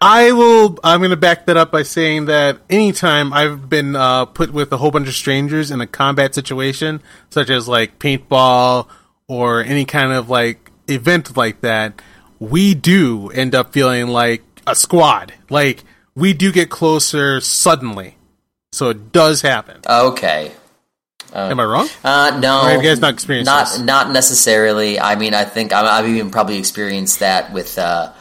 [0.01, 0.81] I will.
[0.83, 4.73] I'm going to back that up by saying that anytime I've been uh, put with
[4.73, 7.01] a whole bunch of strangers in a combat situation,
[7.31, 8.89] such as like paintball
[9.29, 12.01] or any kind of like event like that,
[12.39, 15.33] we do end up feeling like a squad.
[15.51, 15.85] Like
[16.15, 18.17] we do get closer suddenly,
[18.73, 19.81] so it does happen.
[19.89, 20.53] Okay.
[21.33, 21.89] Am I wrong?
[22.05, 23.81] Uh, no, Or have you guys not experienced not this?
[23.81, 25.01] not necessarily.
[25.01, 28.13] I mean, I think I- I've even probably experienced that with uh,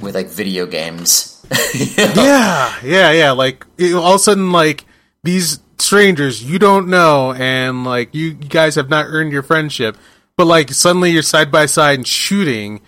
[0.00, 1.36] with like video games.
[1.74, 3.30] yeah, yeah, yeah.
[3.32, 4.84] Like it, all of a sudden, like
[5.22, 9.96] these strangers you don't know, and like you, you guys have not earned your friendship,
[10.40, 12.80] but like suddenly you're side by side and shooting,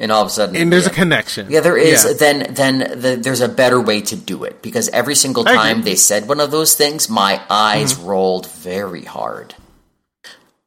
[0.00, 0.90] and all of a sudden, and there's yeah.
[0.90, 1.46] a connection.
[1.48, 2.04] Yeah, there is.
[2.04, 2.12] Yeah.
[2.18, 5.94] Then, then the, there's a better way to do it because every single time they
[5.94, 8.06] said one of those things, my eyes Mm-hmm.
[8.06, 9.54] rolled very hard,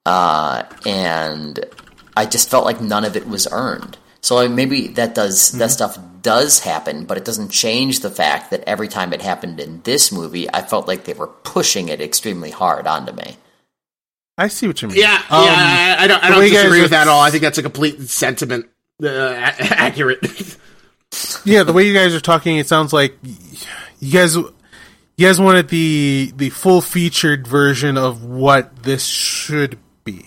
[0.05, 1.59] uh, and
[2.15, 3.97] I just felt like none of it was earned.
[4.21, 5.57] So I- maybe that does Mm-hmm.
[5.59, 9.59] that stuff does happen, but it doesn't change the fact that every time it happened
[9.59, 13.37] in this movie, I felt like they were pushing it extremely hard onto me.
[14.37, 14.97] I see what you mean.
[14.97, 17.07] Yeah, Um, yeah, I, I don't, I don't way you guys disagree with that at
[17.07, 17.21] all.
[17.21, 18.65] I think that's a complete sentiment,
[19.01, 20.19] uh, a- accurate.
[21.45, 23.15] yeah, the way you guys are talking, it sounds like
[23.99, 24.51] you guys, you
[25.17, 30.25] guys wanted the the full featured version of what this should be,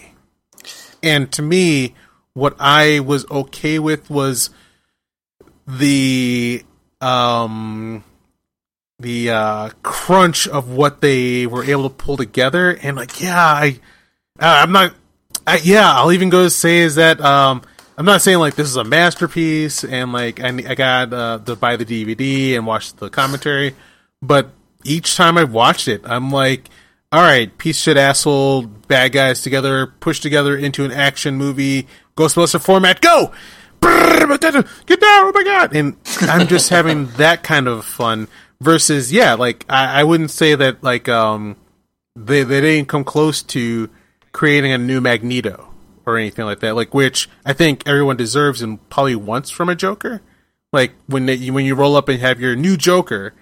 [1.02, 1.94] and to me,
[2.32, 4.48] what I was okay with was
[5.66, 6.64] the
[7.02, 8.02] um
[8.98, 13.80] the uh crunch of what they were able to pull together, and like, yeah, I,
[14.38, 14.94] I'm not
[15.48, 17.62] I, yeah, I'll even go to say is that um,
[17.96, 21.56] I'm not saying like this is a masterpiece and like I, I got uh, to
[21.56, 23.74] buy the DVD and watch the commentary,
[24.20, 24.50] but
[24.84, 26.68] each time I've watched it, I'm like,
[27.10, 32.60] all right, piece shit asshole, bad guys together, pushed together into an action movie, Ghostbuster
[32.60, 33.32] format, go!
[33.80, 34.64] Get down!
[35.24, 35.74] Oh my god!
[35.74, 38.28] And I'm just having that kind of fun.
[38.60, 41.56] Versus, yeah, like I, I wouldn't say that like um
[42.16, 43.88] they they didn't come close to
[44.32, 45.72] creating a new Magneto
[46.06, 46.74] or anything like that.
[46.74, 50.22] Like which I think everyone deserves and probably wants from a Joker.
[50.72, 53.34] Like when they, when you roll up and have your new Joker,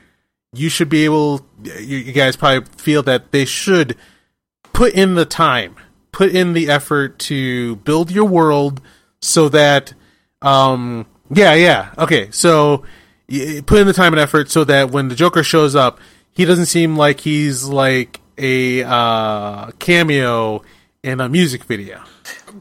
[0.52, 1.46] you should be able.
[1.62, 3.96] You, you guys probably feel that they should
[4.72, 5.76] put in the time,
[6.12, 8.80] put in the effort to build your world
[9.20, 9.94] so that,
[10.42, 12.30] um, yeah, yeah, okay.
[12.30, 12.84] So
[13.28, 15.98] put in the time and effort so that when the Joker shows up,
[16.30, 20.62] he doesn't seem like he's like a uh, cameo
[21.07, 22.03] in a music video.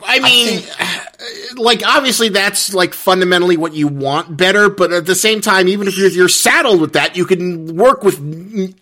[0.04, 0.64] I mean,
[1.56, 5.88] like obviously that's like fundamentally what you want better, but at the same time, even
[5.88, 8.20] if you're, you're saddled with that, you can work with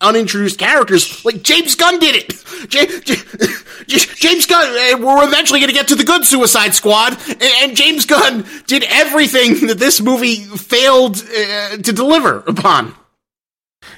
[0.02, 1.24] unintroduced characters.
[1.24, 2.68] Like James Gunn did it.
[2.68, 3.16] J- J-
[3.86, 4.64] J- James Gunn.
[4.66, 8.44] uh, We're eventually going to get to the good Suicide Squad, and, and James Gunn
[8.66, 12.94] did everything that this movie failed uh, to deliver upon.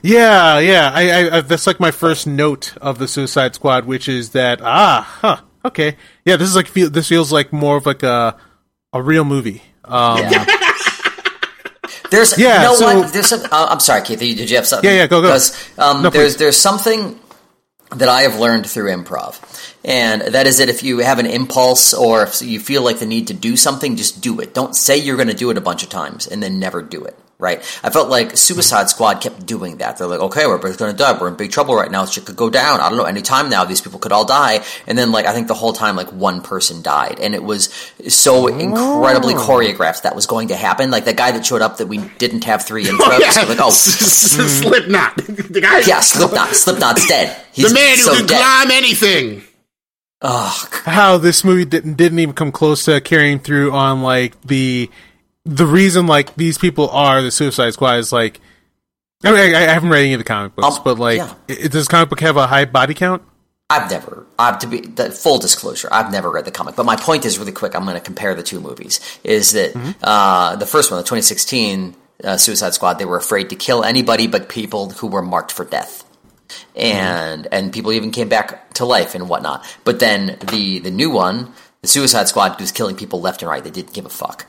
[0.02, 0.90] Yeah, yeah.
[0.94, 4.60] I, I, I that's like my first note of the Suicide Squad, which is that
[4.62, 6.88] ah, huh, Okay, yeah, this is like feel.
[6.90, 8.36] This feels like more of like a
[8.92, 9.62] a real movie.
[9.84, 10.20] Um,
[12.10, 13.12] There's Yeah, you know so- what?
[13.12, 14.18] There's some, uh, I'm sorry, Keith.
[14.20, 14.88] Did you have something?
[14.88, 15.28] Yeah, yeah, go, go.
[15.28, 16.36] Because um, No, there's please.
[16.38, 17.18] there's something
[17.96, 19.40] that I have learned through improv,
[19.84, 23.06] and that is that if you have an impulse or if you feel like the
[23.06, 24.54] need to do something, just do it.
[24.54, 27.04] Don't say you're going to do it a bunch of times and then never do
[27.04, 27.16] it.
[27.38, 27.58] Right?
[27.84, 29.98] I felt like Suicide Squad kept doing that.
[29.98, 31.18] They're like, okay, we're both going to die.
[31.20, 32.06] We're in big trouble right now.
[32.06, 32.80] Shit could go down.
[32.80, 33.04] I don't know.
[33.04, 34.64] Any time now, these people could all die.
[34.86, 37.68] And then, like, I think the whole time, like, one person died, and it was
[38.08, 39.38] so incredibly oh.
[39.38, 40.90] choreographed that was going to happen.
[40.90, 43.20] Like the guy that showed up that we didn't have three intros.
[43.20, 43.42] Yeah.
[43.42, 45.16] Like, oh, Slipknot.
[45.46, 46.48] The guy, yeah, Slipknot.
[46.48, 47.44] Slipknot's dead.
[47.52, 48.40] He's the man who so can dead.
[48.40, 49.42] climb anything.
[50.22, 50.72] Ugh.
[50.84, 54.90] how this movie didn't didn't even come close to carrying through on like the
[55.46, 58.40] the reason like these people are the Suicide Squad is like.
[59.24, 61.32] I mean, I, I haven't read any of the comic books, Um, but like, yeah.
[61.48, 63.22] i- does comic book have a high body count?
[63.70, 66.76] I've never, I've to be the full disclosure, I've never read the comic.
[66.76, 67.74] But my point is really quick.
[67.74, 69.00] I'm going to compare the two movies.
[69.24, 69.90] Is that Mm-hmm.
[70.04, 72.98] uh, the first one, the 2016 uh, Suicide Squad?
[72.98, 76.04] They were afraid to kill anybody but people who were marked for death,
[76.76, 77.54] and Mm-hmm.
[77.54, 79.64] and people even came back to life and whatnot.
[79.84, 81.52] But then the the new one,
[81.82, 83.64] the Suicide Squad, was killing people left and right.
[83.64, 84.46] They didn't give a fuck.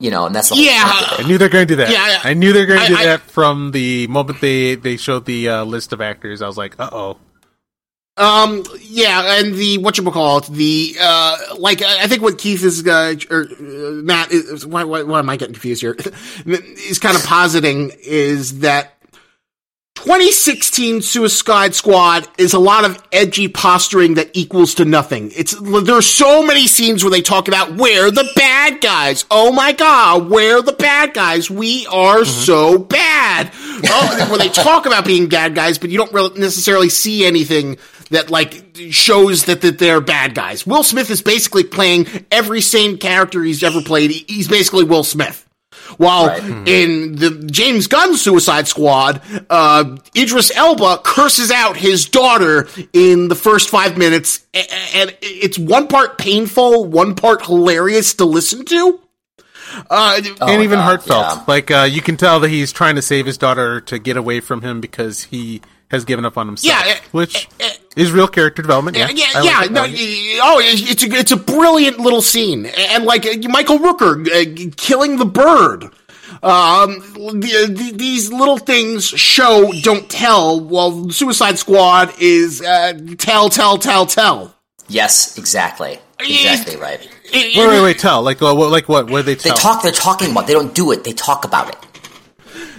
[0.00, 0.90] You know, and that's the Yeah.
[0.92, 1.24] point of it.
[1.24, 1.90] I knew they're going to do that.
[1.90, 4.96] Yeah, I- I knew they're going to do I- that from the moment they they
[4.96, 6.42] showed the uh, list of actors.
[6.42, 7.16] I was like, uh oh.
[8.16, 12.38] Um, yeah, and the what you call it, the uh, like I I think what
[12.38, 15.96] Keith is uh, or uh, Matt is why, why why am I getting confused here?
[16.46, 18.93] is kind of positing is that
[20.04, 25.32] 2016 Suicide Squad is a lot of edgy posturing that equals to nothing.
[25.34, 29.24] It's there are so many scenes where they talk about we're the bad guys.
[29.30, 31.50] Oh my god, we're the bad guys.
[31.50, 32.24] We are mm-hmm.
[32.30, 33.50] so bad.
[33.56, 37.78] Oh, where they talk about being bad guys, but you don't really necessarily see anything
[38.10, 40.66] that like shows that, that they're bad guys.
[40.66, 44.10] Will Smith is basically playing every same character he's ever played.
[44.10, 45.43] He's basically Will Smith.
[45.96, 46.42] While Right.
[46.66, 53.34] in the James Gunn Suicide Squad, uh, Idris Elba curses out his daughter in the
[53.34, 58.64] first five minutes, a- a- and it's one part painful, one part hilarious to listen
[58.66, 59.00] to.
[59.90, 61.24] Uh, and even God, heartfelt.
[61.38, 61.44] yeah.
[61.48, 64.40] Like uh, you can tell that he's trying to save his daughter to get away
[64.40, 65.62] from him because he
[65.94, 66.86] has given up on himself.
[66.86, 67.48] Yeah, uh, which
[67.96, 68.96] is real character development.
[68.96, 69.60] Yeah, yeah, yeah.
[69.60, 70.38] like no, I like it.
[70.38, 74.72] y- oh, it's a it's a brilliant little scene, and like uh, Michael Rooker uh,
[74.76, 75.90] killing the bird.
[76.42, 76.98] Um,
[77.40, 80.60] the, the, these little things show, don't tell.
[80.60, 84.54] While Suicide Squad is uh, tell, tell, tell, tell.
[84.88, 87.00] Yes, exactly, exactly right.
[87.32, 87.98] Wait, wait, wait.
[87.98, 88.70] Tell like uh, what?
[88.70, 89.08] Like what?
[89.08, 89.82] What do they They talk.
[89.82, 90.46] They're talking about.
[90.46, 91.04] They don't do it.
[91.04, 91.76] They talk about it.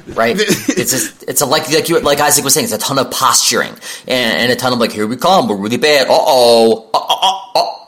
[0.07, 0.35] Right.
[0.39, 2.65] it's just, it's a like like you like Isaac was saying.
[2.65, 3.73] It's a ton of posturing
[4.07, 5.47] and, and a ton of like here we come.
[5.47, 6.07] We're really bad.
[6.07, 6.89] Uh oh.
[6.93, 7.41] Uh oh.
[7.55, 7.81] Uh oh.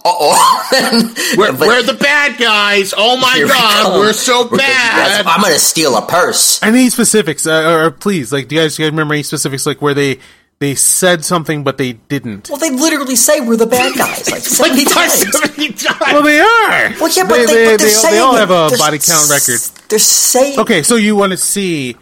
[1.37, 2.93] We're, we're the bad guys.
[2.95, 5.25] Oh my god, we're so bad.
[5.25, 6.63] I'm gonna steal a purse.
[6.63, 9.13] I need specifics, uh, or, or please, like, do you guys, do you guys remember
[9.15, 10.19] any specifics, like where they
[10.59, 12.49] they said something but they didn't?
[12.49, 15.13] Well, they literally say we're the bad guys like It's like times.
[15.13, 15.99] seventy times.
[15.99, 16.93] Well, they are.
[16.99, 19.29] Well, yeah, but they, they, they, but they're they, all have a They're body count
[19.29, 19.89] s- record.
[19.89, 21.97] They're saying Okay, so you want to see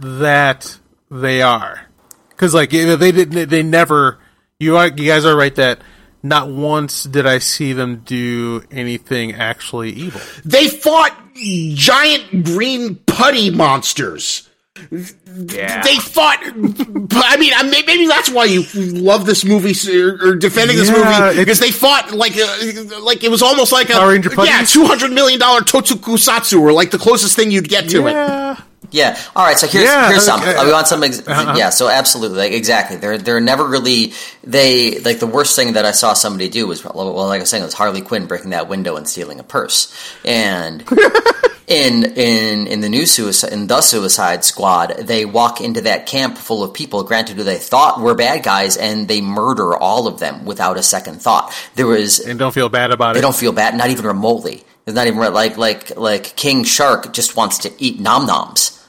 [0.00, 0.78] that
[1.10, 1.86] they are,
[2.30, 4.18] because like they didn't, they never.
[4.58, 5.80] You are, you guys are right that
[6.22, 10.20] not once did I see them do anything actually evil.
[10.44, 14.46] They fought giant green putty monsters.
[14.90, 16.38] Yeah, They fought.
[16.42, 17.52] I mean,
[17.86, 22.12] maybe that's why you love this movie or, defending this Yeah, movie because they fought
[22.12, 26.72] like uh, like it was almost like a yeah two hundred million dollar Totokusatsu or
[26.72, 28.58] like the closest thing you'd get to it.
[28.90, 29.18] Yeah.
[29.36, 29.56] All right.
[29.56, 30.42] So here's Yeah, here's okay.
[30.44, 30.66] something.
[30.66, 31.02] We want some.
[31.02, 31.54] Ex- Uh-huh.
[31.56, 31.70] Yeah.
[31.70, 32.96] So absolutely, like, exactly.
[32.96, 34.12] They're they're never really
[34.44, 37.50] they like the worst thing that I saw somebody do was well, like I was
[37.50, 39.92] saying, it was Harley Quinn breaking that window and stealing a purse.
[40.24, 40.82] And
[41.66, 46.36] in in in the new suicide in the Suicide Squad, they walk into that camp
[46.36, 47.02] full of people.
[47.04, 50.82] Granted, who they thought were bad guys, and they murder all of them without a
[50.82, 51.54] second thought.
[51.76, 53.22] There was and don't feel bad about they it.
[53.22, 54.64] They don't feel bad, not even remotely.
[54.86, 58.79] It's not even like like like King Shark just wants to eat nom noms,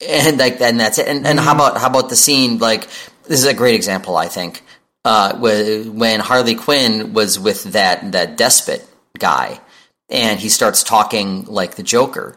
[0.00, 1.08] and like and that's it.
[1.08, 2.58] And, and how about how about the scene?
[2.58, 2.82] Like
[3.24, 4.62] this is a great example, I think.
[5.04, 8.84] Uh, when Harley Quinn was with that that despot
[9.18, 9.60] guy,
[10.08, 12.36] and he starts talking like the Joker.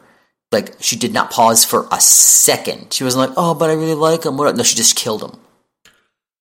[0.51, 2.93] Like she did not pause for a second.
[2.93, 4.55] She wasn't like, "Oh, but I really like him." What?
[4.55, 5.39] No, she just killed him.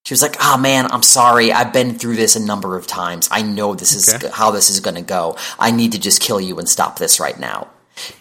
[0.06, 1.52] She was like, "Ah, man, I'm sorry.
[1.52, 3.28] I've been through this a number of times.
[3.30, 4.28] I know this is Okay.
[4.32, 5.36] how this is going to go.
[5.58, 7.68] I need to just kill you and stop this right now."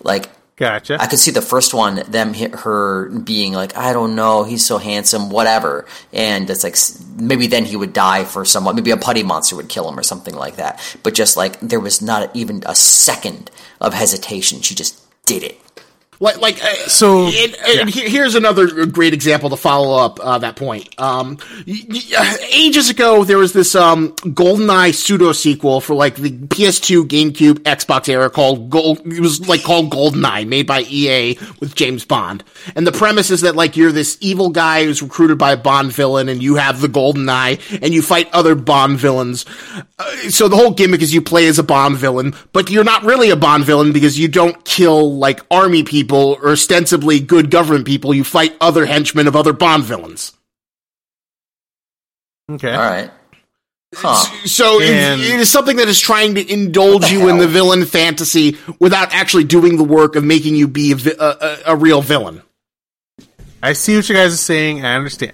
[0.04, 0.98] Like Gotcha.
[1.00, 4.80] I could see the first one, them her being like, I don't know, he's so
[4.80, 5.86] handsome, whatever.
[6.12, 6.76] And it's like,
[7.16, 8.76] maybe then he would die for someone.
[8.76, 10.82] Maybe a putty monster would kill him or something like that.
[11.04, 14.62] But just like, there was not even a second of hesitation.
[14.62, 15.62] She just did it.
[16.20, 17.28] Like, like uh, So,
[17.90, 20.90] he- here's another great example to follow up uh, that point.
[21.00, 21.38] Um,
[21.68, 27.60] y- ages ago, there was this um, GoldenEye pseudo sequel for like the PS2, GameCube,
[27.60, 29.00] Xbox era called Gold.
[29.06, 32.44] It was like called GoldenEye, made by EA with James Bond.
[32.76, 35.92] And the premise is that like you're this evil guy who's recruited by a Bond
[35.92, 39.46] villain, and you have the GoldenEye, and you fight other Bond villains.
[40.00, 43.04] Uh, so the whole gimmick is you play as a Bond villain, but you're not
[43.04, 47.86] really a Bond villain because you don't kill like army people or ostensibly good government
[47.86, 48.14] people.
[48.14, 50.34] You fight other henchmen of other Bond villains.
[52.52, 52.72] okay.
[52.74, 53.12] All right.
[53.96, 54.16] Huh.
[54.46, 57.86] So it- And- it is something that is trying to indulge you in the villain
[57.86, 62.02] fantasy without actually doing the work of making you be a, a, a, a real
[62.02, 62.42] villain.
[63.64, 64.86] I see what you guys are saying.
[64.86, 65.34] I understand.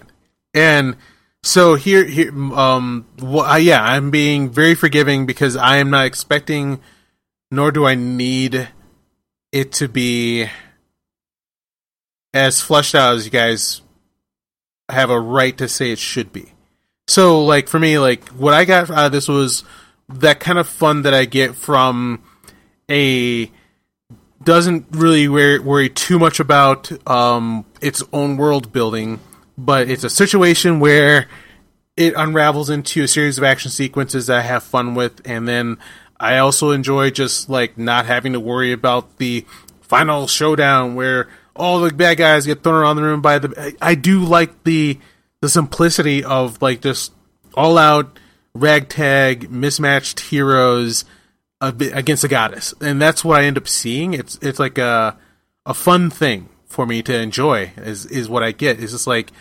[0.53, 0.95] And
[1.41, 6.05] so here, here, um, wh- uh, yeah, I'm being very forgiving because I am not
[6.05, 6.79] expecting,
[7.51, 8.69] nor do I need
[9.53, 10.49] it to be
[12.33, 13.81] as fleshed out as you guys
[14.89, 16.51] have a right to say it should be.
[17.07, 19.63] So, like for me, like what I got out of this was
[20.09, 22.23] that kind of fun that I get from
[22.89, 23.51] a
[24.43, 29.19] doesn't really worry, worry too much about um, its own world building,
[29.57, 31.27] but it's a situation where
[31.95, 35.77] it unravels into a series of action sequences that I have fun with, and then
[36.19, 39.45] I also enjoy just like not having to worry about the
[39.81, 43.75] final showdown where all the bad guys get thrown around the room by the.
[43.81, 44.99] I, do like the
[45.41, 47.13] the simplicity of like just
[47.53, 48.19] all out
[48.53, 51.05] ragtag mismatched heroes
[51.61, 54.13] against a goddess, and that's what I end up seeing.
[54.13, 55.17] It's it's like a
[55.65, 57.71] a fun thing for me to enjoy.
[57.77, 58.81] Is is what I get.
[58.81, 59.31] It's just like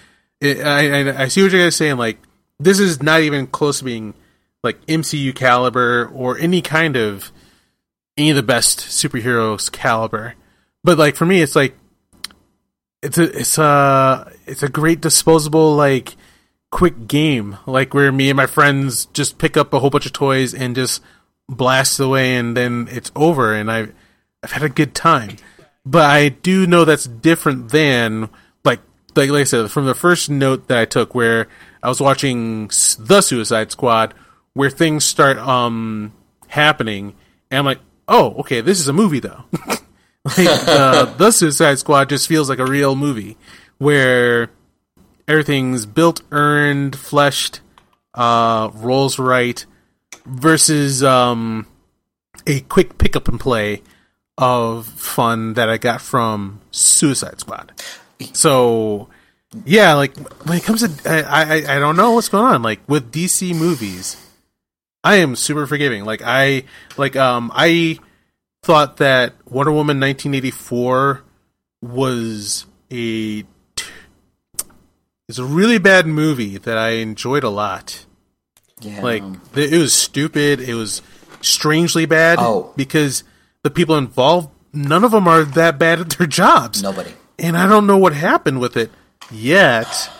[0.40, 1.96] it, I, I I see what you guys saying.
[1.96, 2.18] Like
[2.60, 4.14] this is not even close to being
[4.62, 7.32] like MCU caliber or any kind of
[8.16, 10.34] any of the best superheroes caliber.
[10.84, 11.74] But like for me, it's like
[13.02, 16.16] it's a it's a it's a great disposable like
[16.70, 20.12] quick game like where me and my friends just pick up a whole bunch of
[20.12, 21.02] toys and just
[21.46, 23.92] blast away and then it's over and I've
[24.42, 25.36] I've had a good time.
[25.84, 28.30] But I do know that's different than
[28.64, 28.80] like
[29.16, 31.48] like, like I said from the first note that I took where
[31.82, 32.68] I was watching
[32.98, 34.14] the Suicide Squad
[34.54, 36.12] where things start um
[36.48, 37.14] happening
[37.50, 39.44] and I'm like, "Oh, okay, this is a movie though."
[40.24, 43.36] like uh, the Suicide Squad just feels like a real movie
[43.78, 44.50] where
[45.28, 47.60] everything's built, earned, fleshed,
[48.14, 49.64] uh, rolls right,
[50.24, 51.66] versus um,
[52.46, 53.82] a quick pick up and play
[54.38, 57.72] of fun that I got from Suicide Squad.
[58.32, 59.08] So
[59.64, 60.16] yeah, like
[60.46, 62.62] when it comes to I, I I don't know what's going on.
[62.62, 64.16] Like with DC movies,
[65.04, 66.04] I am super forgiving.
[66.04, 66.64] Like I
[66.96, 67.98] like um I
[68.62, 71.22] thought that Wonder Woman 1984
[71.82, 73.44] was a
[75.28, 78.04] it's a really bad movie that I enjoyed a lot.
[78.80, 79.00] Yeah.
[79.02, 79.22] Like
[79.54, 80.60] it was stupid.
[80.60, 81.02] It was
[81.40, 82.72] strangely bad Oh.
[82.76, 83.24] because
[83.62, 86.82] the people involved, none of them are that bad at their jobs.
[86.82, 87.12] nobody.
[87.38, 88.90] And I don't know what happened with it
[89.30, 90.10] yet.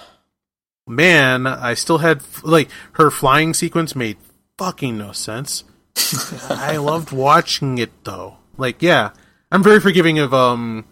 [0.89, 4.17] Man, I still had like her flying sequence made
[4.63, 5.65] fucking no sense.
[6.49, 8.37] I loved watching it though.
[8.57, 9.11] Like, yeah,
[9.51, 10.85] I'm very forgiving of um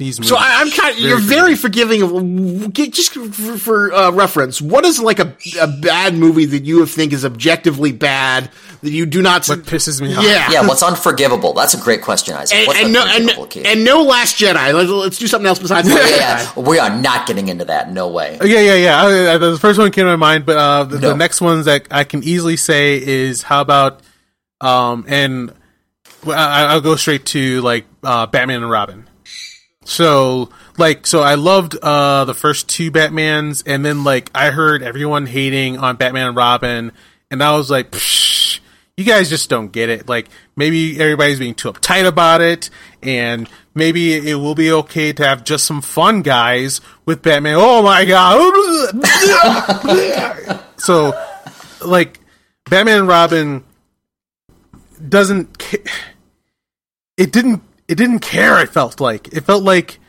[0.00, 0.30] these movies.
[0.30, 0.90] So I, I'm kind.
[0.90, 4.60] Of, Very you're very forgiving of just for, for uh, reference.
[4.60, 8.50] What is like a a bad movie that you think is objectively bad
[8.82, 9.46] that you do not?
[9.48, 10.24] what pisses me off.
[10.24, 11.52] yeah, Yeah, what's unforgivable?
[11.52, 12.56] That's a great question, Isaac.
[12.58, 14.72] And, What's and no, and, and no Last Jedi.
[14.74, 15.88] Let's, let's do something else besides.
[15.88, 16.56] Last yeah, Jedi.
[16.56, 17.92] yeah, we are not getting into that.
[17.92, 18.38] No way.
[18.42, 19.02] Yeah, yeah, yeah.
[19.02, 21.08] I, I, the first one came to my mind, but uh, the, No.
[21.10, 24.00] the next ones that I can easily say is how about
[24.60, 25.52] um and
[26.26, 29.08] I, I'll go straight to like uh, Batman and Robin.
[29.84, 34.82] So like so I loved uh the first two Batmans and then like I heard
[34.82, 36.92] everyone hating on Batman and Robin
[37.30, 38.47] and I was like Psh,
[38.98, 40.08] you guys just don't get it.
[40.08, 42.68] Like maybe everybody's being too uptight about it
[43.00, 47.54] and maybe it will be okay to have just some fun guys with Batman.
[47.58, 48.40] Oh my god.
[50.78, 51.12] so
[51.86, 52.18] like
[52.68, 53.62] Batman and Robin
[55.08, 55.84] doesn't ca-
[57.16, 60.00] it didn't it didn't care i felt like it felt like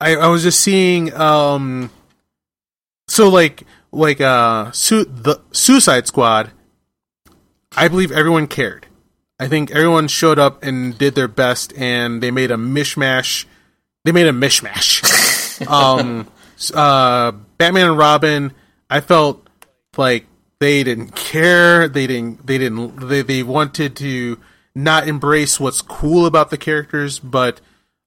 [0.00, 1.90] i, I was just seeing um
[3.08, 6.52] so like like uh su- the suicide squad
[7.76, 8.86] i believe everyone cared
[9.38, 13.44] I think everyone showed up and did their best, and they made a mishmash.
[14.04, 15.66] They made a mishmash.
[15.70, 16.26] um,
[16.74, 18.52] uh, Batman and Robin.
[18.88, 19.46] I felt
[19.96, 20.26] like
[20.58, 21.86] they didn't care.
[21.88, 22.46] They didn't.
[22.46, 23.08] They didn't.
[23.08, 24.38] They they wanted to
[24.74, 27.60] not embrace what's cool about the characters, but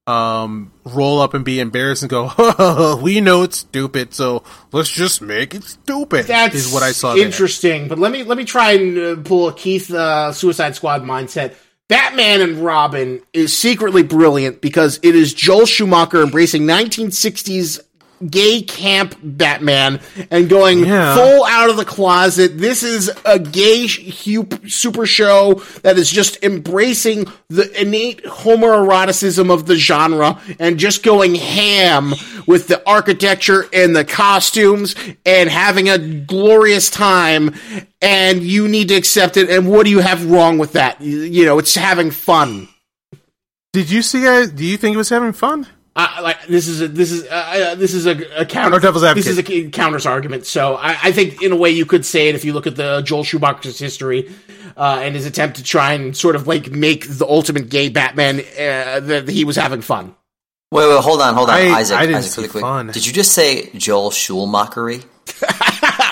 [0.10, 4.90] um, roll up and be embarrassed and go, oh, "We know it's stupid, so let's
[4.90, 7.14] just make it stupid." That's is what I saw.
[7.14, 7.26] there.
[7.26, 11.03] Interesting, but let me let me try and uh, pull a Keith uh, Suicide Squad
[11.03, 11.56] mindset.
[11.88, 17.80] Batman and Robin is secretly brilliant because it is Joel Schumacher embracing 1960s
[18.30, 20.00] gay camp Batman
[20.32, 21.16] and going Yeah.
[21.16, 22.58] full out of the closet.
[22.58, 29.76] This is a gay super show that is just embracing the innate homoeroticism of the
[29.76, 32.14] genre and just going ham
[32.46, 37.54] with the architecture and the costumes and having a glorious time.
[38.02, 39.50] And you need to accept it.
[39.50, 41.02] And what do you have wrong with that?
[41.02, 42.68] You, know, it's having fun.
[43.74, 44.24] Did you see?
[44.24, 44.50] guys?
[44.50, 45.68] Do you think it was having fun?
[45.95, 48.80] I, like this is a this is uh, uh, this is a, a counter Or
[48.80, 50.45] devil's this is a c- counter's argument.
[50.45, 52.76] So I, I think in a way you could say it if you look at
[52.76, 54.32] the Joel Schumacher's history
[54.78, 58.40] uh, and his attempt to try and sort of like make the ultimate gay Batman
[58.40, 60.16] uh, that he was having fun.
[60.72, 61.98] Wait, wait, hold on, hold on, I- Isaac.
[61.98, 62.61] I didn't Isaac, see really quick.
[62.61, 62.88] fun.
[62.88, 65.03] Did you just say Joel Schulmachery?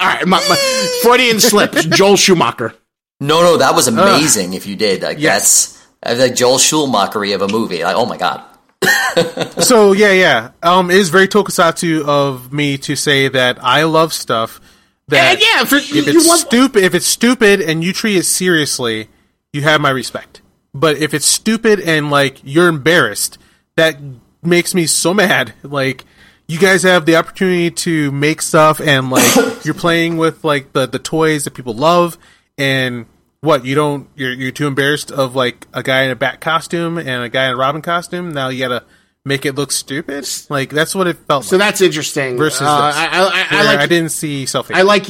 [0.02, 1.72] All right, my, my Freudian slip.
[1.74, 2.74] Joel Schumacher.
[3.20, 4.54] No, no, that was amazing.
[4.54, 5.86] If you did, like Yes.
[6.02, 7.84] that's like Joel Schulmachery of a movie.
[7.84, 8.44] Like, oh my god.
[9.62, 10.52] So yeah, yeah.
[10.64, 14.60] Um, it is very tokusatsu of me to say that I love stuff
[15.08, 18.26] that And yeah, for, if it's want stupid, if it's stupid and you treat it
[18.26, 19.08] seriously,
[19.54, 20.42] you have my respect.
[20.74, 23.38] But if it's stupid and like you're embarrassed,
[23.78, 23.98] that
[24.44, 25.54] makes me so mad.
[25.64, 26.04] Like
[26.48, 29.26] you guys have the opportunity to make stuff and like
[29.66, 32.18] you're playing with like the the toys that people love
[32.58, 33.06] and
[33.40, 36.98] what you don't you're you're too embarrassed of like a guy in a bat costume
[36.98, 38.34] and a guy in a Robin costume.
[38.34, 38.84] Now you gotta
[39.28, 40.28] make it look stupid.
[40.50, 41.68] Like that's what it felt So like.
[41.68, 42.38] that's interesting.
[42.38, 44.72] Versus uh, I, I, I like I didn't see self.
[44.74, 45.06] I like uh,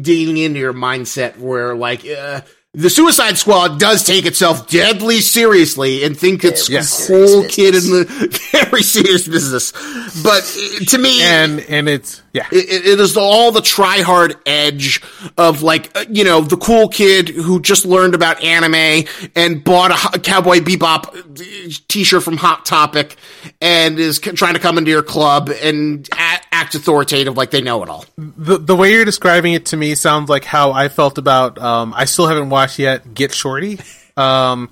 [0.00, 2.42] digging into your mindset where like uh,
[2.74, 7.46] the Suicide Squad does take itself deadly seriously and think it's Yeah, a serious whole
[7.46, 8.38] kid in the
[8.70, 9.72] very serious business.
[10.22, 12.46] But uh, to me, and and it's yeah.
[12.50, 15.02] it, it is the, all the try hard edge
[15.36, 19.90] of like uh, you know the cool kid who just learned about anime and bought
[19.90, 23.16] a, Ho- Cowboy Bebop uh, t-shirt from Hot Topic
[23.60, 26.31] and is c- trying to come into your club and a-
[26.62, 28.04] act authoritative like they know it all.
[28.16, 31.92] the the way you're describing it to me sounds like how I felt about um
[31.96, 33.80] I still haven't watched yet Get Shorty.
[34.16, 34.70] Um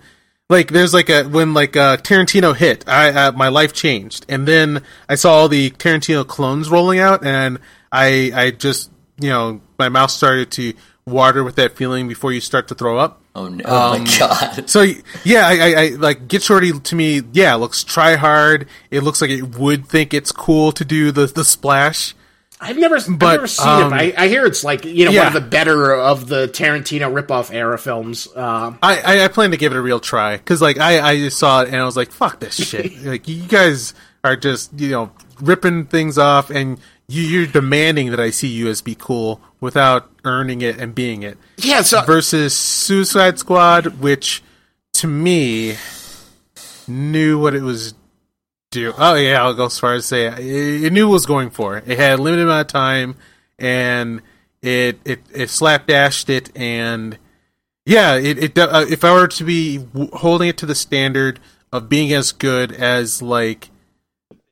[0.48, 4.26] like there's like a when like uh Tarantino hit, I uh, my life changed.
[4.28, 7.58] And then I saw all the Tarantino clones rolling out and
[7.92, 8.90] I I just,
[9.20, 10.74] you know, my mouth started to
[11.10, 13.20] water with that feeling before you start to throw up.
[13.34, 13.64] Oh, no.
[13.66, 14.68] oh Um, my god.
[14.70, 14.82] So
[15.24, 17.22] yeah, I, I, I like Get Shorty to me.
[17.32, 18.68] Yeah, looks try hard.
[18.90, 22.14] It looks like it would think it's cool to do the the splash.
[22.62, 24.18] I've never, I've never seen um, it.
[24.18, 25.20] I, I hear it's like you know yeah.
[25.20, 28.28] one of the better of the Tarantino ripoff era films.
[28.36, 31.16] Uh, I, I, I plan to give it a real try because like I, I
[31.16, 33.02] just saw it and I was like, fuck this shit.
[33.04, 35.10] like you guys are just you know
[35.40, 40.10] ripping things off and you, you're demanding that I see you as be cool without
[40.24, 41.38] earning it and being it.
[41.58, 44.42] yeah, so Versus Suicide Squad, which
[44.94, 45.76] to me
[46.86, 47.94] knew what it was
[48.70, 48.94] do.
[48.96, 50.38] Oh yeah, I'll go as far as say it,
[50.84, 51.78] it knew what it was going for.
[51.78, 53.16] It had a limited amount of time,
[53.58, 54.22] and
[54.62, 57.18] it it it slapdashed it, and
[57.84, 61.40] yeah, it, it uh, if I were to be w- holding it to the standard
[61.72, 63.70] of being as good as like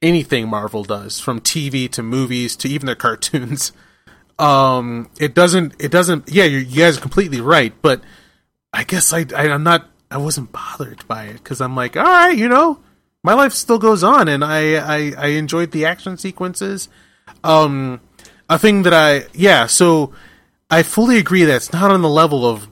[0.00, 3.72] anything Marvel does, from TV to movies to even their cartoons,
[4.38, 6.30] um, it doesn't it doesn't.
[6.30, 8.02] Yeah, you guys are completely right, but
[8.72, 12.04] I guess I, I I'm not I wasn't bothered by it because I'm like, all
[12.04, 12.80] right, you know,
[13.22, 16.88] my life still goes on, and I I, I enjoyed the action sequences.
[17.42, 18.00] Um,
[18.48, 20.12] a thing that I yeah, so
[20.70, 22.68] I fully agree that it's not on the level of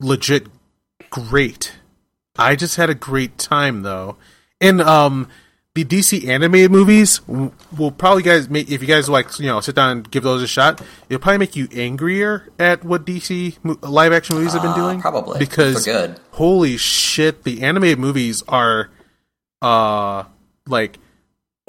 [0.00, 0.46] legit
[1.10, 1.74] great.
[2.36, 4.16] I just had a great time though,
[4.60, 5.28] and um,
[5.74, 9.74] the DC animated movies will probably guys make if you guys like you know sit
[9.74, 10.82] down and give those a shot.
[11.08, 14.76] It'll probably make you angrier at what DC mo- live action movies have been Uh,
[14.76, 15.00] doing.
[15.00, 15.38] probably.
[15.38, 16.20] because good.
[16.32, 18.90] holy shit, the animated movies are
[19.62, 20.24] uh
[20.66, 20.98] like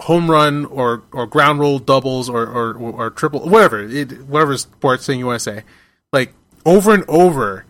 [0.01, 5.05] home run or or ground roll doubles or or, or triple whatever it, whatever sports
[5.05, 5.63] thing you want to say
[6.11, 6.33] like
[6.65, 7.65] over and over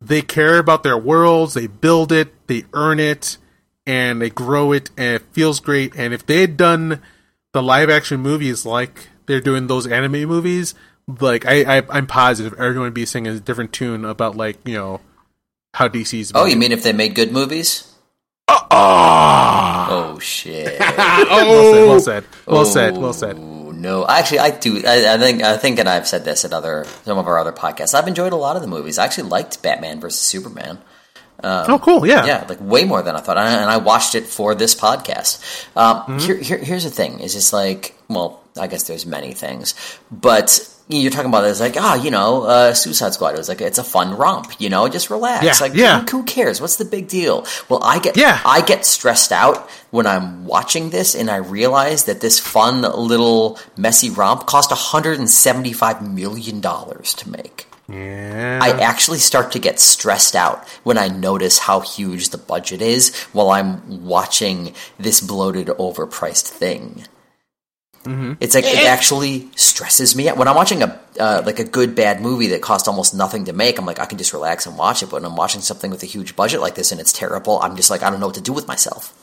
[0.00, 3.38] they care about their worlds they build it they earn it
[3.86, 7.00] and they grow it and it feels great and if they had done
[7.52, 10.74] the live action movies like they're doing those anime movies
[11.20, 14.74] like I, I i'm positive everyone would be singing a different tune about like you
[14.74, 15.00] know
[15.74, 16.32] how DC's.
[16.34, 17.88] Oh, you mean if they made good movies?
[18.48, 19.88] Ah.
[19.90, 20.78] Oh shit!
[20.80, 22.24] well said.
[22.46, 22.96] Well said.
[22.98, 23.38] Well said.
[23.38, 23.38] Well said.
[23.38, 24.82] No, actually, I do.
[24.86, 25.42] I, I think.
[25.42, 27.94] I think, and I've said this at other some of our other podcasts.
[27.94, 28.98] I've enjoyed a lot of the movies.
[28.98, 30.78] I actually liked Batman versus Superman.
[31.42, 32.06] Oh, cool.
[32.06, 32.24] Yeah.
[32.26, 35.40] Yeah, like way more than I thought, and I, watched it for this podcast.
[35.76, 36.18] Um, Mm-hmm.
[36.18, 39.74] here, here, here's the thing: is just like, well, I guess there's many things,
[40.10, 43.34] but you're talking about it's like, ah, you know, uh, Suicide Squad.
[43.34, 45.44] It was like it's a fun romp, you know, just relax.
[45.44, 46.00] Yeah, like, yeah.
[46.00, 46.60] Who, who cares?
[46.60, 47.46] What's the big deal?
[47.70, 48.40] Well, I get, Yeah.
[48.44, 53.58] I get stressed out when I'm watching this, and I realize that this fun little
[53.76, 57.66] messy romp cost 175 million dollars to make.
[57.92, 58.58] Yeah.
[58.62, 63.14] I actually start to get stressed out when I notice how huge the budget is
[63.32, 67.04] while I'm watching this bloated, overpriced thing.
[68.40, 71.64] It's like it And- actually stresses me out when I'm watching a uh, like a
[71.64, 73.78] good bad movie that cost almost nothing to make.
[73.78, 75.06] I'm like I can just relax and watch it.
[75.06, 77.76] But when I'm watching something with a huge budget like this and it's terrible, I'm
[77.76, 79.14] just like I don't know what to do with myself.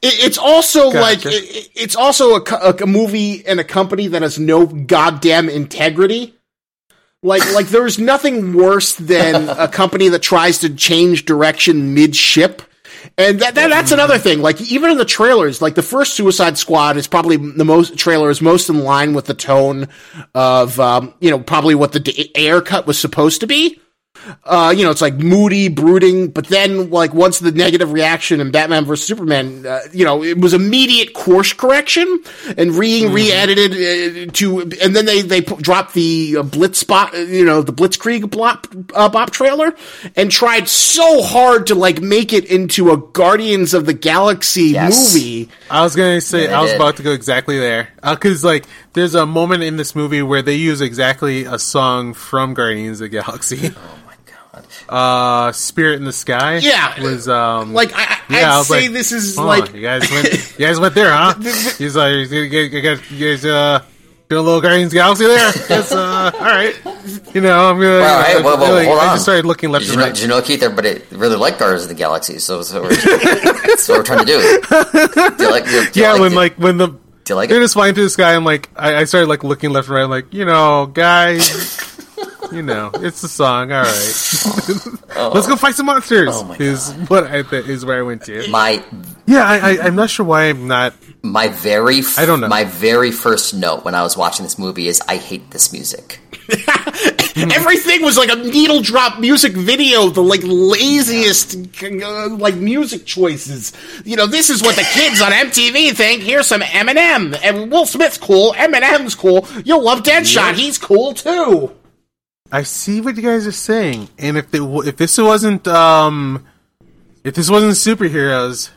[0.00, 1.00] It, it's also Gotcha.
[1.02, 4.64] like it, it- it's also a, co- a movie and a company that has no
[4.64, 6.34] goddamn integrity.
[7.24, 12.60] Like like there's nothing worse than a company that tries to change direction mid ship.
[13.16, 14.42] And that, that that's another thing.
[14.42, 18.28] Like even in the trailers, like the first Suicide Squad is probably the most trailer
[18.28, 19.88] is most in line with the tone
[20.34, 23.80] of um, you know probably what the Ayer cut was supposed to be
[24.44, 26.28] uh, you know, it's like moody, brooding.
[26.28, 30.38] But then, like once the negative reaction in Batman vs Superman, uh, you know, it
[30.38, 32.22] was immediate course correction
[32.56, 33.72] and re re-edited
[34.28, 37.62] uh, to, and then they they put, dropped the uh, Blitz spot, uh, you know,
[37.62, 39.74] the Blitzkrieg blop, uh, bop trailer,
[40.16, 45.14] and tried so hard to like make it into a Guardians of the Galaxy Yes.
[45.14, 45.48] movie.
[45.70, 49.26] I was gonna say I was about to go exactly there because like there's a
[49.26, 53.70] moment in this movie where they use exactly a song from Guardians of the Galaxy.
[53.84, 53.98] Oh!
[54.88, 56.58] Uh, Spirit in the Sky.
[56.58, 57.00] Yeah.
[57.02, 59.74] was um Like I, I- yeah, I I'd was say like, this is "Huh, like
[59.74, 61.34] you guys went you guys went there, huh?
[61.78, 63.10] He's like you guys, you guys,
[63.44, 63.80] you uh
[64.30, 65.52] doing a little Guardians of the Galaxy there.
[65.68, 66.74] Yes, uh, all right.
[67.34, 68.00] You know, I'm gonna.
[68.00, 70.06] Well, hey, well, well, like, hold I just started looking left Did you, and know,
[70.06, 70.14] right.
[70.14, 70.62] did you know, Keith?
[70.62, 74.24] Everybody really like Guardians of the Galaxy, so, so we're, that's what we're trying to
[74.24, 74.38] do.
[75.36, 75.64] Do you like?
[75.66, 76.36] Do you, do you yeah, like when it?
[76.36, 76.98] like when the Do
[77.28, 77.64] you like they're it?
[77.64, 80.04] just flying through the sky, I'm like, I, I started like looking left and right,
[80.04, 81.93] I'm like, you know, guys,
[82.54, 83.72] you know, it's the song.
[83.72, 84.14] All right,
[85.34, 86.28] let's go fight some monsters.
[86.32, 88.48] Oh my is what I th- is where I went to.
[88.50, 88.82] My
[89.26, 90.94] Yeah, I, I, I'm not sure why I'm not.
[91.22, 92.48] my very f- I don't know.
[92.48, 96.20] my very first note when I was watching this movie is I hate this music.
[97.36, 103.72] Everything was like a needle drop music video, the like laziest uh, like music choices.
[104.04, 106.22] You know, this is what the kids on MTV think.
[106.22, 108.52] Here's some Eminem, and Will Smith's cool.
[108.52, 109.48] Eminem's cool.
[109.64, 110.54] You'll love Deadshot.
[110.54, 111.72] He's cool too.
[112.52, 116.46] I see what you guys are saying, and if it, w- if this wasn't um,
[117.24, 118.70] if this wasn't superheroes,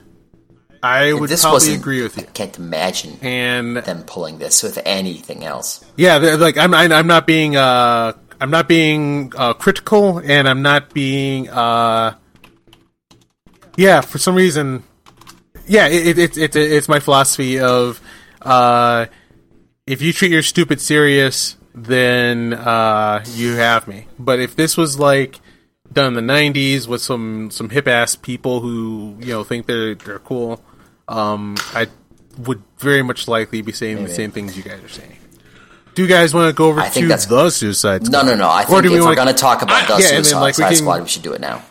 [0.82, 2.24] I would this probably agree with you.
[2.24, 5.84] I can't imagine And them pulling this with anything else.
[5.98, 10.94] Yeah, like I'm, I'm not being uh I'm not being uh, critical, and I'm not
[10.94, 12.16] being uh
[13.76, 14.82] yeah for some reason
[15.68, 18.02] yeah it, it, it's it's it's my philosophy of
[18.42, 19.06] uh
[19.86, 24.98] if you treat your stupid serious then uh you have me but if this was
[24.98, 25.40] like
[25.94, 29.94] done in the 90s with some some hip ass people who you know think they're
[29.94, 30.60] they're cool
[31.08, 31.88] um I
[32.40, 35.18] would very much likely be saying the same things you guys are saying
[35.94, 38.26] do you guys want to go over I to that's- the Suicide Squad?
[38.26, 38.36] no, no.
[38.38, 38.50] No.
[38.50, 40.58] I think if we we're going to talk about the yeah, and then, Suicide like,
[40.60, 41.64] we can- Squad, we should do it now.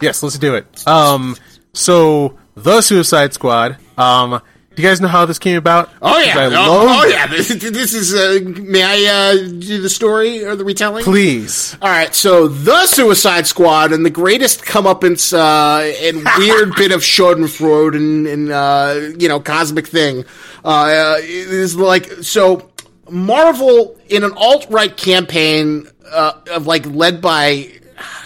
[0.00, 0.86] Yes, let's do it.
[0.86, 1.36] Um,
[1.72, 3.76] so the Suicide Squad.
[3.98, 4.40] Um,
[4.74, 5.90] do you guys know how this came about?
[6.00, 7.26] Oh yeah, oh, love- oh, yeah.
[7.26, 8.14] This, this is.
[8.14, 11.04] Uh, may I uh, do the story or the retelling?
[11.04, 11.76] Please.
[11.82, 17.00] All right, so the Suicide Squad and the greatest comeuppance uh, and weird bit of
[17.00, 20.24] Schadenfreude and, and uh, you know cosmic thing
[20.64, 22.68] uh, is like so.
[23.10, 27.70] Marvel in an alt right campaign uh, of like led by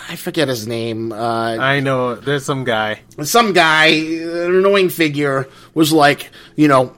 [0.08, 1.12] I forget his name.
[1.12, 3.00] Uh, I know there's some guy.
[3.22, 6.94] some guy, an annoying figure, was like, you know,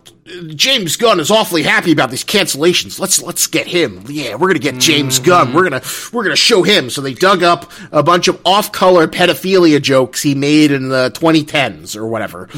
[0.54, 2.98] James Gunn is awfully happy about these cancellations.
[3.00, 4.04] Let's let's get him.
[4.08, 5.52] Yeah, we're gonna get James Gunn.
[5.54, 5.82] We're gonna
[6.12, 6.90] we're gonna show him.
[6.90, 11.96] So they dug up a bunch of off-color pedophilia jokes he made in the 2010s
[11.96, 12.48] or whatever.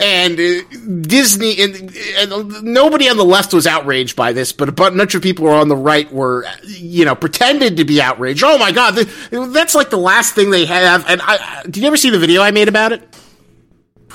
[0.00, 0.62] And uh,
[1.02, 5.22] Disney and, and nobody on the left was outraged by this, but a bunch of
[5.22, 8.42] people on the right were, you know, pretended to be outraged.
[8.44, 9.08] Oh my god, th-
[9.52, 11.04] that's like the last thing they have.
[11.08, 13.02] And I, I- did you ever see the video I made about it?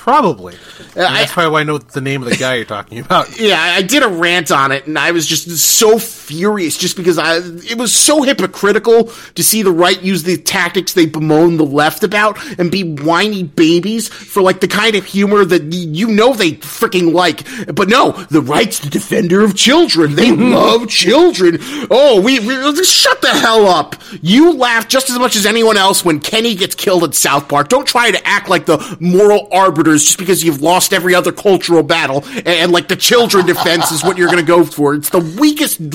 [0.04, 0.54] Probably.
[0.94, 3.24] Uh, I- that's probably why I know the name of the guy you're talking about.
[3.44, 7.18] Yeah, I did a rant on it, and I was just so furious, just because
[7.18, 9.04] I it was so hypocritical
[9.34, 13.42] to see the right use the tactics they bemoan the left about and be whiny
[13.44, 17.44] babies for like the kind of humor that you know they freaking like.
[17.74, 20.14] But no, the right's the defender of children.
[20.16, 21.58] They love children.
[21.90, 23.96] Oh, we, we just shut the hell up.
[24.20, 27.68] You laugh just as much as anyone else when Kenny gets killed at South Park.
[27.68, 29.48] Don't try to act like the moral
[29.94, 33.90] arbiters just because you've lost every other cultural battle and, and like the children defense
[33.92, 34.94] is what you're going to go for.
[34.94, 35.90] It's the weakest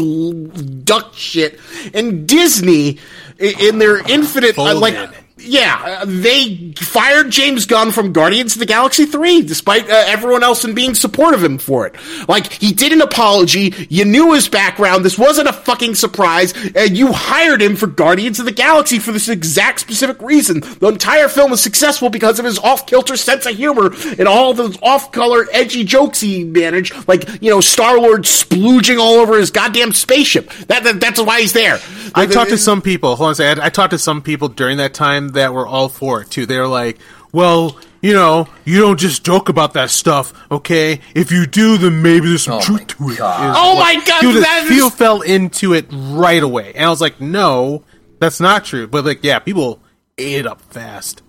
[0.85, 1.59] duck shit.
[1.93, 2.99] And Disney,
[3.37, 4.95] in their infinite, like.
[5.39, 10.43] Yeah, uh, they fired James Gunn from Guardians of the Galaxy 3, despite uh, everyone
[10.43, 11.95] else in being supportive of him for it.
[12.27, 16.97] Like, he did an apology, you knew his background, this wasn't a fucking surprise, and
[16.97, 20.59] you hired him for Guardians of the Galaxy for this exact specific reason.
[20.59, 24.77] The entire film was successful because of his off-kilter sense of humor and all those
[24.81, 30.49] off-color, edgy jokes he managed, like, you know, Star-Lord splooging all over his goddamn spaceship.
[30.67, 31.79] That, that That's why he's there.
[32.15, 33.15] I talked to some people.
[33.15, 33.61] Hold on a second.
[33.61, 36.45] I, I talked to some people during that time that were all for it too.
[36.45, 36.99] They were like,
[37.31, 41.01] "Well, you know, you don't just joke about that stuff, okay?
[41.15, 43.51] If you do, then maybe there's some Oh truth to it." God.
[43.51, 46.73] is Oh what- my God, He, was- that he is- fell into it right away,
[46.75, 47.83] and I was like, "No,
[48.19, 49.79] that's not true." But like, yeah, people
[50.17, 51.21] ate it up fast.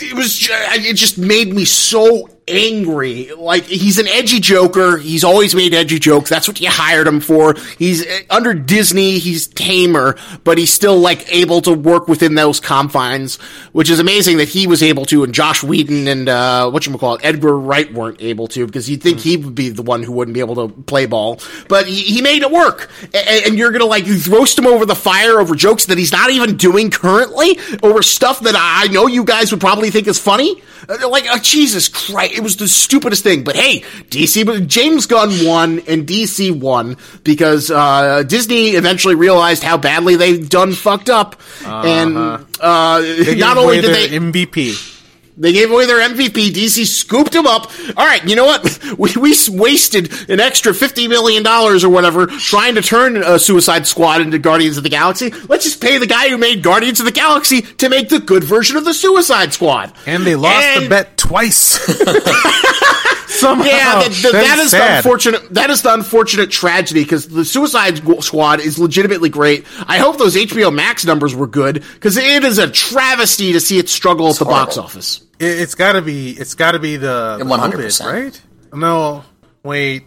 [0.00, 3.30] it was ju- it just made me so angry.
[3.32, 4.98] Like he's an edgy joker.
[4.98, 6.30] He's always made edgy jokes.
[6.30, 7.54] That's what you hired him for.
[7.78, 12.60] He's uh, under disney he's tamer but he's still like able to work within those
[12.60, 13.36] confines
[13.72, 16.96] which is amazing that he was able to and joss whedon and uh what you
[16.98, 20.02] call it edgar wright weren't able to because you'd think he would be the one
[20.02, 21.40] who wouldn't be able to play ball.
[21.68, 22.90] But he, he made it work.
[23.02, 26.12] And, and you're gonna like you roast him over the fire over jokes that he's
[26.12, 30.18] not even doing currently over stuff that i know you guys would probably think is
[30.18, 30.62] funny?
[30.88, 33.44] Uh, like uh, jesus christ it was the stupidest thing.
[33.44, 39.62] But hey dc but james gunn won and dc won because uh, disney eventually realized
[39.62, 41.36] how badly they've done fucked up.
[41.64, 43.00] And uh,
[43.36, 44.97] not only did they MVP.
[45.38, 46.50] They gave away their MVP.
[46.50, 47.70] DC scooped him up.
[47.96, 48.78] All right, you know what?
[48.98, 54.20] We, we wasted an extra $50 million or whatever trying to turn uh, Suicide Squad
[54.20, 55.30] into Guardians of the Galaxy.
[55.48, 58.42] Let's just pay the guy who made Guardians of the Galaxy to make the good
[58.42, 59.92] version of the Suicide Squad.
[60.06, 61.78] And they lost the bet twice.
[63.40, 63.64] Somehow.
[63.64, 65.54] Yeah, that, that, that is the unfortunate.
[65.54, 69.66] That is the unfortunate tragedy because the Suicide Squad is legitimately great.
[69.86, 73.78] I hope those HBO Max numbers were good because it is a travesty to see
[73.78, 75.22] it struggle at the box office.
[75.38, 76.30] It, it's got to be.
[76.30, 78.04] It's got to be the, the 100%.
[78.04, 78.42] Right?
[78.72, 79.24] No,
[79.62, 80.06] wait.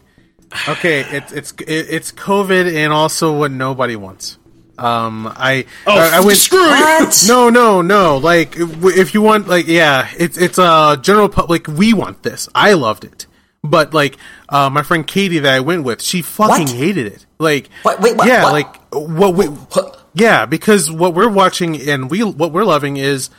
[0.68, 4.38] Okay, it's it's it's COVID and also what nobody wants.
[4.77, 7.07] Um, I Oh, I, I went screw you!
[7.27, 8.18] No, no, no.
[8.18, 11.68] Like if if you want, like yeah, it's it's a uh, general public.
[11.68, 12.49] We want this.
[12.56, 13.27] I loved it,
[13.64, 14.18] but like
[14.49, 16.76] uh, my friend Katie that I went with, she fucking What?
[16.76, 17.26] hated it.
[17.39, 17.99] Like What?
[18.02, 18.27] Wait, what?
[18.27, 18.53] yeah, What?
[18.53, 20.03] like what we What?
[20.14, 23.30] yeah, because what we're watching and we what we're loving is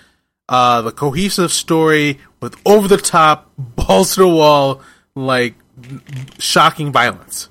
[0.48, 4.80] uh, the cohesive story with over the top, balls to the wall,
[5.14, 5.54] like
[6.38, 7.48] shocking violence.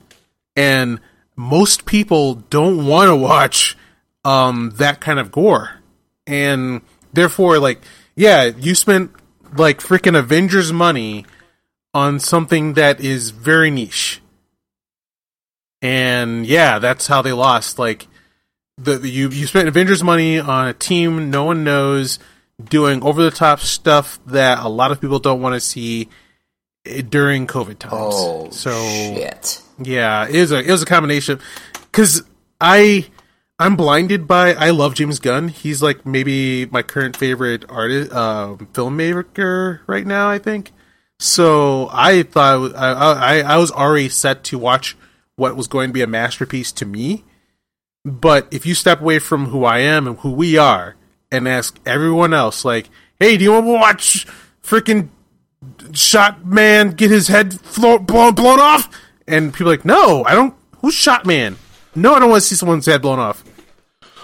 [0.55, 0.99] And
[1.41, 3.75] most people don't want to watch
[4.23, 5.79] um, that kind of gore,
[6.27, 6.81] and
[7.13, 7.81] therefore, like,
[8.15, 9.11] yeah, you spent
[9.57, 11.25] like freaking Avengers money
[11.93, 14.21] on something that is very niche.
[15.81, 17.79] And yeah, that's how they lost.
[17.79, 18.07] Like
[18.77, 22.19] the the- you you spent Avengers money on a team no one knows
[22.63, 26.07] doing over the top stuff that a lot of people don't want to see
[26.85, 27.93] eh, during COVID times.
[27.95, 29.63] Oh, so shit.
[29.79, 31.39] Yeah, it was a it was a combination
[31.91, 32.23] because
[32.59, 33.07] I
[33.59, 35.49] I'm blinded by I love James Gunn.
[35.49, 40.29] He's like maybe my current favorite artist, uh, filmmaker right now.
[40.29, 40.71] I think.
[41.19, 44.97] So I thought I, I I was already set to watch
[45.35, 47.23] what was going to be a masterpiece to me.
[48.03, 50.95] But if you step away from who I am and who we are,
[51.31, 52.89] and ask everyone else, like,
[53.19, 54.27] "Hey, do you want to watch
[54.63, 55.09] freaking
[55.93, 58.89] shot man get his head flo- blown blown off?"
[59.31, 60.53] And people are like, "No, I don't.
[60.81, 61.57] Who's shot man?
[61.95, 63.43] No, I don't want to see someone's head blown off."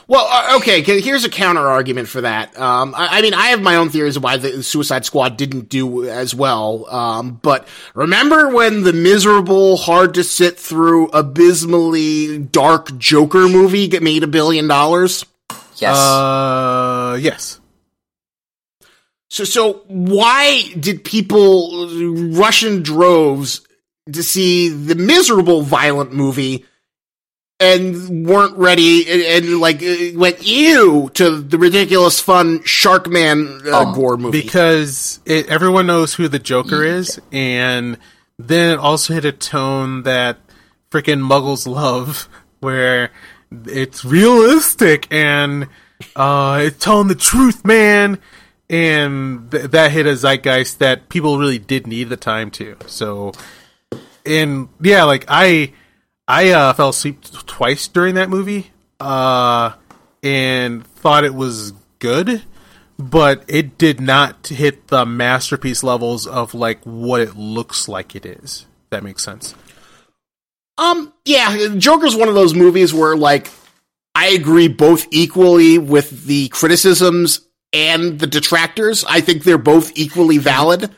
[0.09, 0.81] Well, uh, okay.
[0.81, 2.57] okay, Here's a counter argument for that.
[2.57, 5.67] Um, I, I mean, I have my own theories of why the Suicide Squad didn't
[5.67, 6.85] do as well.
[6.89, 14.23] Um, but remember when the miserable, hard to sit through, abysmally dark Joker movie made
[14.23, 15.25] a billion dollars?
[15.75, 15.97] Yes.
[15.97, 17.59] Uh, yes.
[19.29, 21.89] So, so why did people
[22.31, 23.66] rush in droves
[24.11, 26.65] to see the miserable, violent movie
[27.59, 29.81] and weren't ready and, and like
[30.15, 34.41] went ew to the ridiculous fun Sharkman uh, Um, gore movie.
[34.41, 37.97] because it, everyone knows who the Joker is, and
[38.37, 40.37] then it also hit a tone that
[40.91, 42.29] freaking Muggles love,
[42.59, 43.09] where
[43.65, 45.67] it's realistic and
[46.15, 48.19] uh, it's telling the truth, man.
[48.69, 52.75] And th- that hit a zeitgeist that people really did need the time to.
[52.85, 53.31] So,
[54.27, 55.73] and yeah, like I,
[56.27, 59.73] I uh, fell asleep twice during that movie, uh,
[60.21, 62.43] and thought it was good
[62.99, 68.25] but it did not hit the masterpiece levels of like what it looks like it
[68.25, 68.65] is.
[68.89, 69.53] That makes sense.
[70.77, 73.49] Um, yeah, Joker's one of those movies where, like,
[74.13, 77.41] I agree both equally with the criticisms
[77.73, 79.03] and the detractors.
[79.03, 80.91] I think they're both equally valid.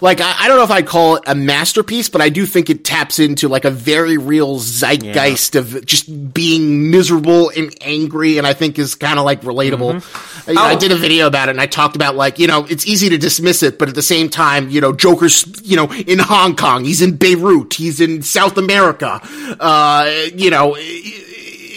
[0.00, 2.68] Like, I, I don't know if I'd call it a masterpiece, but I do think
[2.70, 8.46] it taps into, like, a very real zeitgeist of just being miserable and angry, and
[8.46, 10.02] I think is kind of, like, relatable.
[10.48, 10.78] I, I Oh.
[10.78, 13.18] did a video about it, and I talked about, like, you know, it's easy to
[13.18, 16.84] dismiss it, but at the same time, you know, Joker's, you know, in Hong Kong,
[16.84, 19.20] he's in Beirut, he's in South America,
[19.60, 20.76] uh, you know,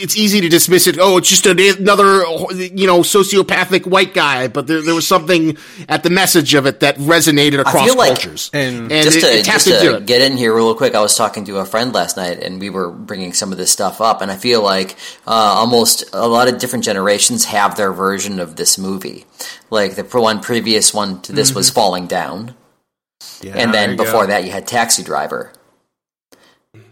[0.02, 0.98] it's easy to dismiss it.
[1.00, 2.24] Oh, it's just another,
[2.56, 4.48] you know, sociopathic white guy.
[4.48, 5.58] But there, there was something
[5.90, 8.50] at the message of it that resonated across feel like- cultures.
[8.54, 11.16] and just it, to, it just into to get in here real quick, I was
[11.16, 14.22] talking to a friend last night, and we were bringing some of this stuff up,
[14.22, 14.96] and I feel like
[15.28, 19.26] uh, almost a lot of different generations have their version of this movie.
[19.70, 22.56] Like the one previous one to this was Falling Down,
[23.42, 24.28] Yeah, and then before go.
[24.28, 25.52] that you had Taxi Driver.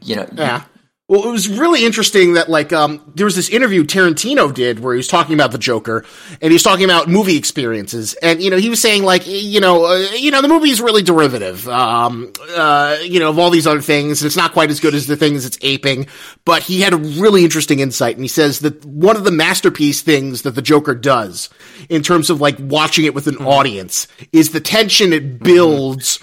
[0.01, 0.63] You know, Yeah.
[1.07, 4.95] Well, it was really interesting that like um there was this interview Tarantino did where
[4.95, 6.03] he was talking about the Joker
[6.41, 8.15] and he was talking about movie experiences.
[8.23, 10.81] And you know he was saying like you know uh, you know the movie is
[10.81, 14.71] really derivative um uh you know of all these other things and it's not quite
[14.71, 16.07] as good as the things it's aping.
[16.43, 20.01] But he had a really interesting insight and he says that one of the masterpiece
[20.01, 21.51] things that the Joker does
[21.87, 26.17] in terms of like watching it with an audience is the tension it builds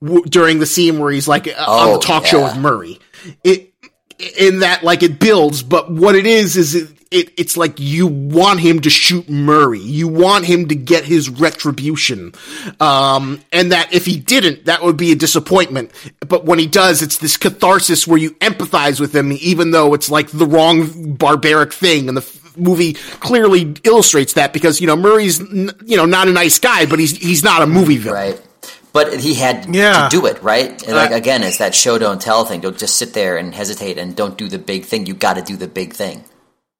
[0.00, 3.00] w- during the scene where he's like uh, on Oh, the talk show with Murray.
[3.42, 3.74] It
[4.18, 8.06] in that like it builds but what it is is it, it it's like you
[8.06, 9.78] want him to shoot murray.
[9.78, 12.32] You want him to get his retribution.
[12.80, 15.90] Um and that if he didn't that would be a disappointment.
[16.26, 20.10] But when he does it's this catharsis where you empathize with him even though it's
[20.10, 22.08] like the wrong barbaric thing.
[22.08, 26.58] And the movie clearly illustrates that because you know Murray's you know not a nice
[26.58, 28.32] guy but he's he's not a movie villain.
[28.32, 28.47] Right?
[28.92, 30.08] But he had Yeah.
[30.08, 30.82] to do it, right?
[30.86, 32.60] And like Uh, again, it's that show don't tell thing.
[32.60, 35.06] Don't just sit there and hesitate and don't do the big thing.
[35.06, 36.24] You got to do the big thing.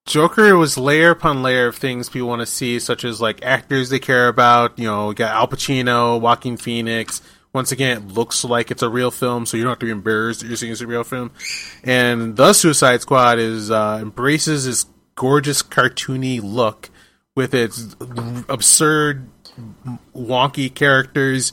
[0.07, 3.91] Joker was layer upon layer of things people want to see, such as like actors
[3.91, 4.79] they care about.
[4.79, 7.21] You know, we got Al Pacino, Joaquin Phoenix.
[7.53, 9.93] Once again, it looks like it's a real film, so you don't have to be
[9.93, 11.31] embarrassed that you're seeing it's a real film.
[11.85, 16.89] And the Suicide Squad is uh, embraces this gorgeous cartoony look
[17.35, 17.95] with its
[18.49, 19.29] absurd,
[20.17, 21.53] wonky characters,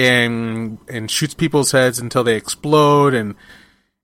[0.00, 3.34] and and shoots people's heads until they explode and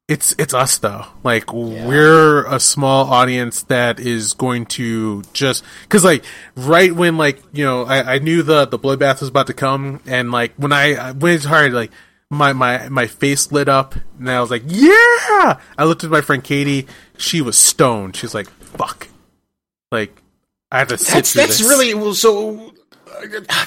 [0.08, 1.06] it's it's us though.
[1.24, 6.24] Like we're a small audience that is going to just because like
[6.54, 10.00] right when like you know I, I knew the the bloodbath was about to come
[10.06, 11.90] and like when I when it's hard like
[12.30, 15.58] my my my face lit up and I was like yeah!
[15.78, 16.86] I looked at my friend Katie.
[17.16, 18.16] She was stoned.
[18.16, 19.08] She's like fuck.
[19.90, 20.22] Like
[20.70, 21.68] I have to sit that's that's this.
[21.68, 22.72] really well so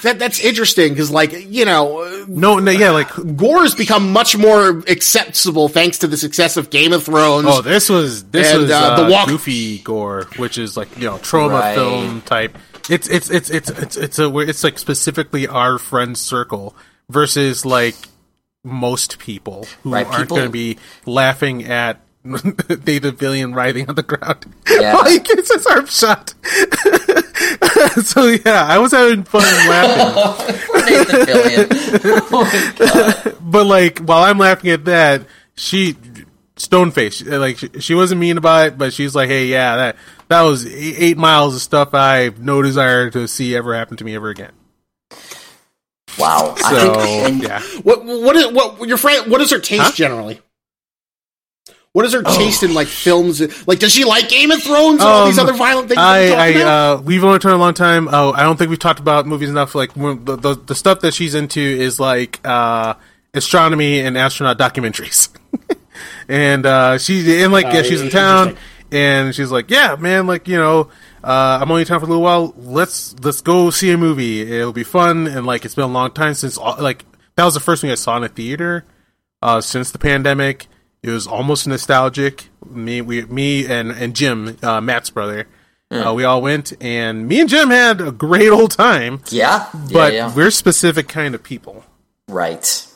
[0.02, 4.36] that that's interesting because like you know no no yeah like gore has become much
[4.36, 7.46] more accessible thanks to the success of Game of Thrones.
[7.48, 10.94] Oh, this was this And, was uh, uh, the walk- goofy gore, which is like
[10.96, 11.74] you know Troma Right.
[11.74, 12.56] film type.
[12.88, 16.74] It's it's it's it's it's it's a it's like specifically our friend circle
[17.08, 17.94] versus like
[18.64, 22.00] most people who Right, aren't going to be laughing at
[22.84, 24.44] David Billion writhing on the ground.
[24.68, 24.94] Yeah.
[25.04, 26.34] like it's his arm shot.
[28.04, 30.56] so yeah, I was having fun laughing.
[30.84, 32.20] Nathan Fillion.
[32.32, 32.44] Oh
[32.78, 32.86] my
[33.24, 33.36] God.
[33.40, 35.22] but like while I'm laughing at that,
[35.56, 35.96] she
[36.56, 39.96] stone face like she, she wasn't mean about it, but she's like, "Hey, yeah, that
[40.28, 43.96] that was eight, eight miles of stuff I have no desire to see ever happen
[43.98, 44.52] to me ever again."
[46.18, 46.54] Wow.
[46.56, 49.30] So think, yeah, What what is what your friend?
[49.30, 49.92] What is her taste Huh?
[49.92, 50.40] generally?
[51.92, 53.40] What is her taste in like films?
[53.66, 55.98] Like, does she like Game of Thrones and all these Um, other violent things?
[55.98, 56.98] I, we're I talking about?
[56.98, 58.08] uh, we've only talked a long time.
[58.12, 59.74] Oh, I don't think we've talked about movies enough.
[59.74, 62.94] Like the, the the stuff that she's into is like uh,
[63.34, 65.30] astronomy and astronaut documentaries.
[66.28, 68.56] and uh, she and like yeah, Uh, she's in town,
[68.92, 70.90] and she's like, yeah, man, like you know.
[71.22, 72.54] Uh, I'm only in town for a little while.
[72.56, 74.40] Let's let's go see a movie.
[74.40, 75.26] It'll be fun.
[75.26, 77.04] And like, it's been a long time since like
[77.34, 78.86] that was the first thing I saw in a theater
[79.42, 80.66] uh, since the pandemic.
[81.02, 82.48] It was almost nostalgic.
[82.68, 85.46] Me, we, me, and and Jim, uh, Matt's brother,
[85.90, 89.22] uh, we all went, and me and Jim had a great old time.
[89.30, 90.34] Yeah, But yeah, yeah.
[90.34, 91.84] we're specific kind of people.
[92.28, 92.86] Right.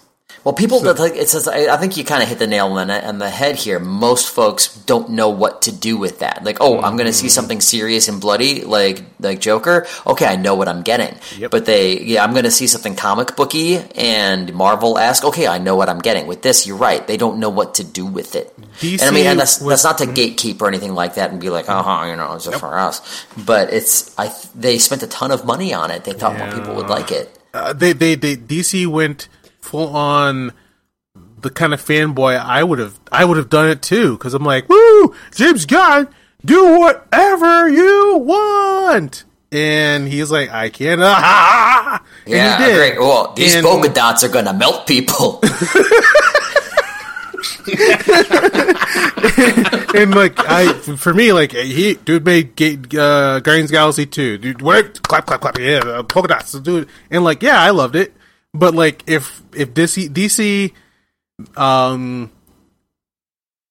[0.44, 2.66] Well, people that like it says, I I think you kind of hit the nail
[2.66, 3.78] on the, on the head here.
[3.80, 6.44] Most folks don't know what to do with that.
[6.44, 7.26] Like, oh, I'm going to Mm-hmm.
[7.26, 9.86] see something serious and bloody, like like Joker.
[10.06, 11.16] Okay, I know what I'm getting.
[11.38, 11.50] Yep.
[11.50, 15.24] But they, yeah, I'm going to see something comic booky and Marvel esque.
[15.24, 16.26] Okay, I know what I'm getting.
[16.26, 17.06] With this, you're right.
[17.06, 18.52] They don't know what to do with it.
[18.80, 21.30] DC and I mean, and that's was- that's not to gatekeep or anything like that
[21.30, 23.00] and be like, uh huh, you know, it's just for us.
[23.46, 24.30] But it's I.
[24.54, 26.04] They spent a ton of money on it.
[26.04, 27.30] They thought more people would like it.
[27.54, 29.28] Uh, they, they, they, DC went
[29.64, 30.52] full on
[31.40, 34.12] the kind of fanboy I would have, I would have done it too.
[34.16, 36.08] Because I'm like, woo, James Gunn,
[36.44, 39.24] do whatever you want.
[39.52, 41.00] And he's like, I can't.
[41.02, 42.76] Ah, and Yeah, he did.
[42.76, 42.98] great.
[42.98, 45.40] Well, these And- polka dots are going to melt people.
[49.94, 52.60] and like I, for me, like he, dude made
[52.96, 54.62] uh, Guardians Galaxy two, dude.
[54.62, 55.02] What?
[55.02, 55.58] Clap, clap, clap.
[55.58, 56.88] Yeah, uh, polka dots, dude.
[57.10, 58.14] And like, yeah, I loved it.
[58.54, 60.72] But like, if if DC, DC,
[61.58, 62.30] um,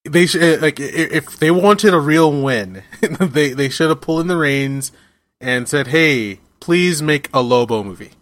[0.04, 4.26] they should like if they wanted a real win, they they should have pulled in
[4.26, 4.92] the reins
[5.40, 8.12] and said, "Hey, please make a Lobo movie."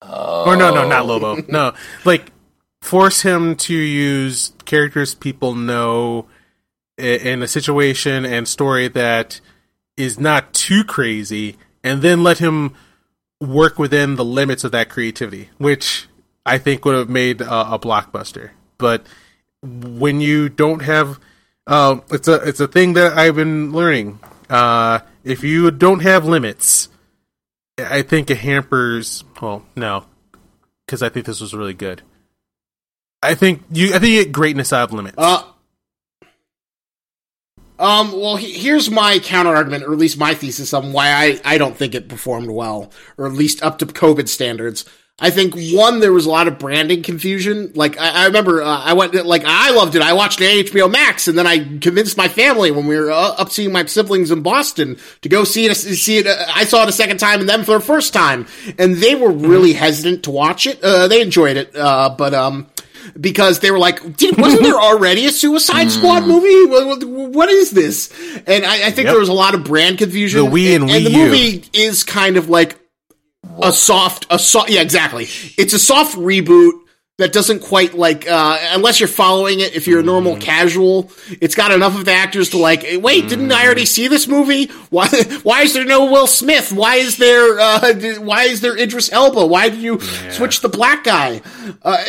[0.00, 0.44] Oh.
[0.46, 1.42] Or no, no, not Lobo.
[1.48, 1.74] No,
[2.06, 2.32] like
[2.80, 6.26] force him to use characters people know
[6.96, 9.40] in a situation and story that
[9.98, 12.74] is not too crazy, and then let him
[13.40, 16.08] work within the limits of that creativity, which
[16.44, 18.50] I think would have made a, a blockbuster.
[18.78, 19.06] But
[19.62, 21.18] when you don't have,
[21.66, 24.20] uh, it's a it's a thing that I've been learning.
[24.48, 26.88] Uh, if you don't have limits,
[27.78, 29.24] I think it hampers.
[29.40, 30.04] Well, no,
[30.86, 32.02] because I think this was really good.
[33.22, 33.94] I think you.
[33.94, 35.16] I think you get greatness out of limits.
[35.18, 35.42] Uh,
[37.78, 41.40] um, well, he, here's my counter argument, or at least my thesis on why I,
[41.44, 44.84] I don't think it performed well, or at least up to COVID standards.
[45.20, 47.72] I think one, there was a lot of branding confusion.
[47.74, 50.02] Like I, I remember, uh, I went like I loved it.
[50.02, 53.10] I watched it on HBO Max, and then I convinced my family when we were
[53.10, 55.74] uh, up seeing my siblings in Boston to go see it.
[55.74, 56.28] See it.
[56.28, 58.46] Uh, I saw it a second time, and them for the first time,
[58.78, 60.82] and they were really hesitant to watch it.
[60.84, 62.68] Uh, they enjoyed it, uh, but um,
[63.20, 66.70] because they were like, wasn't there already a Suicide Squad movie?
[66.70, 67.04] What,
[67.34, 68.12] what- is this?
[68.46, 69.12] And I, I think Yep.
[69.14, 70.44] there was a lot of brand confusion.
[70.44, 71.18] The Wii and and the Wii U.
[71.24, 72.78] movie is kind of like
[73.62, 75.24] a soft, a soft, yeah, exactly.
[75.56, 76.72] It's a soft reboot
[77.16, 80.40] that doesn't quite like, uh, unless you're following it, if you're a normal Mm.
[80.40, 81.10] casual,
[81.40, 84.66] it's got enough of the actors to like, wait, didn't I already see this movie?
[84.90, 85.08] Why,
[85.42, 86.70] why is there no Will Smith?
[86.70, 89.46] Why is there, uh, why is there Idris Elba?
[89.46, 89.98] Why did you
[90.30, 91.40] switch the black guy?
[91.82, 92.04] Uh,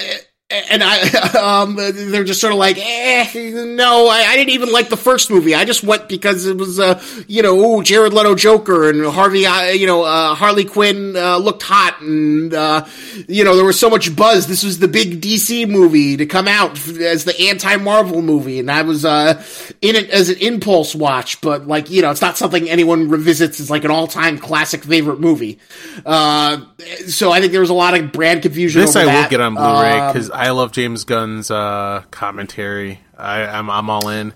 [0.51, 4.89] and I, um, they're just sort of like, eh, no, I, I didn't even like
[4.89, 5.53] the first movie.
[5.53, 9.45] I just went because it was, uh, you know, ooh, Jared Leto Joker and Harvey,
[9.45, 12.85] uh, you know, uh, Harley Quinn, uh, looked hot and, uh,
[13.27, 14.47] you know, there was so much buzz.
[14.47, 18.59] This was the big DC movie to come out as the anti-Marvel movie.
[18.59, 19.43] And I was, uh,
[19.81, 23.59] in it as an impulse watch, but like, you know, it's not something anyone revisits
[23.59, 25.59] as like an all-time classic favorite movie.
[26.03, 26.61] Uh,
[27.07, 29.53] so I think there was a lot of brand confusion this I will get on
[29.53, 33.01] Blu-ray Um, because I love James Gunn's uh, commentary.
[33.17, 34.33] I, I'm I'm all in.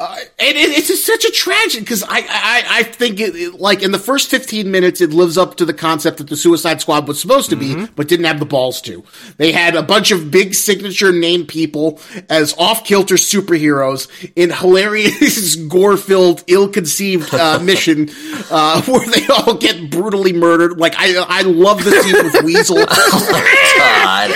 [0.00, 3.54] Uh, and it, it's just such a tragedy because I, I I think it, it-
[3.60, 6.80] like in the first fifteen minutes it lives up to the concept that the Suicide
[6.80, 9.04] Squad was supposed to be, but didn't have the balls to.
[9.36, 15.56] They had a bunch of big signature name people as off kilter superheroes in hilarious
[15.68, 18.08] gore filled, ill conceived uh, mission
[18.50, 20.78] uh, where they all get brutally murdered.
[20.78, 22.76] Like I I love the scene with Weasel.
[22.86, 24.34] God.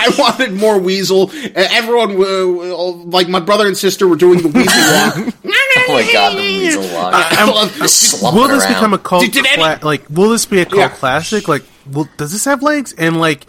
[0.00, 1.30] I wanted more Weasel.
[1.30, 5.34] Uh, Everyone, uh, like my brother and sister, were doing the Weasel walk.
[5.88, 7.14] Oh my god, the weasel walk.
[7.14, 8.74] I love Just will this around.
[8.74, 9.22] become a cult?
[9.22, 10.88] Did- did any- like, will this be a cult Yeah.
[10.88, 11.48] classic?
[11.48, 12.92] Like, will, does this have legs?
[12.92, 13.46] And like,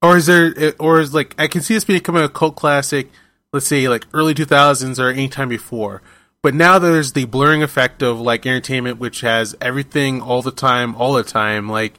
[0.00, 3.10] or is there, or is like, I can see this becoming a cult classic.
[3.52, 6.02] Let's say like early two thousands or any time before.
[6.42, 10.94] But now there's the blurring effect of like entertainment, which has everything all the time,
[10.94, 11.68] all the time.
[11.68, 11.94] Like,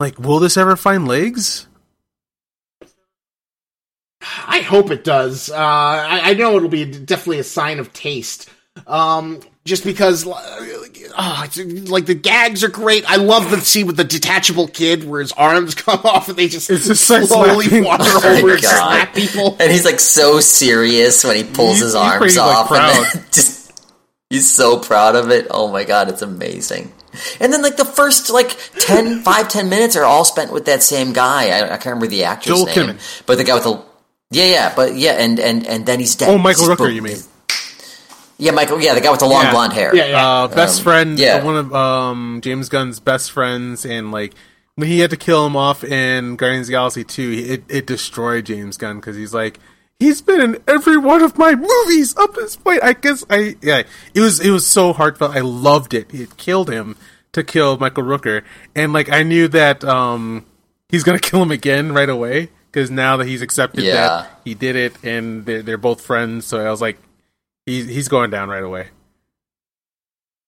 [0.00, 1.66] like, will this ever find legs?
[4.46, 5.50] I hope it does.
[5.50, 8.48] Uh, I, I know it'll be definitely a sign of taste.
[8.86, 13.08] Um, just because, uh, oh, it's, like the gags are great.
[13.10, 16.46] I love the scene with the detachable kid where his arms come off and they
[16.48, 19.56] just, It's just like slowly slapping- wander Oh over and slap people.
[19.58, 22.70] And he's like so serious when he pulls He's- his he's arms pretty, like, off,
[22.70, 23.06] and proud.
[23.12, 23.82] then just
[24.30, 25.46] he's so proud of it.
[25.50, 26.92] Oh my god, it's amazing.
[27.40, 30.82] And then like the first like 10, 5, 10 minutes are all spent with that
[30.82, 31.48] same guy.
[31.48, 33.22] I, I can't remember the actor's Joel name, Kinnaman.
[33.26, 33.82] but the guy with the
[34.30, 36.28] yeah, yeah, but yeah, and and and then he's dead.
[36.30, 37.18] Oh, Michael Rooker, you mean?
[38.38, 38.80] Yeah, Michael.
[38.80, 39.50] Yeah, the guy with the long Yeah.
[39.50, 39.94] blonde hair.
[39.96, 40.26] Yeah, yeah.
[40.42, 41.42] Uh, best Um, friend, yeah.
[41.42, 44.34] one of um, James Gunn's best friends, and like
[44.74, 47.86] when he had to kill him off in Guardians of the Galaxy 2, it, it
[47.86, 49.58] destroyed James Gunn because he's like,
[49.98, 52.80] he's been in every one of my movies up to this point.
[52.82, 55.34] I guess I, yeah, it was, it was so heartfelt.
[55.34, 56.12] I loved it.
[56.12, 56.96] It killed him
[57.32, 58.42] to kill Michael Rooker.
[58.74, 60.44] And like, I knew that, um,
[60.90, 63.94] he's gonna kill him again right away because now that he's accepted Yeah.
[63.94, 66.44] that he did it and they're, they're both friends.
[66.44, 66.98] So I was like,
[67.64, 68.88] he's, he's going down right away.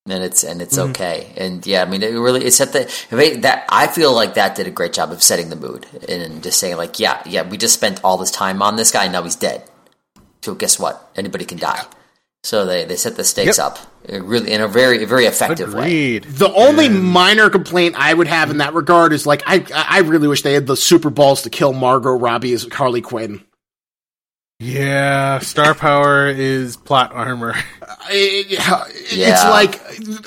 [0.07, 0.91] and it's and it's Mm-hmm.
[0.91, 1.33] okay.
[1.39, 2.85] And yeah, I mean, it really it set the
[3.41, 6.61] that I feel like that did a great job of setting the mood and just
[6.61, 9.37] saying like, yeah, yeah, we just spent all this time on this guy, now he's
[9.37, 9.65] dead.
[10.43, 11.11] So guess what?
[11.17, 11.83] Anybody can die.
[12.45, 13.67] So they they set the stakes Yep.
[13.67, 13.79] up
[14.13, 16.19] uh, really in a very very effective way.
[16.21, 20.29] The only minor complaint I would have in that regard is like I I really
[20.29, 23.43] wish they had the super balls to kill Margot Robbie as Harley Quinn.
[24.61, 27.55] Yeah, star power is plot armor.
[28.11, 29.51] It- it's Yeah.
[29.51, 29.81] like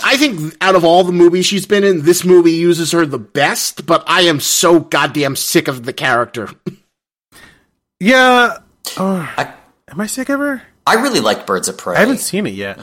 [0.03, 3.17] I think out of all the movies she's been in, this movie uses her the
[3.19, 3.85] best.
[3.85, 6.49] But I am so goddamn sick of the character.
[7.99, 8.57] yeah.
[8.97, 9.53] Oh, I-
[9.89, 10.61] am I sick of her?
[10.91, 11.95] I really liked Birds of Prey.
[11.95, 12.77] I haven't seen it yet.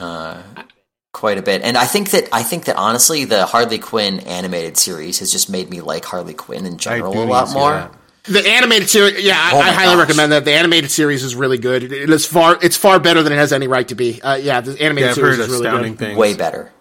[1.11, 1.61] quite a bit.
[1.63, 5.49] And I think that I think that honestly, the Harley Quinn animated series has just
[5.49, 7.71] made me like Harley Quinn in general a lot more.
[7.71, 7.93] that.
[8.23, 10.01] The animated series, yeah, I, Oh I my highly gosh.
[10.07, 10.45] recommend that.
[10.45, 11.83] The animated series is really good.
[11.83, 14.21] It, it is far, it's far better than it has any right to be.
[14.21, 15.97] Uh, yeah, the animated Yeah, series is really good.
[15.97, 16.17] things.
[16.17, 16.71] Way better.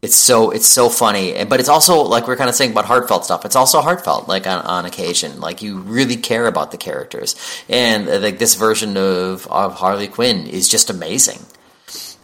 [0.00, 3.24] It's so it's so funny, but it's also like we're kind of saying about heartfelt
[3.24, 3.44] stuff.
[3.44, 7.34] It's also heartfelt, like on, on occasion, like you really care about the characters,
[7.68, 11.40] and uh, like this version of of Harley Quinn is just amazing.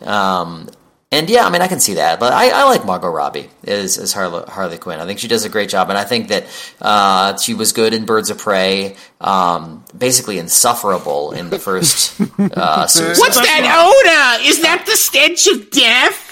[0.02, 0.68] Um,
[1.10, 3.98] and yeah, I mean, I can see that, but I, I like Margot Robbie as
[3.98, 5.00] as Harley, Harley Quinn.
[5.00, 6.44] I think she does a great job, and I think that
[6.80, 12.20] uh, she was good in Birds of Prey, um, basically insufferable in the first.
[12.38, 12.86] Uh,
[13.16, 14.48] What's that odor?
[14.48, 16.23] Is that the stench of death?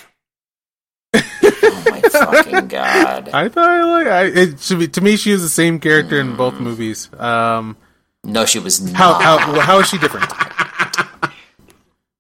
[1.63, 3.29] Oh my fucking god!
[3.33, 4.07] I thought I like.
[4.07, 5.17] I, it should be to me.
[5.17, 6.61] She was the same character in both mm.
[6.61, 7.09] movies.
[7.19, 7.77] Um,
[8.25, 8.97] No, she was not.
[8.97, 10.31] how how how is she different?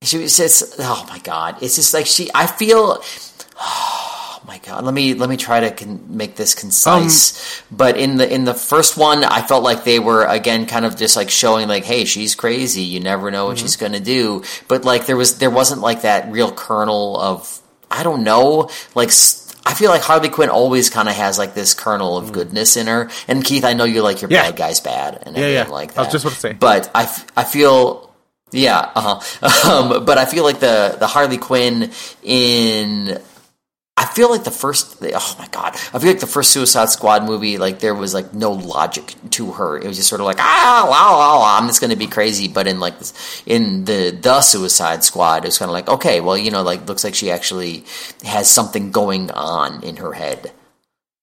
[0.02, 1.62] She was just oh my god!
[1.62, 2.28] It's just like she.
[2.34, 3.02] I feel.
[3.56, 4.84] Oh my god!
[4.84, 7.60] Let me let me try to con- make this concise.
[7.62, 10.84] Um, but in the in the first one, I felt like they were again kind
[10.84, 12.82] of just like showing like, hey, she's crazy.
[12.82, 13.62] You never know what mm-hmm.
[13.64, 14.42] she's going to do.
[14.66, 17.61] But like there was there wasn't like that real kernel of
[17.92, 19.10] I don't know like.
[19.64, 22.88] I feel like Harley Quinn always kind of has like this kernel of goodness in
[22.88, 23.08] her.
[23.28, 24.42] And Keith, I know you like your Yeah.
[24.42, 25.72] bad guys bad and Yeah, everything yeah.
[25.72, 26.52] like I was just about to say.
[26.54, 28.12] But I, f- I feel
[28.50, 29.70] yeah, uh-huh.
[29.94, 31.92] um, but I feel like the the Harley Quinn
[32.24, 33.20] in
[34.02, 37.24] I feel like the first oh my god I feel like the first Suicide Squad
[37.24, 39.78] movie like there was like no logic to her.
[39.78, 42.48] It was just sort of like ah wow, wow I'm just going to be crazy.
[42.48, 42.94] But in like
[43.46, 47.04] in the the Suicide Squad it's kind of like okay well you know like looks
[47.04, 47.84] like she actually
[48.24, 50.52] has something going on in her head.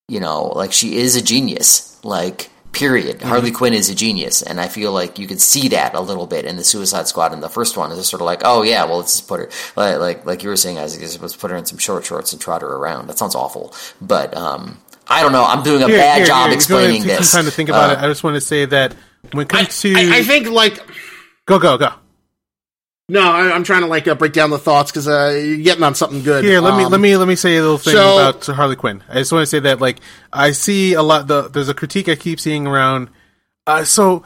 [0.08, 2.04] You know, like she is a genius.
[2.04, 3.22] Like, period.
[3.22, 6.28] Harley Quinn is a genius, and I feel like you could see that a little
[6.28, 7.34] bit in the Suicide Squad.
[7.34, 9.40] In the first one, it's just sort of like, oh yeah, well let's just put
[9.40, 12.06] her like like, like you were saying, Isaac, is let's put her in some short
[12.06, 13.08] shorts and trot her around.
[13.08, 15.44] That sounds awful, but um, I don't know.
[15.44, 17.30] I'm doing a Here, bad here, job here, if you wanna explaining take this.
[17.32, 18.00] Some time to think about Uh, it.
[18.06, 18.96] I just want to say that
[19.32, 20.80] when it I, comes to I, I think like
[21.46, 21.94] go go go.
[23.10, 25.84] No, I, I'm trying to like uh, break down the thoughts because uh, you're getting
[25.84, 26.44] on something good.
[26.44, 28.76] Here, let me Um, let me let me say a little thing so- about Harley
[28.76, 29.04] Quinn.
[29.10, 30.00] I just want to say that like
[30.32, 31.28] I see a lot.
[31.28, 33.10] The there's a critique I keep seeing around.
[33.68, 34.24] Uh, so,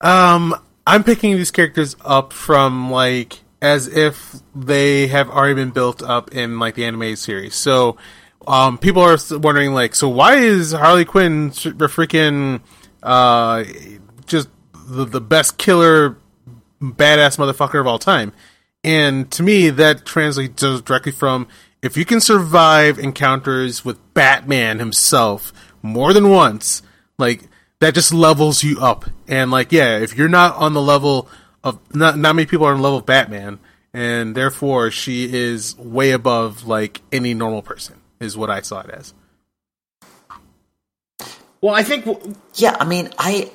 [0.00, 0.54] um,
[0.86, 6.34] I'm picking these characters up from like as if they have already been built up
[6.34, 7.54] in like the animated series.
[7.54, 7.96] So,
[8.46, 12.60] um, people are wondering like, so why is Harley Quinn freaking
[13.02, 13.64] uh
[14.26, 16.16] just the the best killer
[16.80, 18.32] badass motherfucker of all time.
[18.82, 21.48] And to me, that translates directly from
[21.82, 25.52] if you can survive encounters with Batman himself
[25.82, 26.82] more than once,
[27.18, 27.48] like
[27.80, 29.06] that just levels you up.
[29.28, 31.28] And like, yeah, if you're not on the level
[31.64, 33.58] of not not many people are on the level of Batman,
[33.92, 38.90] and therefore she is way above like any normal person, is what I saw it
[38.90, 39.14] as.
[41.60, 43.50] Well, I think w- yeah, I mean, I.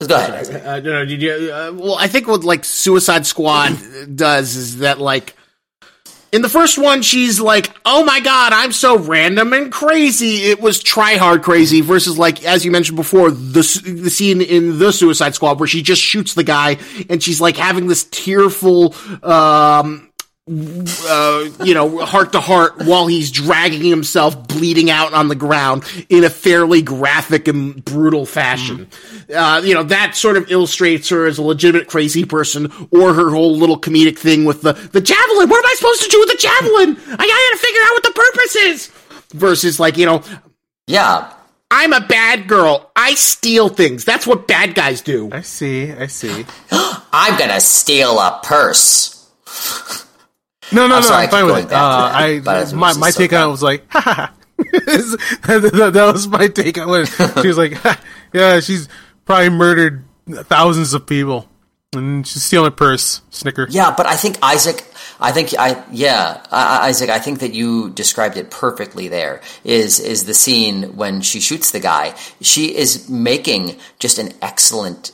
[0.00, 0.66] Go ahead.
[0.66, 3.78] Uh, no, no, did you, uh, well, I think what like Suicide Squad
[4.14, 5.34] does is that like
[6.32, 10.60] in the first one she's like, "Oh my god, I'm so random and crazy." It
[10.60, 14.92] was try hard crazy versus like as you mentioned before the the scene in the
[14.92, 16.76] Suicide Squad where she just shoots the guy
[17.08, 20.10] and she's like having this tearful um
[20.48, 25.82] uh, you know, heart to heart while he's dragging himself bleeding out on the ground
[26.08, 28.88] in a fairly graphic and brutal fashion.
[29.34, 33.30] Uh, you know, that sort of illustrates her as a legitimate crazy person or her
[33.30, 35.48] whole little comedic thing with the, the javelin.
[35.48, 36.96] What am I supposed to do with the javelin?
[37.18, 38.92] I gotta figure out what the purpose is.
[39.32, 40.22] Versus like, you know,
[40.86, 41.32] Yeah,
[41.72, 42.92] I'm a bad girl.
[42.94, 44.04] I steal things.
[44.04, 45.28] That's what bad guys do.
[45.32, 45.90] I see.
[45.90, 46.46] I see.
[46.70, 49.12] I'm gonna steal a purse.
[50.72, 51.08] No, no, no.
[51.08, 51.72] I'm fine with it.
[51.72, 52.40] Uh, I
[52.74, 54.34] my my so take on it was like, ha, ha, ha.
[54.58, 57.08] that, was my take on it.
[57.42, 58.00] She was like, ha,
[58.32, 58.88] yeah, she's
[59.24, 61.48] probably murdered thousands of people,
[61.94, 63.22] and she's stealing a purse.
[63.30, 63.66] Snicker.
[63.70, 64.84] Yeah, but I think Isaac.
[65.18, 67.10] I think I yeah I- Isaac.
[67.10, 69.08] I think that you described it perfectly.
[69.08, 72.14] There is is the scene when she shoots the guy.
[72.40, 75.12] She is making just an excellent.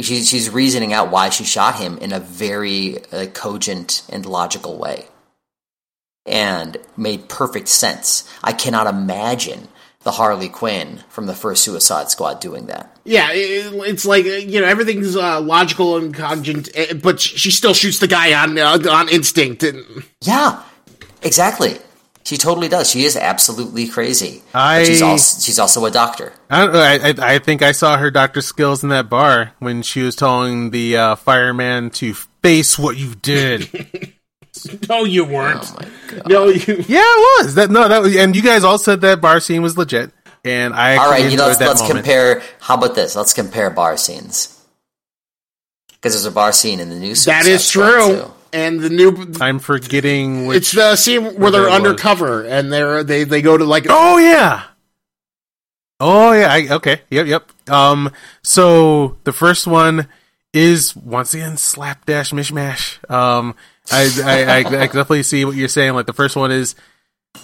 [0.00, 4.76] She's she's reasoning out why she shot him in a very uh, cogent and logical
[4.76, 5.06] way,
[6.26, 8.28] and made perfect sense.
[8.42, 9.68] I cannot imagine
[10.02, 12.96] the Harley Quinn from the first Suicide Squad doing that.
[13.04, 17.52] Yeah, it, it's like uh, you know everything's uh, logical and cogent, uh, but she
[17.52, 19.62] still shoots the guy on uh, on instinct.
[19.62, 19.84] And
[20.22, 20.60] Yeah,
[21.22, 21.78] exactly.
[22.24, 22.88] She totally does.
[22.90, 24.42] She is absolutely crazy.
[24.54, 26.32] I- But she's also she's also a doctor.
[26.48, 29.82] I, don't I, I I think I saw her doctor skills in that bar when
[29.82, 34.14] she was telling the uh, fireman to face what you did.
[34.88, 35.64] no, you weren't.
[35.64, 36.28] Oh my god!
[36.28, 36.84] No, you.
[36.88, 37.70] yeah, it was that.
[37.70, 40.10] No, that was, and you guys all said that bar scene was legit,
[40.44, 42.42] and I All right, actually you know, let's, let's compare.
[42.60, 43.14] How about this?
[43.16, 44.58] Let's compare bar scenes
[45.88, 47.14] because there's a bar scene in the new.
[47.14, 48.16] That Suicide true.
[48.16, 48.33] too.
[48.54, 49.34] And the new.
[49.40, 50.58] I'm forgetting which.
[50.58, 51.74] It's the scene where they're that was.
[51.74, 54.62] undercover and they're they they go to like Oh yeah.
[55.98, 56.52] Oh yeah.
[56.52, 57.02] I, okay.
[57.10, 57.26] Yep.
[57.26, 57.70] Yep.
[57.70, 58.12] Um.
[58.42, 60.06] So the first one
[60.52, 63.10] is once again slapdash mishmash.
[63.10, 63.56] Um.
[63.90, 65.94] I I, I, I definitely see what you're saying.
[65.94, 66.74] Like the first one is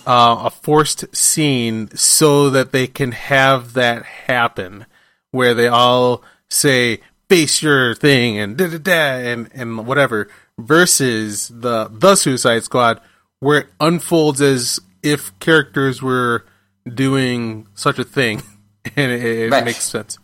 [0.07, 4.87] uh, a forced scene so that they can have that happen,
[5.33, 7.01] where they all say
[7.31, 10.29] face your thing and da da da and and whatever.
[10.59, 13.01] Versus the the Suicide Squad,
[13.39, 16.45] where it unfolds as if characters were
[16.87, 18.43] doing such a thing,
[18.97, 19.65] and it, it Right.
[19.65, 20.19] makes sense.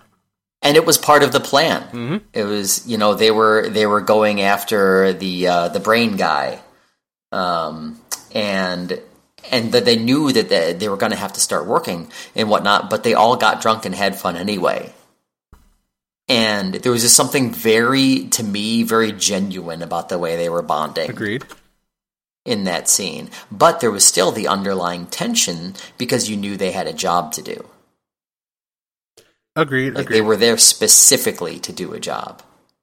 [0.62, 1.83] and it was part of the plan.
[1.85, 2.16] Mm-hmm.
[2.35, 6.61] It was, you know, they were they were going after the uh, the brain guy,
[7.33, 7.99] um,
[8.35, 9.01] and
[9.51, 12.51] and that they knew that they, they were going to have to start working and
[12.51, 12.91] whatnot.
[12.91, 14.93] But they all got drunk and had fun anyway.
[16.28, 20.62] And there was just something very, to me, very genuine about the way they were
[20.62, 21.44] bonding Agreed.
[22.44, 23.31] in that scene.
[23.51, 27.43] But there was still the underlying tension because you knew they had a job to
[27.43, 27.65] do.
[29.55, 29.94] Agreed.
[29.94, 30.16] Like agreed.
[30.16, 32.43] they were there specifically to do a job.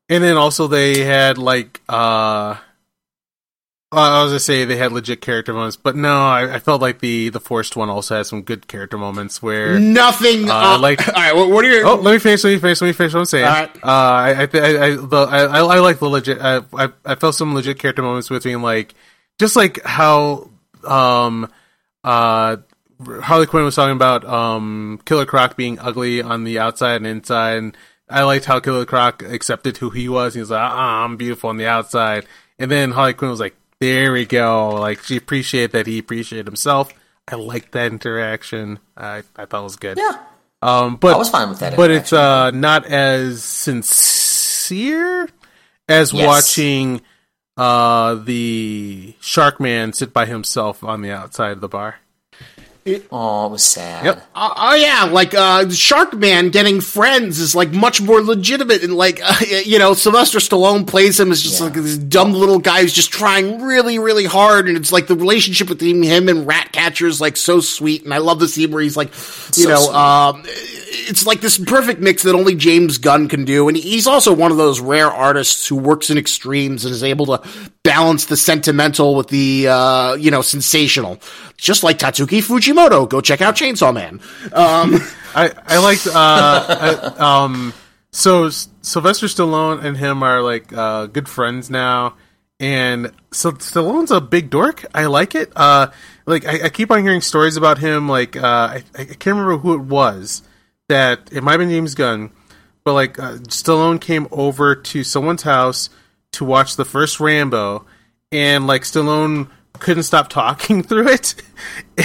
[0.09, 2.55] And then also they had like uh
[3.99, 6.99] I was gonna say they had legit character moments, but no, I, I felt like
[6.99, 10.49] the the forced one also had some good character moments where nothing.
[10.49, 11.85] Uh, Uh, like- all right, what, what are your?
[11.85, 12.43] Oh, let me finish.
[12.43, 12.81] Let me finish.
[12.81, 13.45] Let me finish what I'm saying.
[13.45, 13.75] All right.
[13.77, 16.39] Uh, I I th- I I, the, I, I I like the legit.
[16.41, 18.93] I, I I felt some legit character moments between like
[19.39, 20.49] just like how
[20.85, 21.49] um
[22.03, 22.57] uh
[23.21, 27.57] Harley Quinn was talking about um Killer Croc being ugly on the outside and inside,
[27.57, 27.77] and
[28.09, 30.33] I liked how Killer Croc accepted who he was.
[30.35, 32.25] He was like, ah, I'm beautiful on the outside,
[32.59, 34.69] and then Harley Quinn was like, there we go.
[34.69, 36.93] Like she appreciated that he appreciated himself.
[37.27, 38.79] I liked that interaction.
[38.95, 39.97] I I thought it was good.
[39.97, 40.17] Yeah.
[40.61, 45.27] Um, but I was fine with that But it's uh not as sincere
[45.89, 46.25] as Yes.
[46.25, 47.01] watching
[47.57, 51.95] uh the Shark Man sit by himself on the outside of the bar.
[52.85, 54.03] Oh, it was sad.
[54.03, 54.27] Yep.
[54.35, 58.93] Oh oh, yeah, like uh, Shark Man getting friends is like much more legitimate, and
[58.95, 61.67] like uh, you know, Sylvester Stallone plays him as just Yeah.
[61.67, 65.15] like this dumb little guy who's just trying really, really hard, and it's like the
[65.15, 68.83] relationship between him and Ratcatcher is like so sweet, and I love the scene where
[68.83, 73.29] he's like, you So know, um, it's like this perfect mix that only James Gunn
[73.29, 76.93] can do, and he's also one of those rare artists who works in extremes and
[76.93, 77.41] is able to
[77.83, 81.19] balance the sentimental with the uh, you know sensational,
[81.55, 82.43] just like Tatsuki
[82.73, 83.07] Fujimoto.
[83.09, 84.19] Go check out Chainsaw Man.
[84.51, 84.99] Um,
[85.35, 87.73] I I liked uh I, um
[88.11, 92.15] so Sylvester Stallone and him are like uh good friends now
[92.59, 94.85] and so Stallone's a big dork.
[94.93, 95.51] I like it.
[95.55, 95.87] Uh
[96.25, 99.57] like I, I keep on hearing stories about him like uh I, I can't remember
[99.57, 100.43] who it was
[100.89, 102.31] that it might have been James Gunn
[102.83, 105.89] but like uh, Stallone came over to someone's house
[106.33, 107.85] to watch the first Rambo,
[108.31, 111.35] and like Stallone couldn't stop talking through it,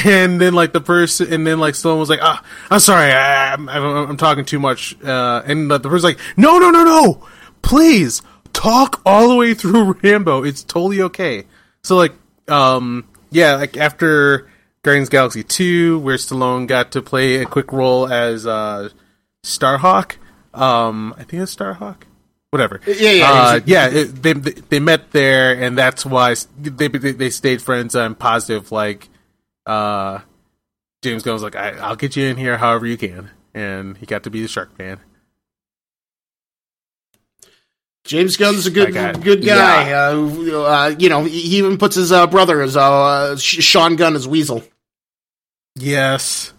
[0.04, 3.52] and then like the person, and then like Stallone was like, "Ah, I'm sorry, I,
[3.52, 7.26] I'm, I'm, I'm talking too much," uh, and the person's like, "No, no, no, no,
[7.62, 8.22] please
[8.52, 10.44] talk all the way through Rambo.
[10.44, 11.44] It's totally okay."
[11.82, 12.14] So like,
[12.48, 14.48] um, yeah, like after
[14.82, 18.88] Guardians Galaxy two, where Stallone got to play a quick role as uh,
[19.44, 20.16] Starhawk.
[20.54, 22.02] Um, I think it's Starhawk.
[22.50, 22.80] Whatever.
[22.86, 23.88] Yeah, yeah, Uh, yeah.
[23.88, 27.94] It, they they met there, and that's why they they, they stayed friends.
[27.94, 28.72] I'm positive.
[28.72, 29.08] Like,
[29.66, 30.20] uh,
[31.02, 34.06] James Gunn was like, I, "I'll get you in here however you can," and he
[34.06, 34.98] got to be the Shark Man.
[38.04, 39.20] James Gunn's a good That guy.
[39.20, 39.92] good guy.
[39.92, 43.96] Uh, uh, you know, he he even puts his uh, brother as uh, Sh- Sean
[43.96, 44.62] Gunn as Weasel.
[45.76, 46.54] Yes.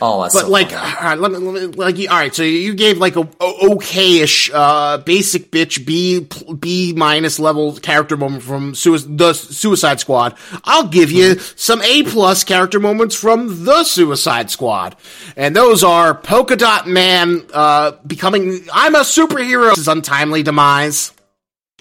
[0.00, 2.34] Oh, But so like, all right, let me, let me, like, all right.
[2.34, 6.26] So you gave like a, a okayish, uh, basic bitch B
[6.58, 10.34] B minus level character moment from Sui- the Suicide Squad.
[10.64, 14.96] I'll give you some A plus character moments from the Suicide Squad,
[15.36, 19.74] and those are Polka Dot Man uh, becoming I'm a superhero.
[19.76, 21.12] His untimely demise.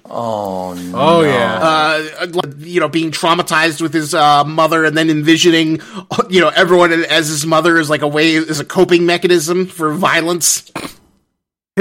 [0.06, 0.92] Oh no.
[0.94, 1.60] Oh yeah.
[1.62, 5.80] uh, you know, being traumatized with his uh, mother, and then envisioning,
[6.30, 9.94] you know, everyone as his mother is like a way as a coping mechanism for
[9.94, 10.72] violence.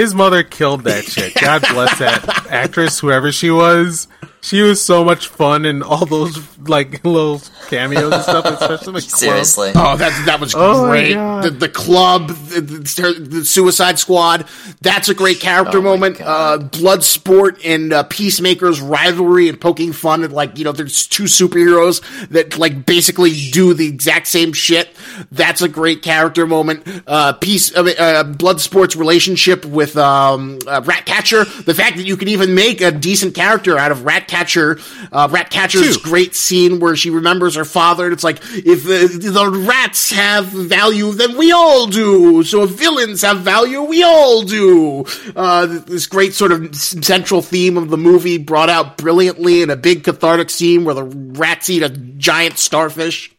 [0.01, 1.35] His mother killed that shit.
[1.41, 4.09] God bless that actress, whoever she was.
[4.43, 9.07] She was so much fun and all those like little cameos and stuff, especially the
[9.07, 9.19] club.
[9.19, 9.73] Seriously.
[9.75, 11.13] Oh, that that was Oh great.
[11.13, 14.47] The, the club, the, the, the Suicide Squad.
[14.81, 16.23] That's a great character Oh moment.
[16.23, 16.73] Uh, God.
[16.73, 22.01] Bloodsport and uh, Peacemaker's rivalry and poking fun at like you know there's two superheroes
[22.29, 24.89] that like basically do the exact same shit.
[25.31, 27.03] That's a great character moment.
[27.07, 31.45] Uh, Peace, I mean, uh, Bloodsport's relationship with um, uh, Ratcatcher.
[31.45, 34.79] The fact that you can even make a decent character out of Ratcatcher.
[35.13, 36.03] Uh, Ratcatcher's Two.
[36.03, 38.05] great scene where she remembers her father.
[38.05, 42.43] And it's like if the, the rats have value, then we all do.
[42.43, 45.05] So if villains have value, we all do.
[45.35, 49.77] Uh, this great sort of central theme of the movie brought out brilliantly in a
[49.77, 53.33] big cathartic scene where the rats eat a giant starfish.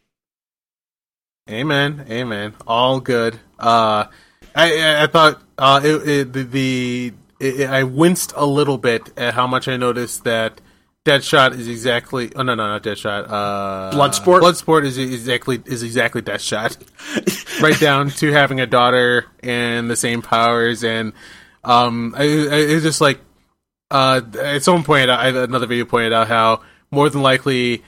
[1.50, 2.06] Amen.
[2.10, 2.54] Amen.
[2.66, 3.38] All good.
[3.60, 4.06] Uh,
[4.56, 9.34] I, I thought uh, it, it, the, the it, I winced a little bit at
[9.34, 10.60] how much I noticed that
[11.06, 12.32] Deadshot is exactly.
[12.36, 13.26] Oh no, no, not Deadshot.
[13.28, 14.42] Uh, Bloodsport?
[14.42, 16.78] Bloodsport is exactly is exactly Deadshot.
[17.62, 21.14] right down to having a daughter and the same powers, and
[21.64, 23.20] um, I, I, it's just like
[23.90, 26.62] uh, at some point, I, another video pointed out how
[26.92, 27.84] more than likely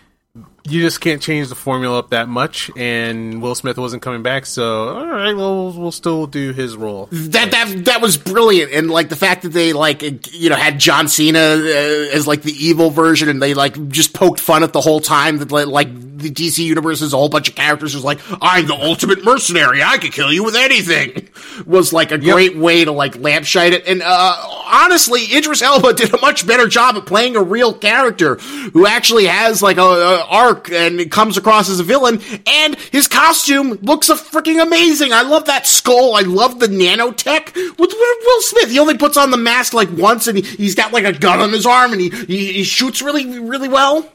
[0.65, 4.45] you just can't change the formula up that much, and Will Smith wasn't coming back,
[4.45, 7.09] so all right, well, we'll still do his role.
[7.11, 10.01] That that that was brilliant, and like the fact that they like
[10.33, 14.13] you know had John Cena uh, as like the evil version, and they like just
[14.13, 17.49] poked fun at the whole time that like, the DC universe is a whole bunch
[17.49, 21.27] of characters who's like I'm the ultimate mercenary, I could kill you with anything,
[21.65, 23.85] was like a great way to like lampshade it.
[23.85, 24.35] And uh,
[24.65, 29.25] honestly, Idris Elba did a much better job at playing a real character who actually
[29.25, 33.79] has like a, a arc and it comes across as a villain, and his costume
[33.81, 35.13] looks a freaking amazing.
[35.13, 36.15] I love that skull.
[36.15, 38.69] I love the nanotech with, Will Smith.
[38.69, 41.39] He only puts on the mask like once, and he, he's got like a gun
[41.39, 44.09] on his arm, and he, he he shoots really really well.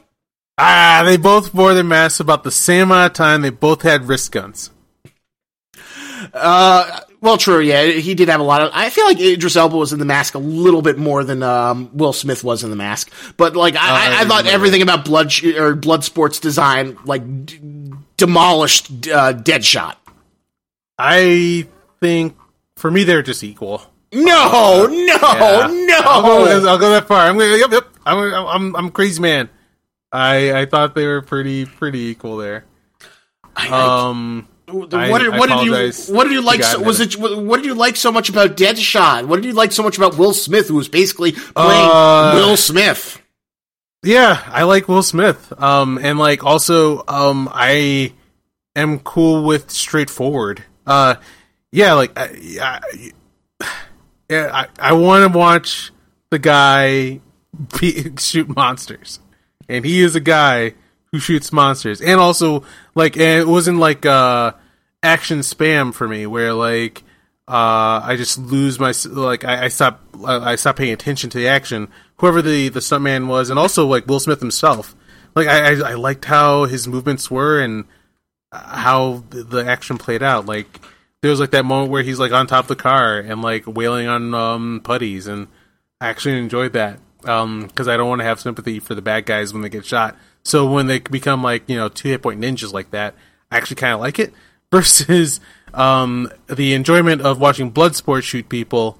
[0.57, 3.41] Ah, they both wore their masks about the same amount of time.
[3.41, 4.71] They both had wrist guns.
[6.33, 7.59] Uh, well, true.
[7.59, 8.71] Yeah, he did have a lot of.
[8.73, 11.89] I feel like Idris Elba was in the mask a little bit more than um,
[11.93, 13.11] Will Smith was in the mask.
[13.37, 17.45] But like, I, I, I I thought everything about Blood sh- or Bloodsport's design like
[17.45, 17.59] d-
[18.17, 19.95] demolished uh, Deadshot.
[20.97, 21.67] I
[21.99, 22.37] think
[22.77, 23.81] for me they're just equal.
[24.13, 25.67] No, no, Yeah.
[25.69, 25.97] no.
[26.03, 27.27] I'll go, I'll go that far.
[27.27, 27.87] I'm gonna, yep, yep.
[28.05, 29.49] I'm, I'm, I'm crazy man.
[30.11, 32.65] I, I thought they were pretty, pretty equal there.
[33.69, 36.63] Um, what, did, what did you what did you like?
[36.63, 39.27] So, was it what did you like so much about Deadshot?
[39.27, 42.57] What did you like so much about Will Smith, who was basically playing Uh, Will
[42.57, 43.21] Smith?
[44.03, 45.51] Yeah, I like Will Smith.
[45.61, 48.13] Um, and like also, um, I
[48.75, 50.63] am cool with straightforward.
[50.87, 51.15] Uh,
[51.71, 52.79] yeah, like, I,
[53.61, 53.65] I,
[54.29, 55.91] yeah, I, I want to watch
[56.29, 57.19] the guy
[57.79, 59.19] be, shoot monsters,
[59.67, 60.73] and he is a guy
[61.11, 62.63] who shoots monsters, and also
[62.95, 64.53] like, and it wasn't like uh
[65.03, 67.03] action spam for me, where like.
[67.51, 71.47] Uh, I just lose my like I, I stop I stop paying attention to the
[71.47, 71.87] action.
[72.17, 74.95] Whoever the the stuntman was, and also like Will Smith himself.
[75.33, 77.85] Like I, I I liked how his movements were and
[78.51, 80.45] how the, the action played out.
[80.45, 80.79] Like
[81.23, 83.65] there was like that moment where he's like on top of the car and like
[83.65, 85.47] wailing on um putties, and
[85.99, 89.25] I actually enjoyed that um because I don't want to have sympathy for the bad
[89.25, 90.15] guys when they get shot.
[90.43, 93.15] So when they become like you know two hit point ninjas like that,
[93.51, 94.33] I actually kind of like it.
[94.71, 95.39] Versus
[95.73, 98.99] um the enjoyment of watching Bloodsport shoot people.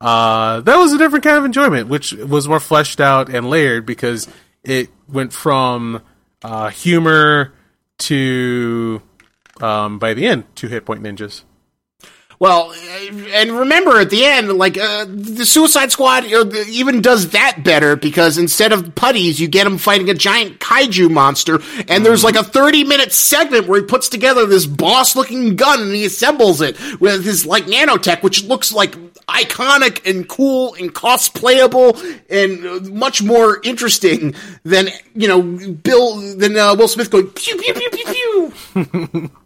[0.00, 3.86] Uh, that was a different kind of enjoyment, which was more fleshed out and layered
[3.86, 4.26] because
[4.64, 6.02] it went from
[6.42, 7.52] uh, humor
[7.98, 9.00] to
[9.60, 11.42] um, by the end two hit point ninjas.
[12.42, 12.74] Well,
[13.34, 17.94] and remember at the end, like uh, the Suicide Squad uh, even does that better
[17.94, 22.34] because instead of putties, you get him fighting a giant kaiju monster, and there's like
[22.34, 26.60] a 30 minute segment where he puts together this boss looking gun and he assembles
[26.60, 28.96] it with his like nanotech, which looks like
[29.28, 31.94] iconic and cool and cosplayable
[32.28, 37.54] and uh, much more interesting than you know Bill than uh, Will Smith going pew
[37.56, 39.30] pew pew pew pew.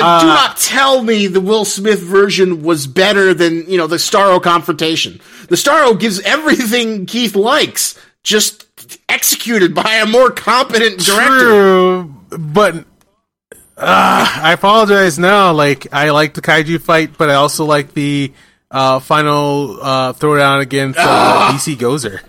[0.00, 3.96] Like, do not tell me the Will Smith version was better than, you know, the
[3.96, 5.20] Starro confrontation.
[5.48, 8.66] The Starro gives everything Keith likes, just
[9.08, 11.38] executed by a more competent director.
[11.38, 12.84] True, but
[13.76, 15.52] uh, I apologize now.
[15.52, 18.32] Like I like the kaiju fight, but I also like the
[18.70, 22.20] uh, final uh, throwdown against uh, DC Gozer.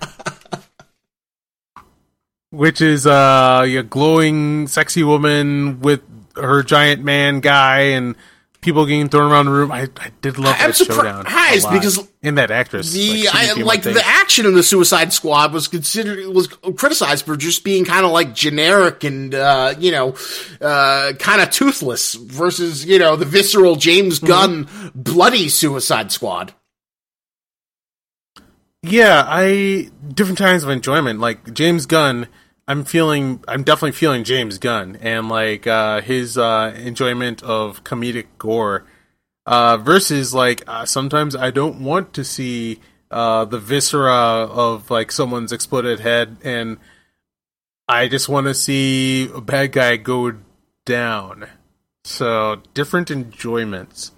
[2.52, 6.02] Which is uh, a glowing, sexy woman with
[6.36, 8.16] her giant man guy and
[8.62, 9.72] people getting thrown around the room.
[9.72, 11.26] I, I did love I'm that showdown.
[11.26, 14.54] surprised because in that actress, The like, I, shouldn't be my like the action in
[14.54, 19.34] the Suicide Squad was considered was criticized for just being kind of like generic and
[19.34, 20.16] uh, you know
[20.62, 26.54] uh, kind of toothless versus you know the visceral James Gunn bloody Suicide Squad.
[28.82, 31.20] Yeah, I different times of enjoyment.
[31.20, 32.28] Like James Gunn,
[32.70, 38.28] I'm feeling I'm definitely feeling James Gunn and like uh his uh enjoyment of comedic
[38.38, 38.86] gore
[39.48, 42.80] uh versus like uh, sometimes I don't want to see
[43.10, 46.78] uh the viscera of like someone's exploded head and
[47.88, 50.34] I just want to see a bad guy go
[50.86, 51.48] down.
[52.04, 54.12] So different enjoyments.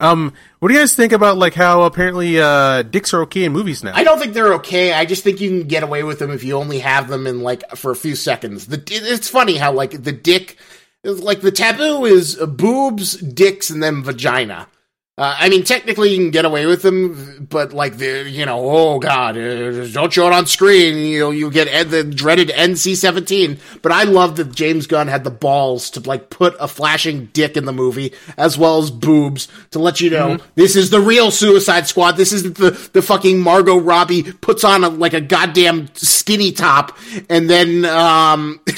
[0.00, 3.52] Um, what do you guys think about like how apparently uh dicks are okay in
[3.52, 3.92] movies now?
[3.94, 4.92] I don't think they're okay.
[4.92, 7.42] I just think you can get away with them if you only have them in
[7.42, 8.66] like for a few seconds.
[8.66, 10.58] The it's funny how like the dick,
[11.04, 14.68] like the taboo is boobs, dicks, and then vagina.
[15.16, 18.68] Uh, I mean, technically you can get away with them, but like the you know,
[18.68, 20.96] oh god, uh, don't show it on screen.
[20.98, 23.58] You know, you get N- the dreaded NC seventeen.
[23.80, 27.56] But I love that James Gunn had the balls to like put a flashing dick
[27.56, 31.30] in the movie as well as boobs to let you know this is the real
[31.30, 32.16] Suicide Squad.
[32.16, 36.98] This isn't the the fucking Margot Robbie puts on a, like a goddamn skinny top
[37.30, 38.60] and then um.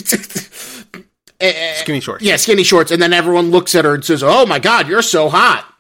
[1.41, 2.25] Skinny shorts.
[2.25, 5.03] Yeah, skinny shorts, and then everyone looks at her and says, "Oh my god, you're
[5.03, 5.71] so hot."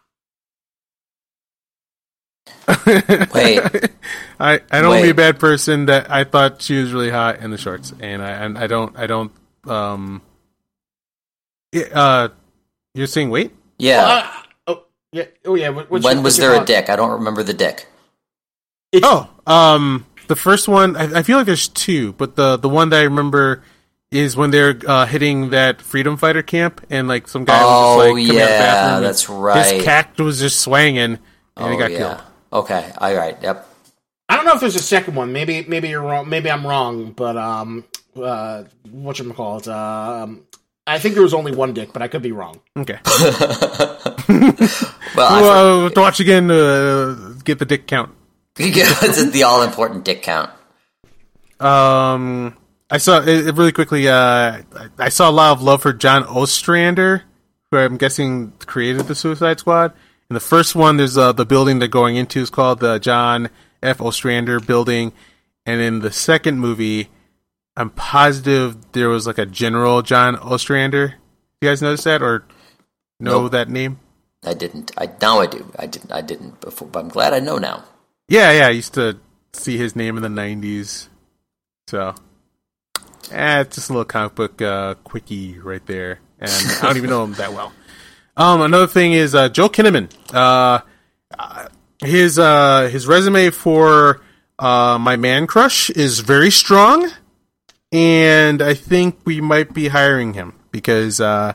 [2.86, 3.60] Wait,
[4.40, 7.10] I, I don't want to be a bad person that I thought she was really
[7.10, 9.32] hot in the shorts, and I and I don't I don't
[9.66, 10.22] um.
[11.72, 12.28] yeah, Uh,
[12.94, 13.52] you're saying wait?
[13.78, 14.02] yeah.
[14.66, 15.68] Uh, oh yeah, oh yeah.
[15.68, 16.66] what- what's when your- was what's your there a thought?
[16.66, 16.90] dick?
[16.90, 17.86] I don't remember the dick.
[19.02, 22.88] Oh, um, the first one I, I feel like there's two, but the the one
[22.90, 23.62] that I remember
[24.10, 27.96] is when they're uh, hitting that freedom fighter camp, and like some guy was Oh,
[27.98, 29.02] just like coming out of the yeah, bathroom.
[29.02, 29.74] that's right.
[29.74, 31.18] His cact was just swanging, and
[31.56, 31.98] oh he got yeah.
[31.98, 32.20] killed.
[32.56, 32.92] Okay.
[32.98, 33.36] All right.
[33.42, 33.68] Yep.
[34.28, 35.32] I don't know if there's a second one.
[35.32, 36.28] Maybe maybe you're wrong.
[36.28, 37.12] Maybe I'm wrong.
[37.12, 37.84] But um,
[38.16, 39.68] uh, what you call it?
[39.68, 40.42] Um,
[40.86, 42.60] I think there was only one dick, but I could be wrong.
[42.76, 42.98] Okay,
[45.16, 48.14] Well, I well, uh, to watch again to uh, get the dick count.
[48.56, 50.50] it's the all important dick count.
[51.60, 52.56] Um,
[52.90, 54.08] I saw it, it really quickly.
[54.08, 57.22] Uh, I, I saw a lot of love for John Ostrander,
[57.70, 59.92] who I'm guessing created the Suicide Squad.
[60.28, 63.48] In the first one, there's uh, the building they're going into is called the John
[63.82, 64.00] F.
[64.00, 65.12] Ostrander Building,
[65.64, 67.08] and in the second movie,
[67.76, 71.14] I'm positive there was like a General John Ostrander.
[71.60, 72.44] You guys notice that or
[73.20, 73.52] know Nope.
[73.52, 74.00] that name?
[74.44, 74.92] I didn't.
[74.98, 75.72] I now I do.
[75.78, 76.12] I didn't.
[76.12, 77.84] I didn't before, but I'm glad I know now.
[78.28, 78.66] Yeah, yeah.
[78.66, 79.18] I used to
[79.52, 81.08] see his name in the '90s.
[81.88, 82.14] So,
[83.30, 87.10] eh, it's just a little comic book uh, quickie right there, and I don't even
[87.10, 87.72] know him that well.
[88.36, 90.10] Um, another thing is uh, Joel Kinnaman.
[90.32, 90.80] Uh,
[91.38, 91.68] uh,
[92.00, 94.20] his uh, his resume for
[94.58, 97.10] uh, my man crush is very strong,
[97.92, 101.54] and I think we might be hiring him because uh,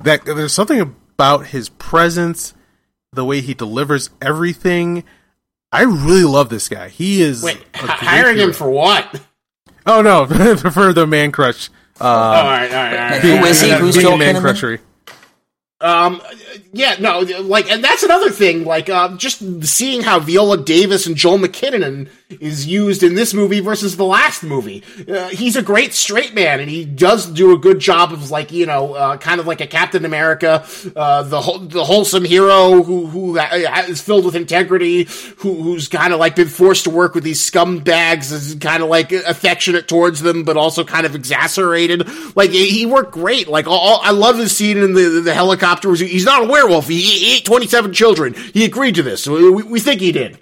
[0.00, 2.54] that there's something about his presence,
[3.12, 5.04] the way he delivers everything.
[5.70, 6.88] I really love this guy.
[6.88, 9.20] He is Wait, a h- great hiring him for what?
[9.86, 11.70] Oh no, for the man crush.
[12.00, 13.20] all right, all right, all right.
[13.20, 13.70] Who is he?
[13.72, 14.42] Who's Joe man Kinnaman?
[14.42, 14.78] crushery.
[15.80, 16.20] Um,
[16.72, 18.64] yeah, no, like, and that's another thing.
[18.64, 23.60] Like, uh, just seeing how Viola Davis and Joel Kinnaman is used in this movie
[23.60, 24.82] versus the last movie.
[25.08, 28.52] Uh, he's a great straight man, and he does do a good job of like,
[28.52, 33.06] you know, uh, kind of like a Captain America, uh, the the wholesome hero who
[33.06, 35.04] who is filled with integrity,
[35.38, 38.90] who who's kind of like been forced to work with these scumbags, is kind of
[38.90, 42.06] like affectionate towards them, but also kind of exasperated.
[42.36, 43.48] Like, he worked great.
[43.48, 46.88] Like, all, I love the scene in the the helicopter he's not a werewolf.
[46.88, 48.34] He, ate 27 children.
[48.34, 49.26] He agreed to this.
[49.26, 50.38] We, we think he did.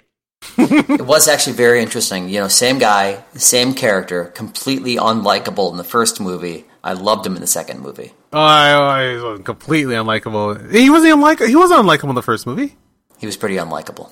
[0.57, 2.29] It was actually very interesting.
[2.29, 6.65] You know, same guy, same character, completely unlikable in the first movie.
[6.83, 8.13] I loved him in the second movie.
[8.31, 10.71] Oh, I, I was completely unlikable.
[10.71, 11.39] He wasn't unlike.
[11.39, 12.75] He wasn't unlikable in the first movie.
[13.17, 14.09] He was pretty unlikable.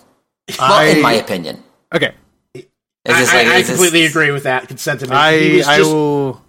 [0.59, 1.63] I, well, in my opinion.
[1.93, 2.13] Okay.
[2.55, 2.61] I,
[3.07, 5.13] like, I, I completely this, agree with that sentiment.
[5.15, 6.41] I I will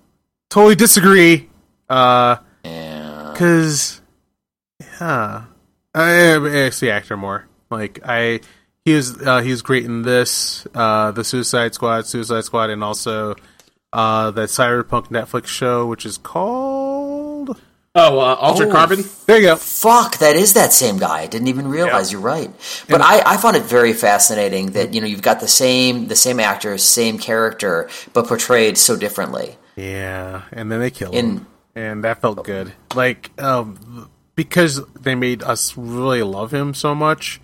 [0.50, 1.48] totally disagree.
[1.88, 2.36] Uh.
[3.36, 4.00] Because
[4.80, 5.44] yeah,
[5.94, 7.46] I, I see actor more.
[7.68, 8.40] Like I,
[8.86, 12.84] he was uh, he was great in this, uh, the Suicide Squad, Suicide Squad, and
[12.84, 13.34] also
[13.92, 17.50] uh, that Cyberpunk Netflix show, which is called
[17.96, 19.04] oh, uh, Altered Oh, Carbon.
[19.26, 19.56] there you go.
[19.56, 21.22] Fuck, that is that same guy.
[21.22, 22.12] I didn't even realize.
[22.12, 22.50] You're right.
[22.88, 26.16] But I, I found it very fascinating that you know you've got the same the
[26.16, 29.56] same actor, same character, but portrayed so differently.
[29.74, 32.72] Yeah, and then they killed In- him, and that felt good.
[32.94, 37.40] Like um, because they made us really love him so much.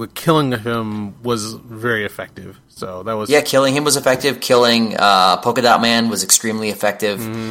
[0.00, 2.58] The killing him was very effective.
[2.68, 4.40] So that was Yeah, killing him was effective.
[4.40, 7.20] Killing uh, Polka Dot Man was extremely effective.
[7.20, 7.50] Mm-hmm.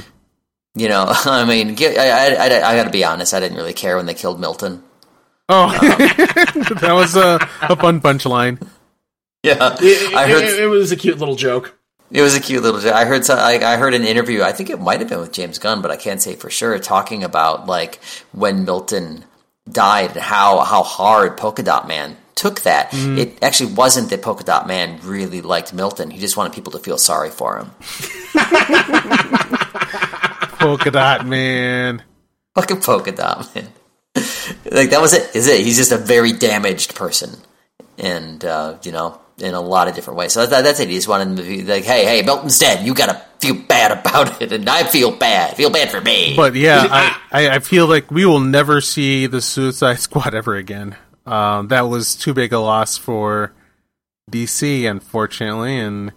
[0.76, 3.34] You know, I mean, I, I, I, I got to be honest.
[3.34, 4.84] I didn't really care when they killed Milton.
[5.48, 5.69] Oh,
[6.82, 8.60] that was a, a fun punchline.
[9.44, 11.76] Yeah, It, I heard it, it was a cute little joke.
[12.11, 12.80] It was a cute little.
[12.82, 12.94] Joke.
[12.94, 13.26] I heard.
[13.26, 14.42] some- I, I heard an interview.
[14.42, 16.78] I think it might have been with James Gunn, but I can't say for sure.
[16.80, 18.00] Talking about like
[18.32, 19.26] when Milton
[19.69, 22.90] died and how how hard Polka Dot Man took that.
[22.93, 26.09] It actually wasn't that Polka Dot Man really liked Milton.
[26.09, 27.72] He just wanted people to feel sorry for him.
[30.59, 32.01] Polka dot man.
[32.56, 33.68] Fucking Polka Dot Man.
[34.72, 35.35] like that was it.
[35.35, 35.61] Is it?
[35.66, 37.30] He's just a very damaged person,
[37.98, 39.19] and uh, you know.
[39.42, 40.90] In a lot of different ways, so that, that's it.
[40.90, 42.85] He just wanted to be like, "Hey, hey, Milton's dead.
[42.85, 45.56] You gotta feel bad about it, and I feel bad.
[45.56, 49.27] Feel bad for me." But yeah, I, I, I feel like we will never see
[49.27, 50.98] the Suicide Squad ever again.
[51.26, 53.54] Um, that was too big a loss for
[54.32, 56.12] DC, unfortunately, and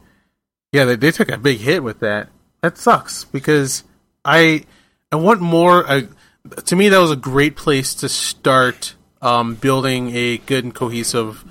[0.72, 2.28] yeah, they, they took a big hit with that.
[2.62, 3.84] That sucks because
[4.24, 4.64] I
[5.10, 5.86] I want more.
[5.88, 6.02] Uh,
[6.66, 11.44] to me, that was a great place to start um, building a good and cohesive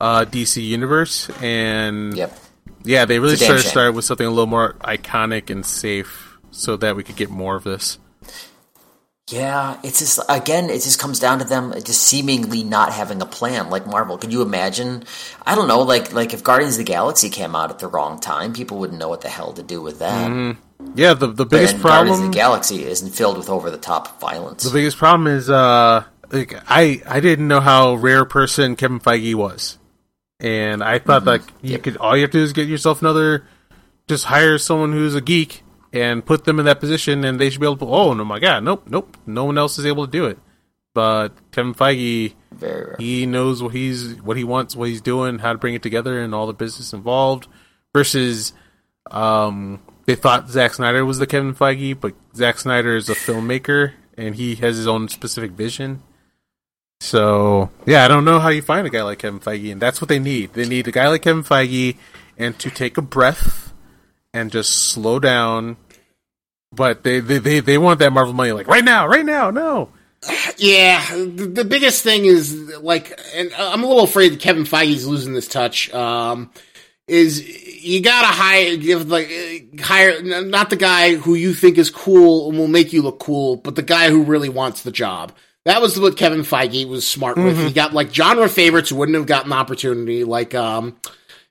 [0.00, 2.38] uh, DC universe, and Yep.
[2.84, 6.96] yeah, they really started started with something a little more iconic and safe, so that
[6.96, 7.98] we could get more of this.
[9.28, 13.26] Yeah, it's just again, it just comes down to them just seemingly not having a
[13.26, 13.68] plan.
[13.68, 15.04] Like Marvel, could you imagine?
[15.44, 18.20] I don't know, like like if Guardians of the Galaxy came out at the wrong
[18.20, 20.56] time, people wouldn't know what the hell to do with that.
[20.94, 24.18] Yeah, the the biggest and Guardians of the Galaxy isn't filled with over the top
[24.18, 24.64] violence.
[24.64, 29.34] the biggest problem is uh like I I didn't know how rare person Kevin Feige
[29.34, 29.76] was,
[30.40, 33.44] and I thought like you could all you have to do is get yourself another,
[34.08, 37.60] just hire someone who's a geek and put them in that position, and they should
[37.60, 37.86] be able to.
[37.86, 40.38] Oh no, my God, nope, nope, no one else is able to do it.
[40.94, 45.52] But Kevin Feige, Very he knows what he's what he wants, what he's doing, how
[45.52, 47.46] to bring it together, and all the business involved.
[47.94, 48.52] Versus,
[49.10, 53.92] um, they thought Zack Snyder was the Kevin Feige, but Zack Snyder is a filmmaker
[54.18, 56.02] and he has his own specific vision.
[57.00, 60.00] So yeah, I don't know how you find a guy like Kevin Feige, and that's
[60.00, 60.52] what they need.
[60.52, 61.96] They need a guy like Kevin Feige,
[62.36, 63.67] and to take a breath
[64.38, 65.76] and just slow down.
[66.72, 69.90] But they they they, they want that Marvel money like right now, right now, no.
[70.56, 75.32] Yeah, the, biggest thing is like, and I'm a little afraid that Kevin Feige's losing
[75.32, 75.94] this touch.
[75.94, 76.50] Um,
[77.06, 79.30] is you gotta hire, give like
[79.80, 83.56] hire not the guy who you think is cool and will make you look cool,
[83.56, 85.32] but the guy who really wants the job.
[85.64, 87.58] That was what Kevin Feige was smart with.
[87.58, 90.96] He got like genre favorites who wouldn't have gotten the opportunity, like um,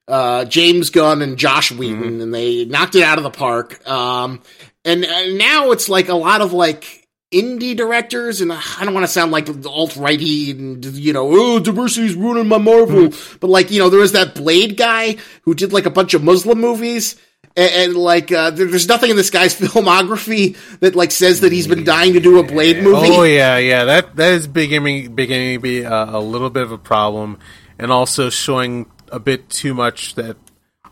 [0.08, 3.86] uh, James Gunn and Joss Whedon, and they knocked it out of the park.
[3.88, 4.42] Um,
[4.86, 9.06] and, and now it's like a lot of like indie directors, and I don't want
[9.06, 13.10] to sound like alt righty and you know, oh, diversity's ruining my Marvel,
[13.42, 16.24] but like you know, there was that Blade guy who did like a bunch of
[16.24, 17.16] Muslim movies.
[17.58, 21.52] And, and like, uh, there- there's nothing in this guy's filmography that like says that
[21.52, 23.10] he's been dying to do a Blade movie.
[23.11, 23.84] Oh yeah, yeah.
[23.86, 27.40] That that is beginning beginning to be a, a little bit of a problem,
[27.80, 30.38] and also showing a bit too much that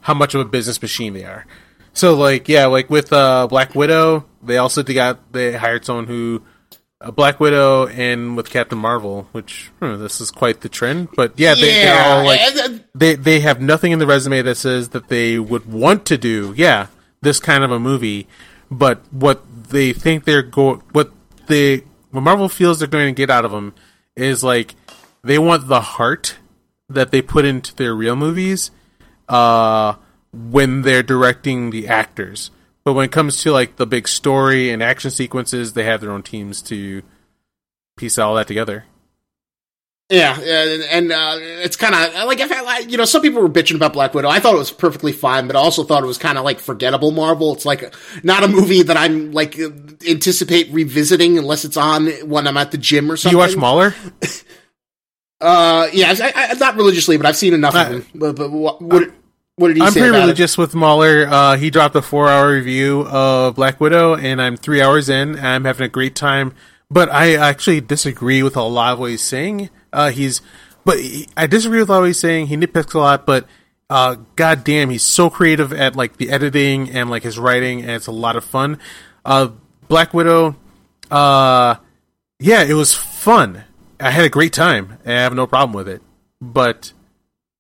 [0.02, 1.45] how much of a business machine they are.
[1.94, 6.44] So like yeah, like with uh, Black Widow, they also got they hired someone who
[7.02, 11.10] uh, Black Widow and with Captain Marvel, which hmm, this is quite the trend.
[11.16, 12.42] But yeah, they, Yeah, all like
[12.94, 16.53] they they have nothing in the resume that says that they would want to do
[16.58, 16.88] yeah
[17.22, 18.27] this kind of a movie,
[18.69, 21.11] but what they think they're go what
[21.48, 23.74] they what Marvel feels they're going to get out of them
[24.16, 24.76] is like
[25.24, 26.38] they want the heart
[26.89, 28.72] that they put into their real movies
[29.27, 29.95] uh
[30.33, 32.51] when they're directing the actors.
[32.83, 36.11] But when it comes to like the big story and action sequences, they have their
[36.11, 37.01] own teams to
[37.97, 38.85] piece all that together.
[40.09, 43.41] Yeah, and, and uh, it's kind of like if I, like, you know, some people
[43.41, 44.30] were bitching about Black Widow.
[44.30, 46.59] I thought it was perfectly fine, but I also thought it was kind of like
[46.59, 47.53] forgettable Marvel.
[47.53, 47.91] It's like
[48.23, 49.57] not a movie that I'm like
[50.07, 53.35] anticipate revisiting unless it's on when I'm at the gym or something.
[53.35, 53.95] you watch Mauler?
[55.41, 58.05] Uh, yeah, I, I, not religiously, but I've seen enough of him.
[58.15, 59.11] But, but what, what,
[59.57, 59.88] what did he say?
[59.88, 60.22] I'm pretty about it?
[60.22, 61.27] religious with Mauler.
[61.27, 65.38] Uh, he dropped a four hour review of Black Widow, and I'm three hours in.
[65.39, 66.53] I'm having a great time.
[66.89, 69.69] But I actually disagree with a lot of what he's saying.
[69.91, 70.41] Uh, he's,
[70.83, 72.47] but he, I disagree with a lot of what he's saying.
[72.47, 73.47] He nitpicks a lot, but
[73.89, 77.91] uh, god damn, he's so creative at like the editing and like his writing, and
[77.91, 78.80] it's a lot of fun.
[79.23, 79.49] Uh,
[79.88, 80.55] Black Widow,
[81.09, 81.75] uh,
[82.39, 83.64] yeah, it was fun.
[83.99, 86.01] I had a great time, I have no problem with it.
[86.41, 86.91] But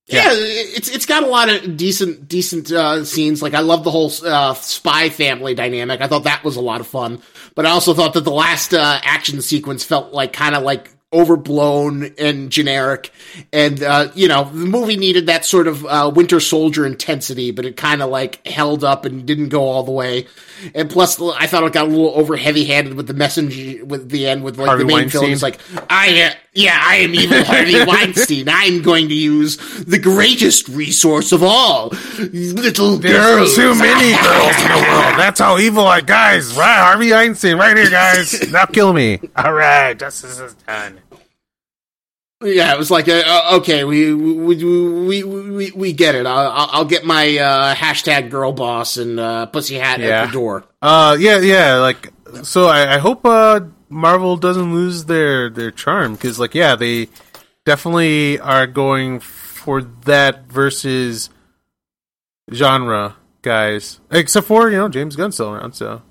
[0.07, 3.41] Yeah, it's it's got a lot of decent decent uh, scenes.
[3.41, 6.01] Like I love the whole uh, spy family dynamic.
[6.01, 7.21] I thought that was a lot of fun.
[7.55, 10.91] But I also thought that the last uh, action sequence felt like kind of like
[11.15, 13.11] overblown and generic.
[13.53, 17.65] And uh, you know, the movie needed that sort of uh, Winter Soldier intensity, but
[17.65, 20.27] it kind of like held up and didn't go all the way.
[20.73, 24.09] And plus, I thought it got a little over heavy handed with the message with
[24.09, 25.21] the end with like Harvey the main Weinstein.
[25.21, 25.31] film.
[25.33, 28.47] It's like I uh, yeah, I am evil Harvey Weinstein.
[28.47, 33.55] I'm going to use the greatest resource of all, little girls.
[33.55, 35.19] too many girls in the world.
[35.19, 36.55] That's how evil I guys.
[36.57, 38.49] Right, Harvey Einstein, right here, guys.
[38.51, 39.19] Now kill me.
[39.35, 40.99] All right, justice is done.
[42.45, 46.25] Yeah, it was like, uh, uh, okay, we we, we we we get it.
[46.25, 50.21] I'll, I'll get my uh, hashtag girl boss and uh, pussy hat Yeah.
[50.21, 50.63] at the door.
[50.81, 51.75] Uh, yeah, yeah.
[51.77, 56.75] Like, so I, I hope uh Marvel doesn't lose their their charm because, like, yeah,
[56.75, 57.09] they
[57.65, 61.29] definitely are going for that versus
[62.53, 63.99] genre guys.
[64.11, 66.01] Except for you know James Gunn's still around, so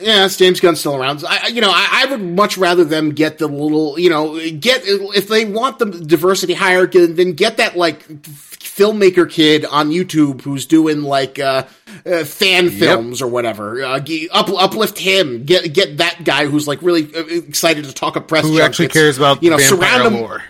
[0.00, 1.22] Yeah, it's James Gunn still around.
[1.28, 4.82] I, you know, I, I would much rather them get the little, you know, get
[4.84, 10.64] if they want the diversity higher, then get that like filmmaker kid on YouTube who's
[10.66, 11.64] doing like uh,
[12.06, 13.82] uh, fan films or whatever.
[13.82, 14.00] Uh,
[14.32, 15.44] up, uplift him.
[15.44, 18.44] Get get that guy who's like really uh, excited to talk a press.
[18.44, 20.42] who actually cares about you know surround him lore?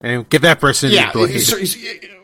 [0.00, 0.90] And get that person.
[0.92, 1.30] yeah, to play.
[1.30, 2.14] it's- it's-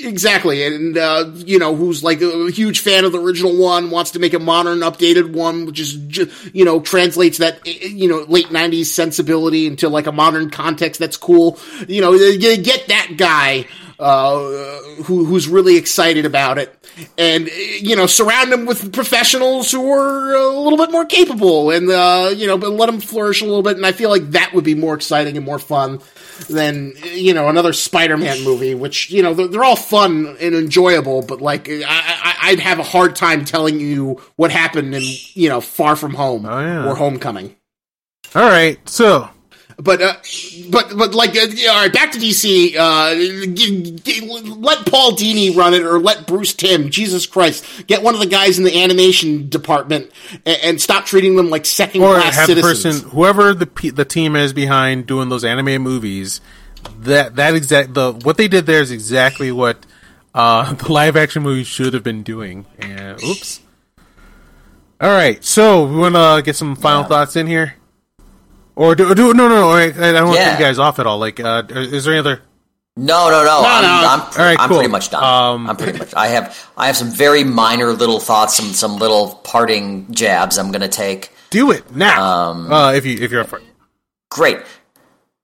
[0.00, 4.12] exactly, and uh, you know who's like a huge fan of the original one, wants
[4.12, 8.08] to make a modern, updated one, which is ju- you know translates that eh, you
[8.08, 11.00] know late '90s sensibility into like a modern context.
[11.00, 11.58] That's cool.
[11.88, 13.66] You know, you get that guy.
[14.00, 16.74] Uh, who who's really excited about it,
[17.18, 17.48] and
[17.80, 22.32] you know, surround him with professionals who are a little bit more capable, and uh,
[22.34, 23.76] you know, but let them flourish a little bit.
[23.76, 26.00] And I feel like that would be more exciting and more fun
[26.48, 31.20] than you know another Spider-Man movie, which you know they're, they're all fun and enjoyable,
[31.22, 35.02] but like I, I, I'd have a hard time telling you what happened in
[35.34, 36.86] you know Far From Home Oh, yeah.
[36.88, 37.54] or Homecoming.
[38.34, 39.28] All right, so
[39.82, 40.16] But uh,
[40.68, 42.76] but but like uh, all right, back to DC.
[42.76, 43.14] Uh,
[43.54, 44.20] g- g-
[44.58, 46.90] let Paul Dini run it, or let Bruce Timm.
[46.90, 50.10] Jesus Christ, get one of the guys in the animation department
[50.44, 53.00] and, and stop treating them like second class have the citizens.
[53.00, 56.40] person whoever the pe- the team is behind doing those anime movies
[57.00, 59.84] that that exact the what they did there is exactly what
[60.34, 63.60] uh the live action movie should have been doing and oops
[65.00, 67.74] all right so we want to get some final thoughts in here
[68.80, 70.50] or do, do no no no I, I don't want to Yeah.
[70.52, 72.42] cut you guys off at all like uh is there any other
[72.96, 73.62] No, no, no.
[73.64, 74.08] I'm, no.
[74.12, 74.78] I'm, All right, I'm cool.
[74.78, 75.22] pretty much done.
[75.24, 76.12] Um, I'm pretty much.
[76.14, 80.58] I have I have some very minor little thoughts, some some little parting jabs.
[80.58, 81.30] I'm going to take.
[81.50, 82.18] do it now
[82.50, 83.64] Um, uh if you if you're up for it
[84.30, 84.58] Great.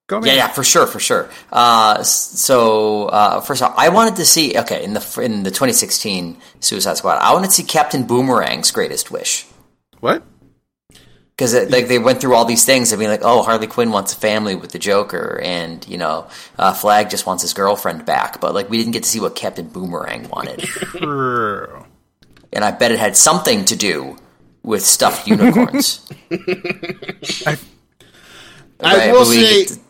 [0.06, 1.28] go Yeah, yeah, for sure, for sure.
[1.50, 4.56] Uh, so uh, first off, I wanted to see.
[4.58, 9.10] Okay, in the in the 2016 Suicide Squad, I wanted to see Captain Boomerang's greatest
[9.10, 9.46] wish
[10.00, 10.22] what
[11.36, 14.12] because like they went through all these things and being like, oh, Harley Quinn wants
[14.14, 18.40] a family with the Joker, and you know, uh, Flag just wants his girlfriend back,
[18.40, 21.84] but like we didn't get to see what Captain Boomerang wanted, Sure.
[22.52, 24.16] and I bet it had something to do
[24.62, 26.08] with stuffed unicorns.
[27.46, 27.58] I-
[28.80, 29.64] I will say.
[29.66, 29.80] to-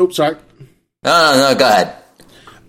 [0.00, 0.36] Oops, sorry.
[1.04, 1.94] no, no, no, go ahead.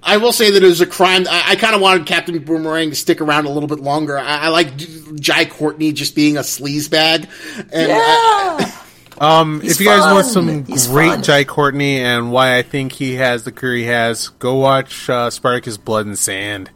[0.02, 1.26] I will say that it was a crime.
[1.30, 4.18] I, I kind of wanted Captain Boomerang to stick around a little bit longer.
[4.18, 7.28] I, I like Jai Courtney just being a sleazebag,
[7.72, 8.76] and I,
[9.19, 11.24] Um, He's if you guys want some He's great fun.
[11.24, 15.30] Jai Courtney and why I think he has the career he has, go watch uh,
[15.30, 16.72] Spartacus Blood and Sand.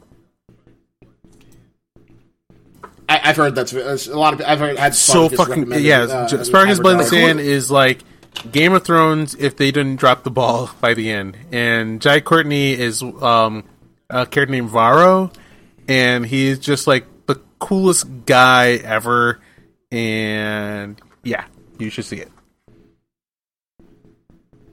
[3.07, 4.41] I, I've heard that's, that's a lot of.
[4.41, 6.01] I've heard had so fucking yeah.
[6.01, 7.07] uh, J- Spartacus Blood and.
[7.07, 8.03] Sand is like
[8.51, 11.37] Game of Thrones if they didn't drop the ball by the end.
[11.51, 13.63] And Jai Courtney is um,
[14.09, 15.31] a character named Varro,
[15.87, 19.39] and he's just like the coolest guy ever.
[19.91, 21.45] And yeah,
[21.77, 22.31] you should see it.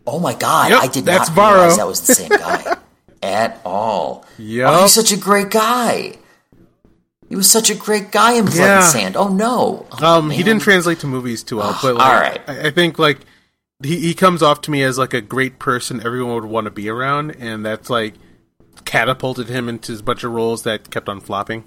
[0.06, 1.76] Oh my god, Yep, I did not realize Varro.
[1.76, 2.76] that was the same guy
[3.22, 4.24] at all.
[4.38, 4.68] Yep.
[4.68, 6.14] Oh, he's such a great guy.
[7.28, 8.76] He was such a great guy in Blood Yeah.
[8.78, 9.16] and Sand.
[9.16, 9.86] Oh no.
[10.00, 12.40] Oh, Um, he didn't translate to movies too well, but like, All right.
[12.48, 13.18] I, I think like
[13.82, 16.70] he, he comes off to me as like a great person everyone would want to
[16.70, 18.14] be around, and that's like
[18.84, 21.64] catapulted him into a bunch of roles that kept on flopping.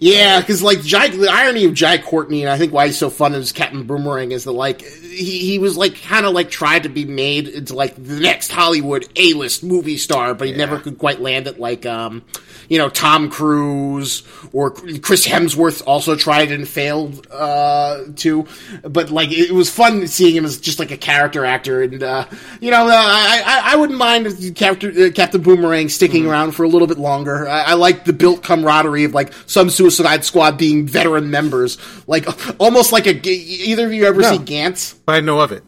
[0.00, 3.10] Yeah, because like Jai, the irony of Jai Courtney, and I think why he's so
[3.10, 6.82] fun as Captain Boomerang is that like he he was like kind of like tried
[6.82, 10.78] to be made into like the next Hollywood A list movie star, but he never
[10.78, 12.22] could quite land it like um
[12.68, 18.46] you know Tom Cruise or Chris Hemsworth also tried and failed uh too,
[18.82, 22.26] but like it was fun seeing him as just like a character actor, and uh
[22.60, 26.64] you know uh, I I, I wouldn't mind Captain uh, Captain Boomerang sticking around for
[26.64, 27.48] a little bit longer.
[27.48, 29.85] I, I like the built camaraderie of like some Suicide
[30.24, 32.26] Squad being veteran members, like
[32.60, 33.14] almost like a.
[33.28, 34.30] Either of you ever No.
[34.32, 34.94] see Gantz?
[35.04, 35.62] But I know of it.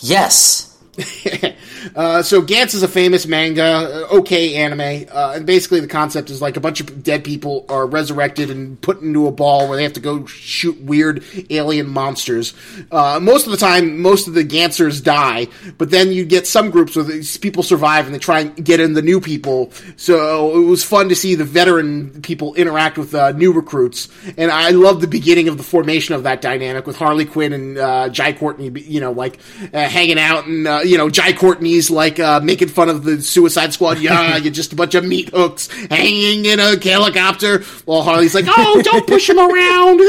[0.00, 0.67] Yes.
[1.94, 6.30] Uh, so Gantz is a famous manga, uh, okay anime, uh, and basically the concept
[6.30, 9.76] is like a bunch of dead people are resurrected and put into a ball where
[9.76, 12.54] they have to go shoot weird alien monsters.
[12.90, 15.46] Uh, most of the time, most of the Gantzers die,
[15.76, 18.80] but then you get some groups where these people survive and they try and get
[18.80, 19.70] in the new people.
[19.96, 24.50] So it was fun to see the veteran people interact with uh, new recruits, and
[24.50, 28.32] I love the beginning of the formation of that dynamic with Harley Quinn and Jai
[28.32, 29.40] Courtney, you know, like
[29.72, 33.98] hanging out, and you know, Jai Courtney's like uh, making fun of the Suicide Squad.
[34.08, 37.62] Yeah, you're just a bunch of meat hooks hanging in a helicopter.
[37.84, 39.98] While Harley's like, "Oh, don't push him around.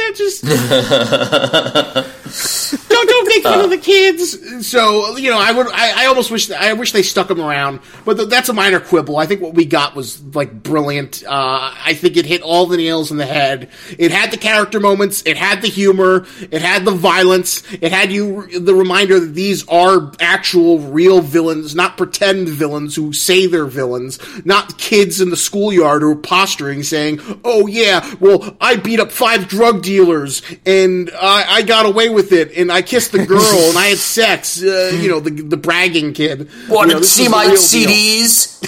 [0.00, 0.44] They're just
[2.88, 4.66] don't don't make fun of the kids.
[4.66, 7.80] So you know, I would I, I almost wish I wish they stuck him around,
[8.04, 9.16] but th- that's a minor quibble.
[9.16, 11.22] I think what we got was like brilliant.
[11.24, 13.70] Uh, I think it hit all the nails in the head.
[13.98, 18.12] It had the character moments, it had the humor, it had the violence, it had
[18.12, 23.66] you the reminder that these are actual real villains, not pretend villains who say they're
[23.66, 28.98] villains, not kids in the schoolyard who are posturing saying, "Oh yeah, well I beat
[29.00, 33.24] up five drug dealers and I, I got away with it and I kissed the
[33.26, 36.48] girl and I had sex." Uh, you know, the the bragging kid.
[36.68, 37.46] Want You know, to see my.
[37.46, 38.58] CDs?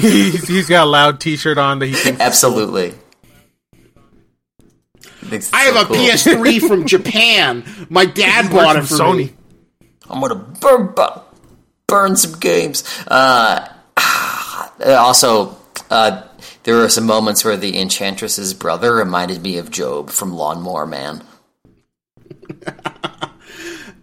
[0.00, 2.94] he's, he's got a loud T-shirt on that he thinks Absolutely.
[5.24, 5.96] Thinks it's I have so a cool.
[5.96, 7.64] PS3 from Japan.
[7.88, 9.16] My dad bought it from for Sony.
[9.16, 9.32] me.
[10.12, 11.20] I'm gonna burn bu-
[11.86, 12.84] burn some games.
[13.08, 13.66] Uh,
[14.86, 15.56] also,
[15.90, 16.22] uh,
[16.64, 21.22] there were some moments where the Enchantress's brother reminded me of Jobe from Lawnmower Man.
[22.44, 22.70] And-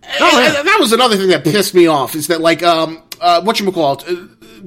[0.58, 3.60] and that was another thing that pissed me off is that like um uh what
[3.60, 4.16] you call it uh,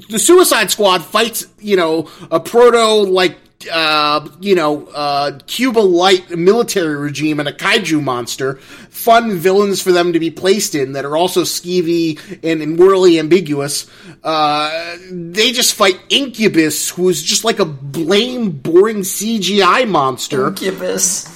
[0.09, 3.37] the Suicide Squad fights you know a proto like
[3.70, 8.55] uh you know uh Cuba light military regime and a kaiju monster
[8.91, 13.18] fun villains for them to be placed in that are also skeevy and, and morally
[13.18, 13.89] ambiguous
[14.24, 21.28] uh they just fight Incubus who's just like a lame boring CGI monster Incubus.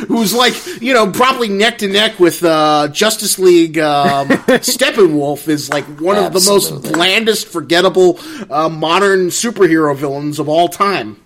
[0.08, 4.28] who's like you know probably neck to neck with uh, Justice League um,
[4.60, 8.18] Steppenwolf is like one of the most blandest, forgettable
[8.50, 11.20] uh, modern superhero villains of all time.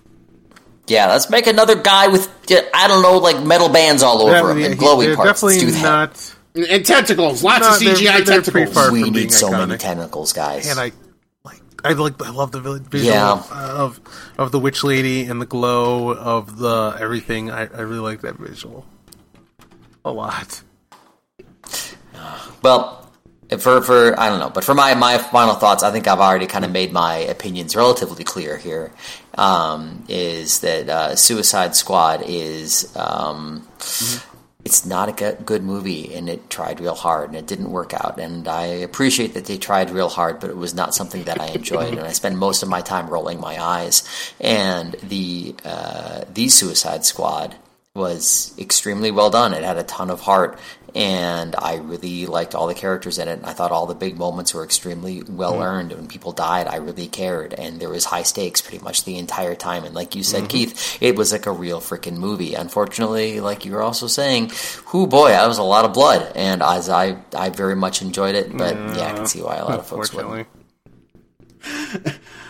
[0.86, 2.28] Yeah, let's make another guy with
[2.74, 5.16] I don't know, like metal bands all over Yeah, him yeah, and he- glowy they're
[5.16, 5.42] parts.
[5.42, 5.82] Let's Definitely do that.
[5.82, 6.34] not.
[6.56, 8.74] And, and tentacles, lots No, of they're- CGI they're tentacles.
[8.74, 10.68] far we need so many tentacles, guys.
[10.70, 10.92] And I
[11.44, 13.42] like I like I love the visual Yeah.
[13.52, 13.98] of
[14.38, 17.50] of the witch lady and the glow of the everything.
[17.50, 18.84] I, I really like that visual
[20.04, 20.62] a lot.
[22.62, 23.10] Well,
[23.58, 26.46] for for I don't know, but for my my final thoughts, I think I've already
[26.46, 28.92] kind of made my opinions relatively clear here.
[29.36, 33.66] Um, is that uh, Suicide Squad is um,
[34.64, 38.18] it's not a good movie, and it tried real hard, and it didn't work out.
[38.18, 41.48] And I appreciate that they tried real hard, but it was not something that I
[41.48, 44.04] enjoyed, and I spend most of my time rolling my eyes.
[44.40, 47.56] And the uh, the Suicide Squad
[47.94, 49.54] was extremely well done.
[49.54, 50.58] It had a ton of heart,
[50.96, 53.38] and I really liked all the characters in it.
[53.44, 55.62] I thought all the big moments were extremely well mm-hmm.
[55.62, 55.92] earned.
[55.92, 59.54] When people died, I really cared, and there was high stakes pretty much the entire
[59.54, 59.84] time.
[59.84, 60.48] And like you said, mm-hmm.
[60.48, 62.54] Keith, it was like a real freaking movie.
[62.54, 64.50] Unfortunately, like you were also saying,
[64.92, 68.34] whoo boy, that was a lot of blood, and as I I very much enjoyed
[68.34, 68.56] it.
[68.56, 70.48] But yeah, I can see why a lot of folks wouldn't.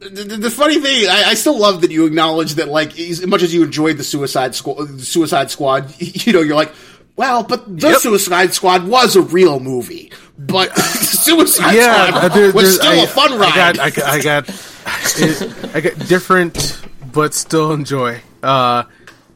[0.00, 3.42] The, the, funny thing, I, I still love that you acknowledge that, like, as much
[3.42, 6.72] as you enjoyed the Suicide Squad, Suicide Squad, you know, you're like,
[7.16, 7.98] well, but the Yep.
[7.98, 13.00] Suicide Squad was a real movie, but Suicide yeah, Squad uh, there- was there's- still
[13.00, 13.78] I- a fun ride.
[13.78, 16.80] I got, I got, I got, I got different,
[17.12, 18.22] but still enjoy.
[18.42, 18.84] Uh,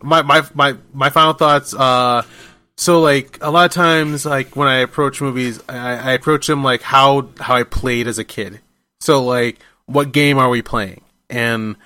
[0.03, 1.75] my my my my final thoughts.
[1.75, 2.23] Uh,
[2.77, 6.65] so like a lot of times, like when I approach movies, I, I approach them
[6.65, 8.61] like how how I played as a kid.
[9.01, 11.03] So like, what game are we playing?
[11.31, 11.77] And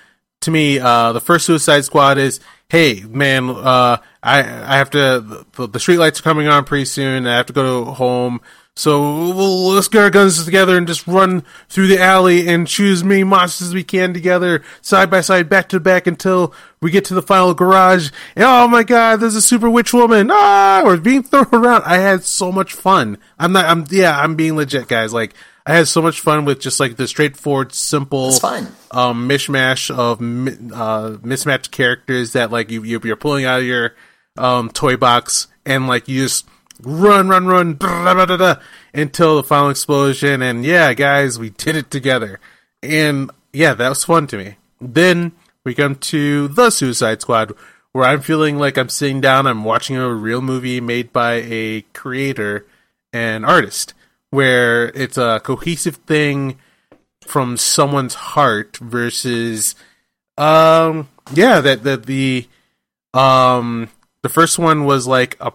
[0.41, 5.45] to me, uh, the first Suicide Squad is, hey man, uh, I I have to
[5.53, 7.27] the, the street lights are coming on pretty soon.
[7.27, 8.41] I have to go to home.
[8.75, 12.93] So we'll, let's get our guns together and just run through the alley and shoot
[12.93, 16.89] as many monsters as we can together, side by side, back to back, until we
[16.89, 18.09] get to the final garage.
[18.37, 20.29] And oh my god, there's a super witch woman!
[20.31, 21.83] Ah, we're being thrown around.
[21.85, 23.17] I had so much fun.
[23.37, 23.65] I'm not.
[23.65, 24.17] I'm yeah.
[24.17, 25.11] I'm being legit, guys.
[25.11, 25.33] Like
[25.69, 28.31] I had so much fun with just like the straightforward, simple,
[28.91, 30.19] um, mishmash of
[30.73, 33.93] uh, mismatched characters that like you you- you're pulling out of your
[34.37, 36.47] um, toy box and like you just
[36.81, 38.55] run, run, run, da, da, da,
[38.93, 40.41] until the final explosion.
[40.41, 42.39] And yeah, guys, we did it together.
[42.81, 44.55] And yeah, that was fun to me.
[44.81, 45.33] Then
[45.65, 47.53] we come to the Suicide Squad,
[47.91, 51.81] where I'm feeling like I'm sitting down, I'm watching a real movie made by a
[51.93, 52.65] creator
[53.11, 53.93] and artist,
[54.31, 56.59] where it's a cohesive thing
[57.21, 59.75] from someone's heart versus
[60.37, 62.47] um yeah that that the
[63.13, 63.89] um
[64.21, 65.51] the first one was like a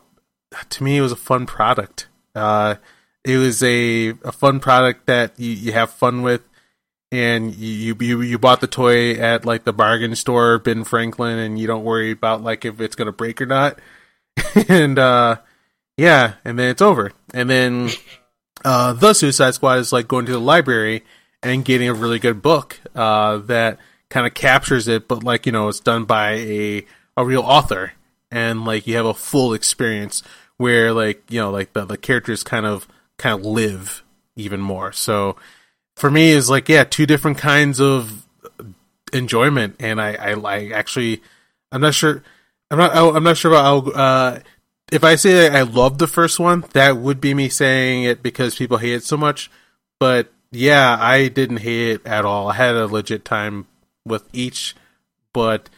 [0.69, 2.09] to me it was a fun product.
[2.35, 2.77] Uh
[3.25, 6.43] it was a a fun product that you, you have fun with
[7.11, 11.59] and you, you you bought the toy at like the bargain store Ben Franklin and
[11.59, 13.79] you don't worry about like if it's to break or not.
[14.69, 15.37] And uh
[15.97, 17.13] yeah and then it's over.
[17.33, 17.91] And then
[18.65, 21.05] uh, the Suicide Squad is like going to the library
[21.43, 23.79] and getting a really good book uh, that
[24.09, 26.87] kind of captures it, but like you know, it's done by a
[27.17, 27.93] a real author,
[28.31, 30.23] and like you have a full experience
[30.57, 34.03] where like you know, like the the characters kind of kind of live
[34.37, 34.93] even more.
[34.93, 35.37] So
[35.97, 38.27] for me, is like yeah, two different kinds of
[39.13, 41.23] enjoyment, and I I, I actually
[41.75, 42.23] I'm not sure.
[42.71, 42.97] I'm not.
[42.97, 43.91] I'm not sure about how.
[43.91, 44.41] Uh,
[44.95, 48.55] if I say I love the first one, that would be me saying it because
[48.55, 49.51] people hate it so much.
[49.99, 52.49] But yeah, I didn't hate it at all.
[52.49, 53.67] I had a legit time
[54.07, 54.77] with each,
[55.33, 55.69] but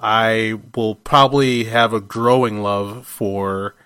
[0.00, 3.76] I will probably have a growing love for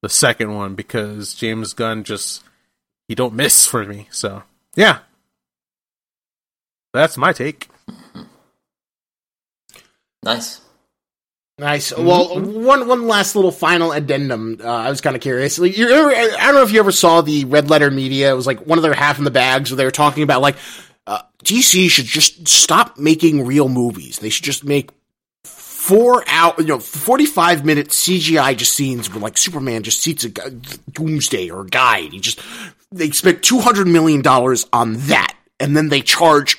[0.00, 2.42] the second one because James Gunn just
[3.06, 4.08] he don't miss for me.
[4.10, 4.44] So
[4.74, 5.00] yeah,
[6.94, 7.68] that's my take.
[10.22, 10.62] Nice.
[11.58, 11.96] Nice.
[11.96, 14.60] Well, one one last little final addendum.
[14.62, 15.58] Uh, I was kind of curious.
[15.58, 18.30] Like, you ever, I don't know if you ever saw the Red Letter Media.
[18.30, 20.40] It was like one of their half in the bags where they were talking about
[20.40, 20.56] like
[21.08, 24.20] uh, DC should just stop making real movies.
[24.20, 24.90] They should just make
[25.44, 30.22] four out, you know, forty five minute CGI just scenes where like Superman just seats
[30.22, 32.12] a Doomsday or a guide.
[32.12, 32.40] He just
[32.92, 36.56] they spent two hundred million dollars on that, and then they charge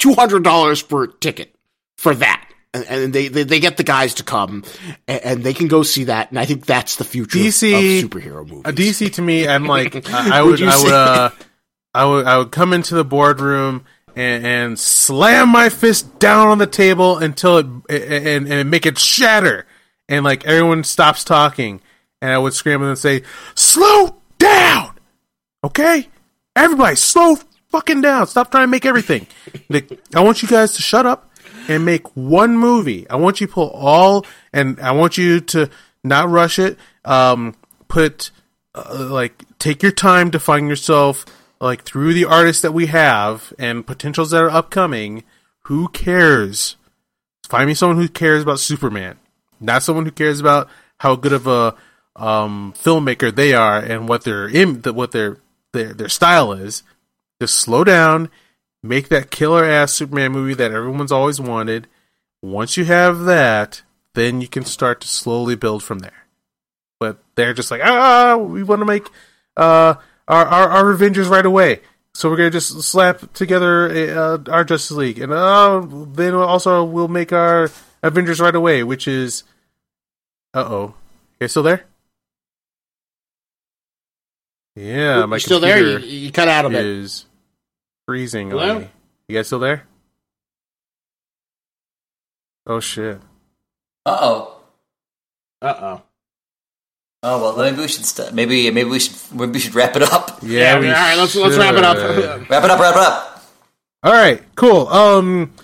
[0.00, 1.54] two hundred dollars per ticket
[1.96, 2.51] for that.
[2.74, 4.64] And, and they, they they get the guys to come,
[5.06, 6.30] and, and they can go see that.
[6.30, 8.62] And I think that's the future of- DC of superhero movies.
[8.64, 11.30] A DC to me, I'm like I, I Would would, I would, uh,
[11.94, 13.84] I would, I would come into the boardroom
[14.16, 18.98] and, and slam my fist down on the table until it and, and make it
[18.98, 19.66] shatter,
[20.08, 21.82] and like everyone stops talking,
[22.22, 23.22] and I would scream and say,
[23.54, 24.98] "Slow down,
[25.62, 26.08] okay,
[26.56, 27.36] everybody, slow
[27.68, 28.26] fucking down.
[28.28, 29.26] Stop trying to make everything.
[29.68, 31.28] Like, I want you guys to shut up."
[31.68, 33.08] And make one movie.
[33.08, 35.70] I want you to pull all, and I want you to
[36.02, 36.76] not rush it.
[37.04, 37.54] Um,
[37.92, 38.30] put
[38.74, 41.26] uh, like take your time to find yourself
[41.60, 45.24] like through the artists that we have and potentials that are upcoming
[45.64, 46.76] who cares
[47.46, 49.18] find me someone who cares about superman
[49.60, 51.74] not someone who cares about how good of a
[52.16, 55.36] um, filmmaker they are and what their Im- what their,
[55.72, 56.82] their their style is
[57.42, 58.30] just slow down
[58.82, 61.86] make that killer ass superman movie that everyone's always wanted
[62.42, 63.82] once you have that
[64.14, 66.22] then you can start to slowly build from there
[67.02, 69.08] but they're just like, ah, we want to make
[69.56, 69.94] uh,
[70.28, 71.80] our, our our Avengers right away.
[72.14, 77.08] So we're gonna just slap together uh, our Justice League, and uh, then also we'll
[77.08, 77.72] make our
[78.04, 79.42] Avengers right away, which is
[80.54, 80.94] Uh oh.
[81.40, 81.86] You still there?
[84.76, 85.98] Yeah, my You still there?
[85.98, 86.86] You, you cut out a bit.
[86.86, 87.26] is
[88.12, 88.76] freezing Hello?
[88.76, 88.88] on me.
[89.26, 89.84] You guys still there?
[92.66, 93.18] Oh shit.
[94.04, 94.60] Uh oh.
[95.62, 96.02] Uh oh.
[97.22, 100.02] Oh well, maybe we should st- maybe maybe we should maybe we should wrap it
[100.02, 100.40] up.
[100.42, 100.78] Yeah.
[100.78, 101.16] we all right.
[101.16, 101.96] Let's let's wrap it up.
[102.50, 102.80] Wrap it up.
[102.80, 103.42] Wrap it up.
[104.02, 104.88] All right, cool.
[104.88, 105.54] Um,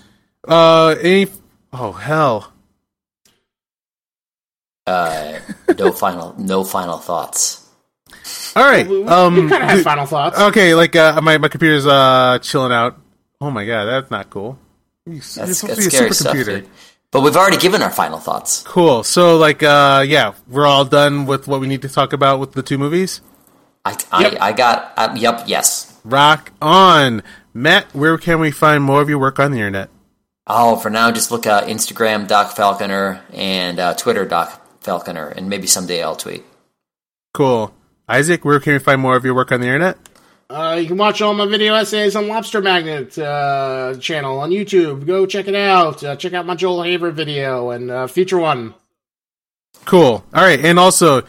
[0.47, 1.27] uh, any?
[1.71, 2.51] Oh hell.
[4.87, 5.37] Uh,
[5.77, 7.58] no final no final thoughts.
[8.55, 8.87] All right.
[8.87, 10.39] we, we, um, we kind of had th- final thoughts.
[10.39, 12.99] okay, like uh, my my computer's uh chilling out.
[13.41, 14.57] Oh my god, that's not cool.
[15.05, 16.61] It's That's, supposed that's to be a scary stuff, supercomputer.
[16.61, 16.69] dude.
[17.11, 18.61] But we've already given our final thoughts.
[18.63, 19.03] Cool.
[19.03, 22.51] So like, uh, yeah, we're all done with what we need to talk about with
[22.51, 23.21] the two movies.
[23.85, 24.37] I I, Yep.
[24.41, 25.97] I got uh, yep yes.
[26.03, 27.85] Rock on, Matt.
[27.95, 29.89] Where can we find more of your work on the internet?
[30.45, 35.47] Oh, for now, just look at Instagram Doc Falconer and uh, Twitter Doc Falconer, and
[35.49, 36.43] maybe someday I'll tweet.
[37.33, 37.73] Cool.
[38.09, 39.97] Isaac, where can we find more of your work on the internet?
[40.49, 45.05] Uh, you can watch all my video essays on Lobster Magnet uh, channel on YouTube.
[45.05, 46.03] Go check it out.
[46.03, 48.73] Uh, check out my Joel Haver video and uh, feature one.
[49.85, 50.25] Cool.
[50.33, 51.21] All right, and also,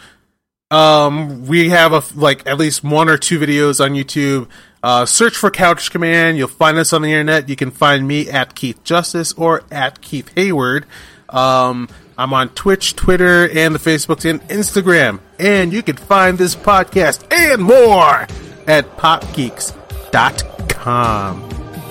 [0.71, 4.49] um, we have a, like at least one or two videos on YouTube.
[4.83, 6.39] Uh, search for Couch Command.
[6.39, 7.51] You'll find us on the internet.
[7.51, 10.87] You can find me at Keith Justice or at Keith Hayward.
[11.29, 11.89] Um,
[12.21, 15.21] I'm on Twitch, Twitter, and the Facebooks and Instagram.
[15.39, 18.27] And you can find this podcast and more
[18.67, 19.73] at popgeeks.com.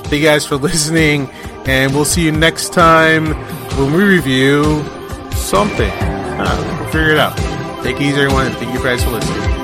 [0.03, 1.31] Thank you guys for listening,
[1.65, 3.33] and we'll see you next time
[3.75, 4.83] when we review
[5.31, 5.89] something.
[5.89, 7.35] Uh, we'll figure it out.
[7.81, 9.58] Take it easy, everyone, and thank you guys for listening.